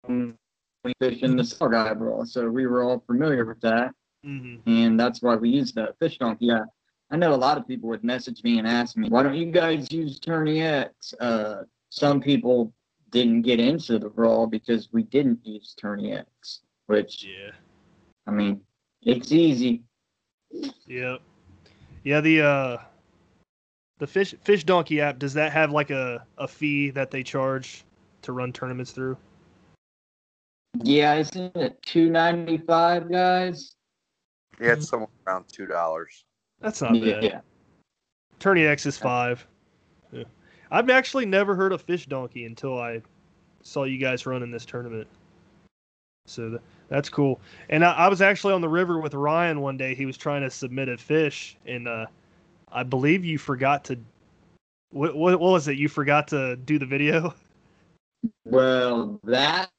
um, 0.07 0.37
we 0.83 0.93
fish 0.99 1.21
in 1.21 1.35
the 1.35 1.43
Saugeye 1.43 1.97
Brawl, 1.97 2.25
so 2.25 2.49
we 2.49 2.65
were 2.67 2.83
all 2.83 2.99
familiar 3.07 3.45
with 3.45 3.61
that 3.61 3.93
Mm-hmm. 4.25 4.69
and 4.69 4.99
that's 4.99 5.21
why 5.21 5.35
we 5.35 5.49
used 5.49 5.75
that 5.75 5.97
fish 5.99 6.17
donkey 6.17 6.51
app. 6.51 6.67
I 7.11 7.17
know 7.17 7.33
a 7.33 7.35
lot 7.35 7.57
of 7.57 7.67
people 7.67 7.89
would 7.89 8.03
message 8.03 8.43
me 8.43 8.57
and 8.59 8.67
ask 8.67 8.97
me, 8.97 9.07
"Why 9.09 9.23
don't 9.23 9.35
you 9.35 9.51
guys 9.51 9.91
use 9.91 10.19
Tourney 10.19 10.61
X?" 10.61 11.13
Uh, 11.19 11.63
some 11.89 12.19
people 12.19 12.73
didn't 13.11 13.43
get 13.43 13.59
into 13.59 13.97
the 13.99 14.09
brawl 14.09 14.47
because 14.47 14.91
we 14.91 15.03
didn't 15.03 15.45
use 15.45 15.75
Tourney 15.75 16.13
X, 16.13 16.61
which 16.87 17.25
Yeah. 17.25 17.51
I 18.27 18.31
mean, 18.31 18.61
it's 19.03 19.31
easy. 19.31 19.83
Yep. 20.87 21.21
Yeah. 22.03 22.21
The 22.21 22.41
uh, 22.41 22.77
the 23.99 24.07
Fish 24.07 24.35
Fish 24.43 24.63
Donkey 24.63 25.01
app 25.01 25.19
does 25.19 25.33
that 25.33 25.51
have 25.51 25.71
like 25.71 25.89
a 25.89 26.25
a 26.37 26.47
fee 26.47 26.89
that 26.91 27.11
they 27.11 27.23
charge 27.23 27.83
to 28.23 28.31
run 28.31 28.53
tournaments 28.53 28.91
through? 28.91 29.17
Yeah, 30.83 31.15
isn't 31.15 31.55
it 31.55 31.81
two 31.81 32.09
ninety 32.09 32.57
five, 32.57 33.11
guys? 33.11 33.73
yeah, 34.61 34.73
it's 34.73 34.87
somewhere 34.87 35.09
around 35.25 35.45
two 35.47 35.65
dollars. 35.65 36.25
That's 36.61 36.81
not 36.81 36.93
bad. 36.93 37.23
Yeah, 37.23 37.41
Tourney 38.39 38.65
X 38.65 38.85
is 38.85 38.97
five. 38.97 39.45
Yeah. 40.11 40.23
I've 40.71 40.89
actually 40.89 41.25
never 41.25 41.55
heard 41.55 41.71
of 41.71 41.81
Fish 41.81 42.05
Donkey 42.07 42.45
until 42.45 42.79
I 42.79 43.01
saw 43.63 43.83
you 43.83 43.97
guys 43.97 44.25
running 44.25 44.51
this 44.51 44.65
tournament. 44.65 45.07
So 46.25 46.49
th- 46.49 46.61
that's 46.89 47.09
cool. 47.09 47.39
And 47.69 47.83
I, 47.83 47.93
I 47.93 48.07
was 48.07 48.21
actually 48.21 48.53
on 48.53 48.61
the 48.61 48.69
river 48.69 48.99
with 48.99 49.13
Ryan 49.13 49.61
one 49.61 49.77
day. 49.77 49.95
He 49.95 50.05
was 50.05 50.17
trying 50.17 50.41
to 50.41 50.49
submit 50.49 50.89
a 50.89 50.97
fish, 50.97 51.57
and 51.65 51.87
uh, 51.87 52.05
I 52.71 52.83
believe 52.83 53.25
you 53.25 53.37
forgot 53.37 53.83
to. 53.85 53.97
What, 54.91 55.15
what, 55.15 55.39
what 55.39 55.51
was 55.51 55.67
it? 55.67 55.77
You 55.77 55.89
forgot 55.89 56.27
to 56.29 56.55
do 56.55 56.79
the 56.79 56.85
video? 56.85 57.33
Well, 58.45 59.19
that 59.25 59.69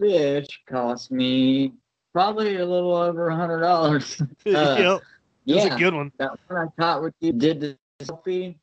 fish 0.00 0.46
cost 0.66 1.10
me 1.10 1.74
probably 2.12 2.56
a 2.56 2.66
little 2.66 2.94
over 2.94 3.28
a 3.28 3.36
hundred 3.36 3.60
dollars. 3.60 4.20
yep. 4.44 5.02
It 5.46 5.54
was 5.54 5.64
yeah, 5.64 5.74
a 5.74 5.78
good 5.78 5.94
one. 5.94 6.12
that 6.18 6.32
one 6.48 6.68
I 6.68 6.80
caught 6.80 7.02
with 7.02 7.14
you 7.20 7.32
did 7.32 7.60
the 7.60 7.78
selfie, 8.02 8.56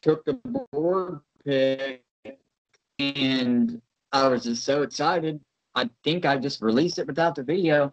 took 0.00 0.24
the 0.24 0.34
board 0.72 1.20
pic, 1.44 2.02
and 2.98 3.80
I 4.12 4.28
was 4.28 4.44
just 4.44 4.64
so 4.64 4.82
excited. 4.82 5.40
I 5.74 5.88
think 6.04 6.24
I 6.24 6.36
just 6.36 6.60
released 6.62 6.98
it 6.98 7.06
without 7.06 7.34
the 7.34 7.42
video. 7.42 7.92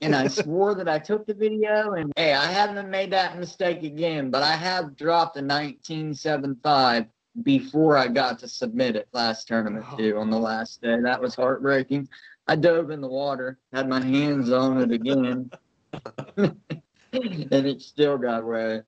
And 0.00 0.14
I 0.14 0.26
swore 0.28 0.74
that 0.74 0.88
I 0.88 0.98
took 0.98 1.26
the 1.26 1.34
video 1.34 1.92
and 1.92 2.12
hey, 2.16 2.34
I 2.34 2.46
haven't 2.46 2.90
made 2.90 3.10
that 3.12 3.38
mistake 3.38 3.82
again, 3.82 4.30
but 4.30 4.42
I 4.42 4.52
have 4.52 4.96
dropped 4.96 5.36
a 5.36 5.40
1975 5.40 7.06
before 7.42 7.96
I 7.96 8.08
got 8.08 8.38
to 8.40 8.48
submit 8.48 8.96
it 8.96 9.08
last 9.12 9.46
tournament 9.48 9.84
too 9.96 10.16
on 10.18 10.30
the 10.30 10.38
last 10.38 10.80
day. 10.82 11.00
That 11.00 11.20
was 11.20 11.34
heartbreaking. 11.34 12.08
I 12.48 12.56
dove 12.56 12.90
in 12.90 13.00
the 13.00 13.08
water, 13.08 13.58
had 13.72 13.88
my 13.88 14.00
hands 14.00 14.52
on 14.52 14.80
it 14.80 14.92
again, 14.92 15.50
and 16.36 16.56
it 17.52 17.82
still 17.82 18.18
got 18.18 18.44
wet. 18.44 18.84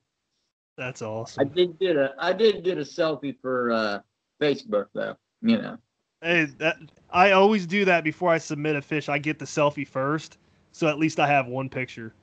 That's 0.77 1.01
awesome. 1.01 1.41
I 1.41 1.53
did 1.53 1.77
get 1.77 1.97
a 1.97 2.13
I 2.17 2.31
did 2.31 2.63
get 2.63 2.77
a 2.77 2.81
selfie 2.81 3.35
for 3.41 3.71
uh 3.71 3.99
Facebook 4.41 4.87
though, 4.93 5.17
you 5.41 5.57
know. 5.57 5.77
Hey, 6.21 6.45
that 6.57 6.77
I 7.09 7.31
always 7.31 7.65
do 7.65 7.85
that 7.85 8.03
before 8.03 8.29
I 8.29 8.37
submit 8.37 8.75
a 8.75 8.81
fish. 8.81 9.09
I 9.09 9.17
get 9.17 9.39
the 9.39 9.45
selfie 9.45 9.87
first, 9.87 10.37
so 10.71 10.87
at 10.87 10.99
least 10.99 11.19
I 11.19 11.27
have 11.27 11.47
one 11.47 11.69
picture. 11.69 12.13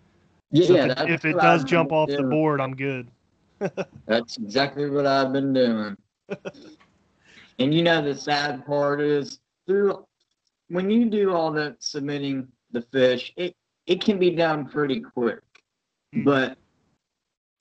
Yeah, 0.51 0.67
So 0.67 0.75
if 0.75 0.85
it, 0.85 1.11
if 1.11 1.25
it 1.25 1.41
does 1.41 1.63
I've 1.63 1.67
jump 1.69 1.93
off 1.93 2.11
the 2.11 2.23
board, 2.23 2.61
I'm 2.61 2.75
good. 2.77 3.09
That's 4.07 4.37
exactly 4.37 4.89
what 4.91 5.07
I've 5.07 5.33
been 5.33 5.53
doing. 5.53 5.97
and 7.59 7.75
you 7.75 7.83
know 7.83 8.03
the 8.03 8.15
sad 8.15 8.65
part 8.67 9.01
is 9.01 9.41
through 9.67 10.05
when 10.69 10.91
you 10.91 11.09
do 11.09 11.33
all 11.33 11.53
that 11.53 11.83
submitting 11.83 12.49
the 12.73 12.83
fish, 12.83 13.33
it 13.37 13.55
it 13.87 14.01
can 14.03 14.19
be 14.19 14.31
done 14.31 14.67
pretty 14.67 15.01
quick. 15.01 15.43
Mhm. 16.15 16.25
But 16.25 16.59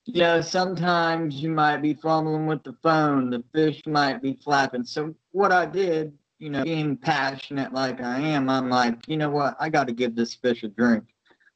you 0.05 0.21
know, 0.21 0.41
sometimes 0.41 1.41
you 1.41 1.49
might 1.49 1.77
be 1.77 1.93
fumbling 1.93 2.45
with 2.45 2.63
the 2.63 2.73
phone, 2.83 3.29
the 3.29 3.43
fish 3.53 3.81
might 3.87 4.21
be 4.21 4.33
flapping. 4.33 4.83
So 4.83 5.15
what 5.31 5.51
I 5.51 5.65
did, 5.65 6.15
you 6.45 6.51
know, 6.51 6.63
being 6.63 6.95
passionate 6.95 7.73
like 7.73 7.99
I 8.01 8.19
am, 8.19 8.51
I'm 8.51 8.69
like, 8.69 9.07
you 9.07 9.17
know 9.17 9.31
what, 9.31 9.57
I 9.59 9.67
gotta 9.67 9.91
give 9.91 10.15
this 10.15 10.35
fish 10.35 10.61
a 10.61 10.67
drink. 10.67 11.05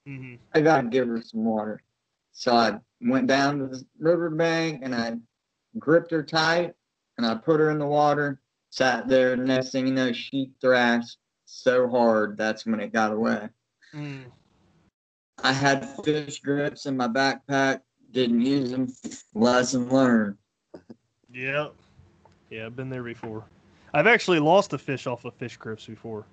hmm 0.04 0.34
I 0.56 0.62
gotta 0.62 0.88
give 0.88 1.08
her 1.08 1.22
some 1.22 1.46
water. 1.46 1.84
So 2.32 2.56
I 2.56 2.80
went 3.00 3.28
down 3.28 3.60
to 3.60 3.68
the 3.68 3.86
riverbank 4.00 4.82
and 4.84 4.96
I 4.96 5.18
gripped 5.78 6.10
her 6.10 6.24
tight 6.24 6.74
and 7.20 7.28
I 7.28 7.36
put 7.36 7.60
her 7.60 7.70
in 7.70 7.78
the 7.78 7.86
water, 7.86 8.42
sat 8.72 9.08
there. 9.08 9.36
The 9.36 9.44
next 9.44 9.72
thing 9.72 9.86
you 9.86 9.94
know, 9.94 10.12
she 10.12 10.50
thrashed 10.60 11.20
so 11.46 11.88
hard 11.88 12.36
that's 12.36 12.66
when 12.66 12.80
it 12.80 12.92
got 12.92 13.14
away. 13.14 13.48
Mm. 13.94 14.24
I 15.44 15.54
had 15.54 15.88
fish 16.04 16.40
grips 16.40 16.88
in 16.88 16.98
my 16.98 17.08
backpack, 17.08 17.82
didn't 18.10 18.42
use 18.42 18.72
them. 18.72 18.88
Lesson 19.36 19.88
learned. 19.90 20.38
Yep. 21.32 21.76
Yeah, 22.50 22.66
I've 22.66 22.76
been 22.76 22.90
there 22.90 23.04
before. 23.04 23.46
I've 23.94 24.08
actually 24.08 24.40
lost 24.40 24.74
a 24.74 24.78
fish 24.78 25.08
off 25.08 25.26
of 25.26 25.34
fish 25.36 25.58
grips 25.58 25.86
before. 25.86 26.26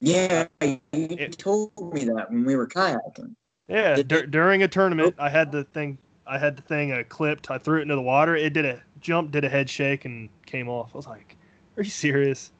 Yeah, 0.00 0.46
you 0.62 0.80
It- 0.92 1.38
told 1.38 1.72
me 1.92 2.04
that 2.04 2.30
when 2.30 2.44
we 2.44 2.56
were 2.56 2.66
kayaking. 2.66 3.34
Yeah, 3.68 4.02
during 4.02 4.62
a 4.64 4.68
tournament, 4.68 5.14
I 5.18 5.28
had 5.28 5.52
the 5.52 5.64
thing. 5.64 5.98
I 6.26 6.38
had 6.38 6.56
the 6.56 6.62
thing 6.62 6.92
uh, 6.92 7.02
clipped. 7.08 7.50
I 7.50 7.58
threw 7.58 7.78
it 7.78 7.82
into 7.82 7.94
the 7.94 8.02
water. 8.02 8.34
It 8.34 8.52
did 8.52 8.64
a 8.64 8.80
jump, 9.00 9.30
did 9.30 9.44
a 9.44 9.48
head 9.48 9.68
shake, 9.70 10.04
and 10.04 10.28
came 10.46 10.68
off. 10.68 10.90
I 10.94 10.96
was 10.96 11.06
like, 11.06 11.36
"Are 11.76 11.82
you 11.82 11.90
serious?" 11.90 12.52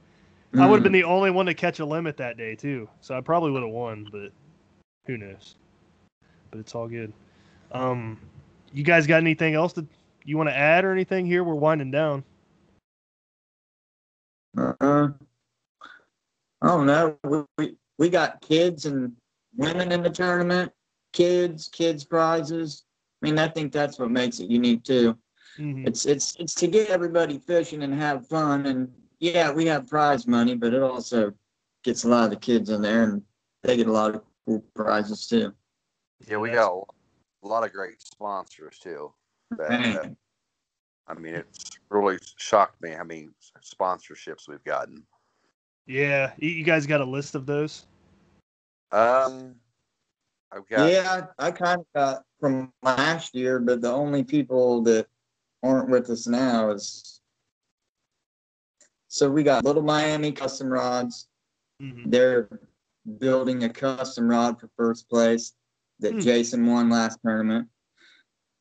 I 0.59 0.66
would 0.66 0.76
have 0.76 0.82
been 0.82 0.93
the 0.93 1.05
only 1.05 1.30
one 1.30 1.47
to 1.47 1.55
catch 1.55 1.78
a 1.78 1.84
limit 1.84 2.16
that 2.16 2.36
day 2.36 2.57
too, 2.57 2.88
so 3.01 3.16
I 3.16 3.20
probably 3.20 3.53
would 3.53 3.62
have 3.62 3.70
won. 3.70 4.09
But 4.11 4.32
who 5.07 5.16
knows? 5.16 5.55
But 6.51 6.59
it's 6.59 6.74
all 6.74 6.88
good. 6.88 7.12
Um, 7.70 8.18
you 8.72 8.82
guys 8.82 9.07
got 9.07 9.18
anything 9.18 9.55
else 9.55 9.72
that 9.74 9.86
you 10.24 10.36
want 10.36 10.49
to 10.49 10.57
add 10.57 10.84
or 10.84 10.93
anything 10.93 11.24
here? 11.24 11.45
We're 11.45 11.55
winding 11.55 11.93
down. 11.93 12.24
Uh, 14.57 15.09
I 16.62 16.66
don't 16.66 16.86
know. 16.86 17.16
We, 17.24 17.42
we 17.59 17.74
we 17.98 18.09
got 18.09 18.40
kids 18.40 18.86
and 18.86 19.12
women 19.57 19.92
in 19.92 20.03
the 20.03 20.11
tournament. 20.11 20.72
Kids, 21.12 21.68
kids 21.68 22.05
prizes. 22.05 22.84
I 23.22 23.26
mean, 23.26 23.38
I 23.38 23.48
think 23.48 23.72
that's 23.72 23.98
what 23.98 24.11
makes 24.11 24.40
it 24.40 24.51
unique 24.51 24.84
too. 24.84 25.16
Mhm. 25.59 25.86
It's 25.86 26.07
it's 26.07 26.36
it's 26.36 26.55
to 26.57 26.66
get 26.66 26.88
everybody 26.90 27.38
fishing 27.38 27.82
and 27.82 27.94
have 27.94 28.26
fun. 28.28 28.66
And 28.66 28.92
yeah, 29.18 29.51
we 29.53 29.66
have 29.66 29.86
prize 29.86 30.26
money, 30.26 30.55
but 30.55 30.74
it 30.74 30.82
also 30.82 31.32
gets 31.84 32.05
a 32.05 32.09
lot 32.09 32.24
of 32.24 32.30
the 32.30 32.36
kids 32.36 32.70
in 32.70 32.82
there, 32.82 33.05
and 33.05 33.22
they 33.62 33.76
get 33.76 33.86
a 33.88 33.92
lot 33.92 34.14
of 34.14 34.22
cool 34.46 34.64
prizes 34.74 35.26
too. 35.26 35.53
Yeah, 36.26 36.36
we 36.38 36.51
that's- 36.51 36.66
got 36.66 36.84
a 37.42 37.48
lot 37.48 37.64
of 37.64 37.72
great 37.72 38.01
sponsors 38.03 38.78
too. 38.78 39.12
That, 39.51 39.59
that- 39.68 39.80
Man, 39.80 40.16
I 41.11 41.14
mean, 41.14 41.34
it's 41.34 41.78
really 41.88 42.18
shocked 42.36 42.80
me 42.80 42.90
how 42.90 43.02
many 43.02 43.28
sponsorships 43.62 44.48
we've 44.48 44.62
gotten. 44.62 45.02
Yeah, 45.86 46.32
you, 46.38 46.50
you 46.50 46.64
guys 46.64 46.86
got 46.86 47.00
a 47.00 47.04
list 47.04 47.34
of 47.34 47.46
those? 47.46 47.86
Um, 48.92 49.56
I've 50.52 50.68
got 50.68 50.90
yeah, 50.90 51.26
I 51.38 51.50
kind 51.50 51.80
of 51.80 51.86
got 51.94 52.22
from 52.38 52.72
last 52.82 53.34
year, 53.34 53.58
but 53.58 53.80
the 53.80 53.90
only 53.90 54.22
people 54.22 54.82
that 54.82 55.06
aren't 55.62 55.88
with 55.88 56.08
us 56.11 56.26
now 56.26 56.70
is 56.70 57.20
so 59.08 59.28
we 59.28 59.42
got 59.42 59.64
Little 59.64 59.82
Miami 59.82 60.30
Custom 60.30 60.68
Rods. 60.68 61.26
hmm 61.80 62.02
They're 62.04 62.48
building 63.18 63.64
a 63.64 63.68
custom 63.68 64.28
rod 64.28 64.61
for 64.61 64.70
first 64.76 65.08
place 65.08 65.54
that 65.98 66.12
Hmm. 66.12 66.20
Jason 66.20 66.66
won 66.66 66.88
last 66.88 67.18
tournament. 67.24 67.68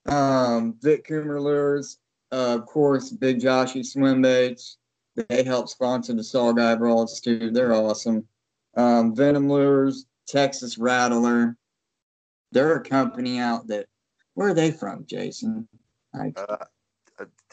Um, 0.08 0.76
Vic 0.82 1.08
Coomer 1.08 1.40
Lures, 1.40 2.00
uh, 2.32 2.56
of 2.56 2.66
course, 2.66 3.12
Big 3.12 3.40
Joshy 3.40 3.86
Swim 3.86 4.22
Baits. 4.22 4.78
They 5.16 5.44
help 5.44 5.68
sponsor 5.68 6.14
the 6.14 6.22
Saugeye 6.22 6.78
Brawls 6.78 7.20
too. 7.20 7.52
They're 7.52 7.74
awesome. 7.74 8.26
Um, 8.78 9.16
Venom 9.16 9.50
Lures, 9.50 10.06
Texas 10.28 10.78
Rattler. 10.78 11.58
They're 12.52 12.76
a 12.76 12.84
company 12.84 13.40
out 13.40 13.68
that. 13.68 13.88
Where 14.36 14.50
are 14.50 14.54
they 14.54 14.72
from, 14.72 15.06
Jason? 15.06 15.68
Uh, 16.18 16.30
uh, 16.38 16.66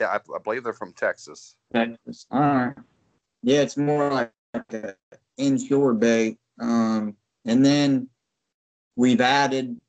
I, 0.01 0.05
I 0.17 0.39
believe 0.45 0.63
they're 0.63 0.73
from 0.73 0.93
Texas. 0.93 1.57
Texas. 1.73 2.27
All 2.31 2.41
right. 2.41 2.75
Yeah, 3.43 3.63
it's 3.63 3.77
more 3.77 4.11
like 4.11 4.33
a 4.55 4.95
inshore 5.37 5.95
bait. 5.95 6.39
Um, 6.61 7.17
and 7.45 7.65
then 7.65 8.09
we've 8.95 9.21
added 9.21 9.81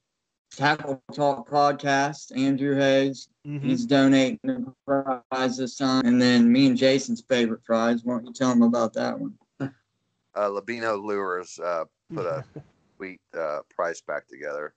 Tackle 0.52 1.02
Talk 1.14 1.50
podcast. 1.50 2.36
Andrew 2.36 2.76
Hayes, 2.76 3.30
hmm 3.46 3.58
he's 3.60 3.86
donating 3.86 4.40
a 4.88 5.22
prize 5.32 5.58
this 5.58 5.76
time. 5.78 6.06
And 6.06 6.22
then 6.22 6.52
me 6.52 6.68
and 6.68 6.78
Jason's 6.78 7.22
favorite 7.22 7.64
prize. 7.64 8.04
Why 8.04 8.16
don't 8.16 8.28
you 8.28 8.34
tell 8.34 8.52
him 8.52 8.62
about 8.62 8.94
that 8.94 9.20
one? 9.20 9.34
Uh, 9.60 9.70
Lobina 10.50 11.02
Lures 11.02 11.60
uh, 11.60 11.86
put 12.14 12.26
a 12.26 12.44
sweet 12.98 13.20
uh, 13.38 13.60
prize 13.70 14.02
pack 14.02 14.28
together. 14.28 14.74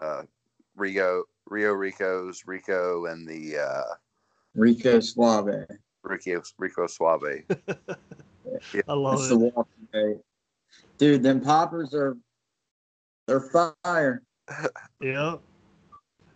Uh, 0.00 0.22
Rio, 0.76 1.24
Rio 1.46 1.72
Rico's, 1.72 2.42
Rico, 2.46 3.06
and 3.06 3.26
the 3.26 3.58
uh, 3.58 3.94
Rico 4.54 5.00
Suave. 5.00 5.66
Rico, 6.02 6.42
Rico 6.58 6.86
Suave. 6.86 7.22
I 8.88 8.92
love 8.92 9.18
That's 9.18 9.26
it. 9.26 9.28
the 9.28 9.38
walking. 9.38 10.20
Dude, 10.98 11.22
them 11.22 11.40
poppers 11.40 11.94
are 11.94 12.16
they're 13.26 13.40
fire. 13.84 14.22
Yeah. 15.00 15.36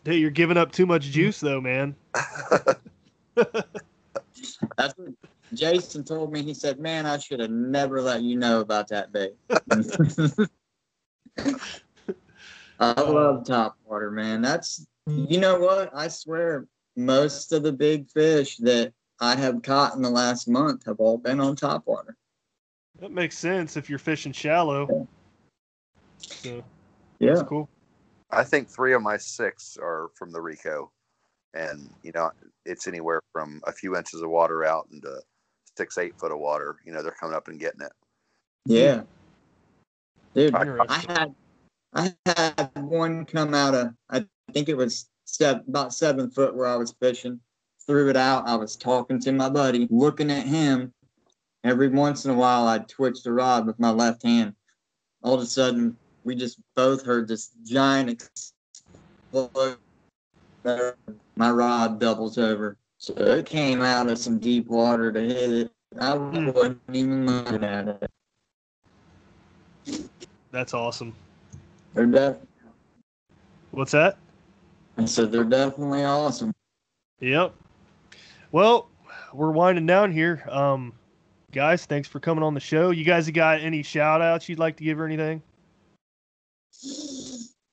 Dude, 0.04 0.20
you're 0.20 0.30
giving 0.30 0.56
up 0.56 0.72
too 0.72 0.86
much 0.86 1.04
juice 1.04 1.40
though, 1.40 1.60
man. 1.60 1.94
That's 3.34 4.94
what 4.96 5.12
Jason 5.54 6.04
told 6.04 6.32
me. 6.32 6.42
He 6.42 6.54
said, 6.54 6.80
"Man, 6.80 7.06
I 7.06 7.18
should 7.18 7.40
have 7.40 7.50
never 7.50 8.00
let 8.02 8.22
you 8.22 8.36
know 8.36 8.60
about 8.60 8.88
that 8.88 9.12
bait." 9.12 9.34
I 12.80 13.00
love 13.00 13.44
top 13.44 13.76
water, 13.84 14.10
man. 14.10 14.42
That's 14.42 14.86
you 15.06 15.38
know 15.38 15.58
what? 15.58 15.90
I 15.94 16.08
swear, 16.08 16.66
most 16.96 17.52
of 17.52 17.62
the 17.62 17.72
big 17.72 18.10
fish 18.10 18.56
that 18.58 18.92
I 19.20 19.36
have 19.36 19.62
caught 19.62 19.94
in 19.94 20.02
the 20.02 20.10
last 20.10 20.48
month 20.48 20.84
have 20.86 20.98
all 20.98 21.18
been 21.18 21.40
on 21.40 21.54
top 21.54 21.86
water. 21.86 22.16
That 23.00 23.12
makes 23.12 23.38
sense 23.38 23.76
if 23.76 23.88
you're 23.88 23.98
fishing 23.98 24.32
shallow. 24.32 25.06
So 26.18 26.64
Yeah, 27.20 27.34
that's 27.34 27.48
cool. 27.48 27.68
I 28.32 28.44
think 28.44 28.68
three 28.68 28.94
of 28.94 29.02
my 29.02 29.16
six 29.18 29.76
are 29.80 30.08
from 30.14 30.32
the 30.32 30.40
Rico, 30.40 30.90
and 31.54 31.90
you 32.02 32.12
know 32.12 32.30
it's 32.64 32.86
anywhere 32.86 33.20
from 33.32 33.60
a 33.66 33.72
few 33.72 33.96
inches 33.96 34.22
of 34.22 34.30
water 34.30 34.64
out 34.64 34.88
into 34.92 35.20
six, 35.76 35.98
eight 35.98 36.18
foot 36.18 36.32
of 36.32 36.38
water. 36.38 36.76
You 36.84 36.92
know 36.92 37.02
they're 37.02 37.12
coming 37.12 37.36
up 37.36 37.48
and 37.48 37.60
getting 37.60 37.82
it. 37.82 37.92
yeah, 38.66 39.02
dude. 40.34 40.54
I- 40.54 40.86
I 40.88 41.04
had 41.12 41.34
I 41.94 42.14
had 42.24 42.70
one 42.76 43.26
come 43.26 43.52
out 43.54 43.74
of 43.74 43.92
I 44.08 44.24
think 44.52 44.68
it 44.70 44.76
was 44.76 45.10
step 45.26 45.66
about 45.68 45.92
seven 45.92 46.30
foot 46.30 46.54
where 46.54 46.66
I 46.66 46.76
was 46.76 46.94
fishing. 47.00 47.38
Threw 47.86 48.08
it 48.08 48.16
out. 48.16 48.48
I 48.48 48.54
was 48.56 48.76
talking 48.76 49.20
to 49.20 49.32
my 49.32 49.48
buddy, 49.50 49.88
looking 49.90 50.30
at 50.30 50.46
him. 50.46 50.92
Every 51.64 51.88
once 51.88 52.24
in 52.24 52.30
a 52.30 52.34
while, 52.34 52.66
I'd 52.66 52.88
twitch 52.88 53.22
the 53.22 53.32
rod 53.32 53.66
with 53.66 53.78
my 53.78 53.90
left 53.90 54.22
hand. 54.22 54.54
All 55.22 55.34
of 55.34 55.40
a 55.40 55.46
sudden, 55.46 55.96
we 56.24 56.34
just 56.34 56.58
both 56.74 57.04
heard 57.04 57.28
this 57.28 57.50
giant 57.64 58.10
explosion. 58.10 59.78
My 61.36 61.50
rod 61.50 61.98
doubles 61.98 62.38
over. 62.38 62.76
So 62.98 63.14
it 63.14 63.46
came 63.46 63.82
out 63.82 64.08
of 64.08 64.18
some 64.18 64.38
deep 64.38 64.68
water 64.68 65.10
to 65.10 65.20
hit 65.20 65.50
it. 65.50 65.72
I 66.00 66.14
wasn't 66.14 66.80
even 66.92 67.26
looking 67.26 67.64
at 67.64 67.88
it. 67.88 68.10
That's 70.52 70.72
awesome. 70.72 71.14
They're 71.94 72.06
def- 72.06 72.38
What's 73.72 73.92
that? 73.92 74.18
I 74.98 75.06
said 75.06 75.32
they're 75.32 75.44
definitely 75.44 76.04
awesome. 76.04 76.52
Yep. 77.20 77.54
Well, 78.52 78.88
we're 79.32 79.50
winding 79.50 79.86
down 79.86 80.12
here. 80.12 80.46
Um, 80.50 80.92
guys, 81.52 81.86
thanks 81.86 82.06
for 82.06 82.20
coming 82.20 82.44
on 82.44 82.54
the 82.54 82.60
show. 82.60 82.90
You 82.90 83.04
guys 83.04 83.28
got 83.30 83.60
any 83.60 83.82
shout 83.82 84.20
outs 84.20 84.48
you'd 84.48 84.58
like 84.58 84.76
to 84.76 84.84
give 84.84 85.00
or 85.00 85.06
anything? 85.06 85.42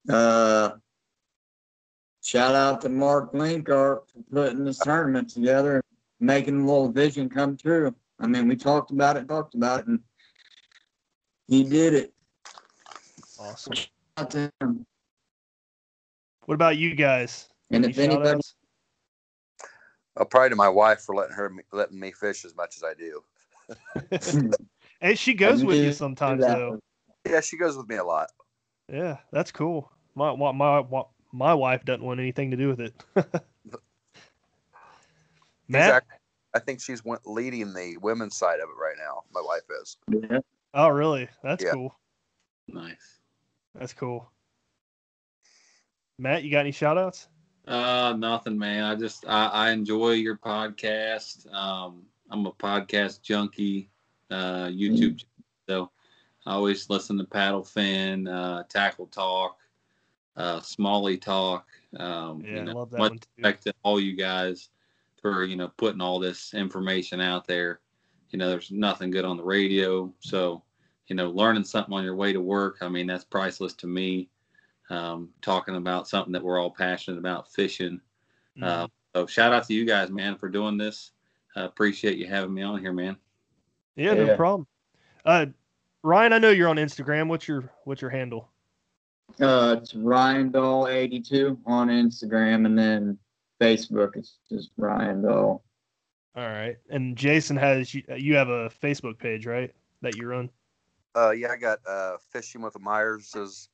Uh, 0.09 0.71
shout 2.23 2.55
out 2.55 2.81
to 2.81 2.89
Mark 2.89 3.31
Linkart 3.33 4.09
for 4.09 4.23
putting 4.31 4.65
this 4.65 4.79
tournament 4.79 5.29
together 5.29 5.75
and 5.75 5.83
making 6.19 6.61
a 6.61 6.65
little 6.65 6.91
vision 6.91 7.29
come 7.29 7.55
true. 7.55 7.93
I 8.19 8.27
mean, 8.27 8.47
we 8.47 8.55
talked 8.55 8.91
about 8.91 9.17
it, 9.17 9.27
talked 9.27 9.53
about 9.53 9.81
it, 9.81 9.87
and 9.87 9.99
he 11.47 11.63
did 11.63 11.93
it. 11.93 12.13
Awesome. 13.39 13.73
Out 14.17 14.31
to 14.31 14.51
him. 14.59 14.85
What 16.45 16.55
about 16.55 16.77
you 16.77 16.95
guys? 16.95 17.47
And 17.69 17.85
Any 17.85 17.93
if 17.93 17.99
anybody, 17.99 18.25
shout-outs? 18.25 18.55
I'll 20.17 20.25
probably 20.25 20.49
to 20.49 20.55
my 20.55 20.67
wife 20.67 21.01
for 21.01 21.15
letting 21.15 21.35
her 21.35 21.53
letting 21.71 21.99
me 21.99 22.11
fish 22.11 22.43
as 22.43 22.55
much 22.55 22.75
as 22.75 22.83
I 22.83 22.93
do. 22.95 23.23
and 25.01 25.17
she 25.17 25.35
goes 25.35 25.63
with 25.63 25.77
do- 25.77 25.85
you 25.85 25.91
sometimes 25.93 26.41
though. 26.45 26.79
Yeah, 27.29 27.41
she 27.41 27.57
goes 27.57 27.77
with 27.77 27.87
me 27.87 27.97
a 27.97 28.03
lot. 28.03 28.29
Yeah, 28.91 29.17
that's 29.31 29.51
cool. 29.51 29.91
My 30.15 30.35
my 30.35 30.51
my, 30.51 31.03
my 31.31 31.53
wife 31.53 31.85
doesn't 31.85 32.03
want 32.03 32.19
anything 32.19 32.51
to 32.51 32.57
do 32.57 32.67
with 32.69 32.79
it. 32.81 32.93
Matt, 35.67 35.85
Exactly. 35.87 36.15
I 36.55 36.59
think 36.59 36.81
she's 36.81 37.05
went, 37.05 37.21
leading 37.27 37.73
the 37.73 37.97
women's 38.01 38.35
side 38.35 38.59
of 38.59 38.69
it 38.69 38.81
right 38.81 38.95
now. 38.97 39.23
My 39.31 39.41
wife 39.41 39.61
is. 39.81 39.97
Yeah. 40.09 40.39
oh 40.73 40.87
really? 40.89 41.27
That's 41.43 41.63
Yeah. 41.63 41.73
cool. 41.73 41.95
Nice. 42.67 43.19
That's 43.75 43.93
cool. 43.93 44.31
Matt, 46.17 46.43
you 46.43 46.51
got 46.51 46.61
any 46.61 46.71
shout 46.71 46.97
outs? 46.97 47.27
Uh, 47.67 48.15
nothing, 48.17 48.57
man. 48.57 48.83
I 48.83 48.95
just 48.95 49.25
I, 49.27 49.45
I 49.47 49.71
enjoy 49.71 50.11
your 50.13 50.37
podcast. 50.37 51.51
Um, 51.53 52.03
I'm 52.31 52.45
a 52.45 52.51
podcast 52.51 53.21
junkie. 53.21 53.89
Uh, 54.31 54.67
YouTube. 54.67 55.23
So 55.67 55.91
I 56.45 56.53
always 56.53 56.89
listen 56.89 57.17
to 57.19 57.23
Paddle 57.25 57.63
Fin, 57.63 58.27
uh, 58.27 58.63
Tackle 58.69 59.07
Talk, 59.07 59.57
uh, 60.37 60.61
Smalley 60.61 61.17
Talk. 61.17 61.67
Um, 61.97 62.41
Yeah, 62.45 62.63
you 62.63 62.69
I 62.69 62.73
love 62.73 62.91
that 62.91 62.97
much 62.99 63.09
one 63.11 63.19
too. 63.19 63.27
respect 63.37 63.63
to 63.63 63.73
all 63.83 63.99
you 63.99 64.15
guys 64.15 64.69
for 65.21 65.43
you 65.43 65.55
know 65.55 65.69
putting 65.77 66.01
all 66.01 66.19
this 66.19 66.53
information 66.53 67.19
out 67.21 67.47
there. 67.47 67.81
You 68.29 68.39
know, 68.39 68.49
there's 68.49 68.71
nothing 68.71 69.09
good 69.11 69.25
on 69.25 69.37
the 69.37 69.43
radio, 69.43 70.13
so 70.19 70.63
you 71.07 71.15
know, 71.15 71.31
learning 71.31 71.63
something 71.63 71.93
on 71.93 72.03
your 72.03 72.15
way 72.15 72.31
to 72.31 72.39
work. 72.39 72.77
I 72.81 72.87
mean, 72.87 73.07
that's 73.07 73.23
priceless 73.23 73.73
to 73.73 73.87
me. 73.87 74.29
Um, 74.91 75.29
talking 75.41 75.75
about 75.75 76.07
something 76.07 76.31
that 76.33 76.43
we're 76.43 76.59
all 76.59 76.69
passionate 76.71 77.17
about, 77.17 77.51
fishing. 77.51 77.99
Mm-hmm. 78.57 78.63
Uh, 78.63 78.87
so 79.15 79.25
shout 79.25 79.51
out 79.53 79.65
to 79.67 79.73
you 79.73 79.85
guys, 79.85 80.11
man, 80.11 80.35
for 80.37 80.49
doing 80.49 80.77
this. 80.77 81.11
I 81.55 81.63
appreciate 81.63 82.17
you 82.17 82.27
having 82.27 82.53
me 82.53 82.61
on 82.61 82.79
here, 82.79 82.93
man. 82.93 83.17
Yeah, 83.95 84.13
no 84.13 84.25
Yeah. 84.25 84.35
problem. 84.35 84.67
Uh, 85.25 85.47
Ryan, 86.03 86.33
I 86.33 86.37
know 86.37 86.51
you're 86.51 86.69
on 86.69 86.77
Instagram. 86.77 87.27
What's 87.27 87.47
your 87.47 87.71
what's 87.85 88.01
your 88.01 88.11
handle? 88.11 88.49
Uh, 89.39 89.77
it's 89.81 89.95
Ryan 89.95 90.51
Doll 90.51 90.87
82 90.87 91.57
on 91.65 91.87
Instagram, 91.87 92.65
and 92.65 92.77
then 92.77 93.17
Facebook. 93.61 94.15
It's 94.15 94.37
just 94.51 94.71
Ryan 94.77 95.21
Doll. 95.21 95.63
All 96.35 96.47
right. 96.47 96.77
And 96.89 97.17
Jason 97.17 97.57
has 97.57 97.93
you, 97.93 98.03
you 98.15 98.35
have 98.35 98.49
a 98.49 98.69
Facebook 98.69 99.17
page, 99.17 99.45
right? 99.45 99.73
That 100.01 100.15
you 100.15 100.27
run. 100.27 100.49
Uh, 101.15 101.31
yeah, 101.31 101.51
I 101.51 101.57
got 101.57 101.79
uh, 101.87 102.17
fishing 102.31 102.61
with 102.61 102.73
the 102.73 102.79
Myers 102.79 103.35
is 103.35 103.69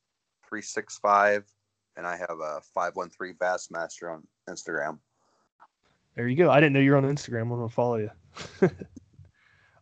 three 0.47 0.61
six 0.61 0.97
five, 0.97 1.45
and 1.97 2.07
I 2.07 2.17
have 2.17 2.39
a 2.41 2.61
five 2.73 2.95
one 2.95 3.09
three 3.09 3.33
Bassmaster 3.33 4.11
on 4.13 4.23
Instagram. 4.49 4.99
There 6.15 6.27
you 6.27 6.37
go. 6.37 6.49
I 6.49 6.59
didn't 6.59 6.73
know 6.73 6.79
you're 6.79 6.97
on 6.97 7.03
Instagram. 7.03 7.43
I'm 7.43 7.49
gonna 7.49 7.69
follow 7.69 7.97
you. 7.97 8.09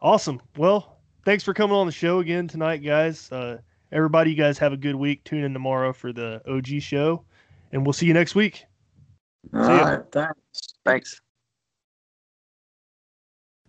awesome. 0.01 0.41
Well, 0.57 0.97
thanks 1.23 1.43
for 1.43 1.53
coming 1.53 1.75
on 1.75 1.85
the 1.85 1.91
show 1.91 2.19
again 2.19 2.47
tonight, 2.47 2.77
guys. 2.77 3.31
Uh, 3.31 3.59
everybody, 3.93 4.31
you 4.31 4.37
guys 4.37 4.57
have 4.57 4.73
a 4.73 4.77
good 4.77 4.95
week. 4.95 5.23
Tune 5.23 5.43
in 5.43 5.53
tomorrow 5.53 5.93
for 5.93 6.11
the 6.11 6.41
OG 6.47 6.81
show, 6.81 7.23
and 7.71 7.85
we'll 7.85 7.93
see 7.93 8.05
you 8.05 8.13
next 8.13 8.35
week. 8.35 8.65
All 9.53 9.61
right, 9.61 9.99
thanks. 10.11 10.73
Thanks. 10.83 11.21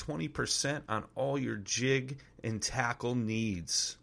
20% 0.00 0.82
on 0.88 1.04
all 1.14 1.38
your 1.38 1.56
jig 1.56 2.18
and 2.42 2.60
tackle 2.62 3.14
needs. 3.14 3.96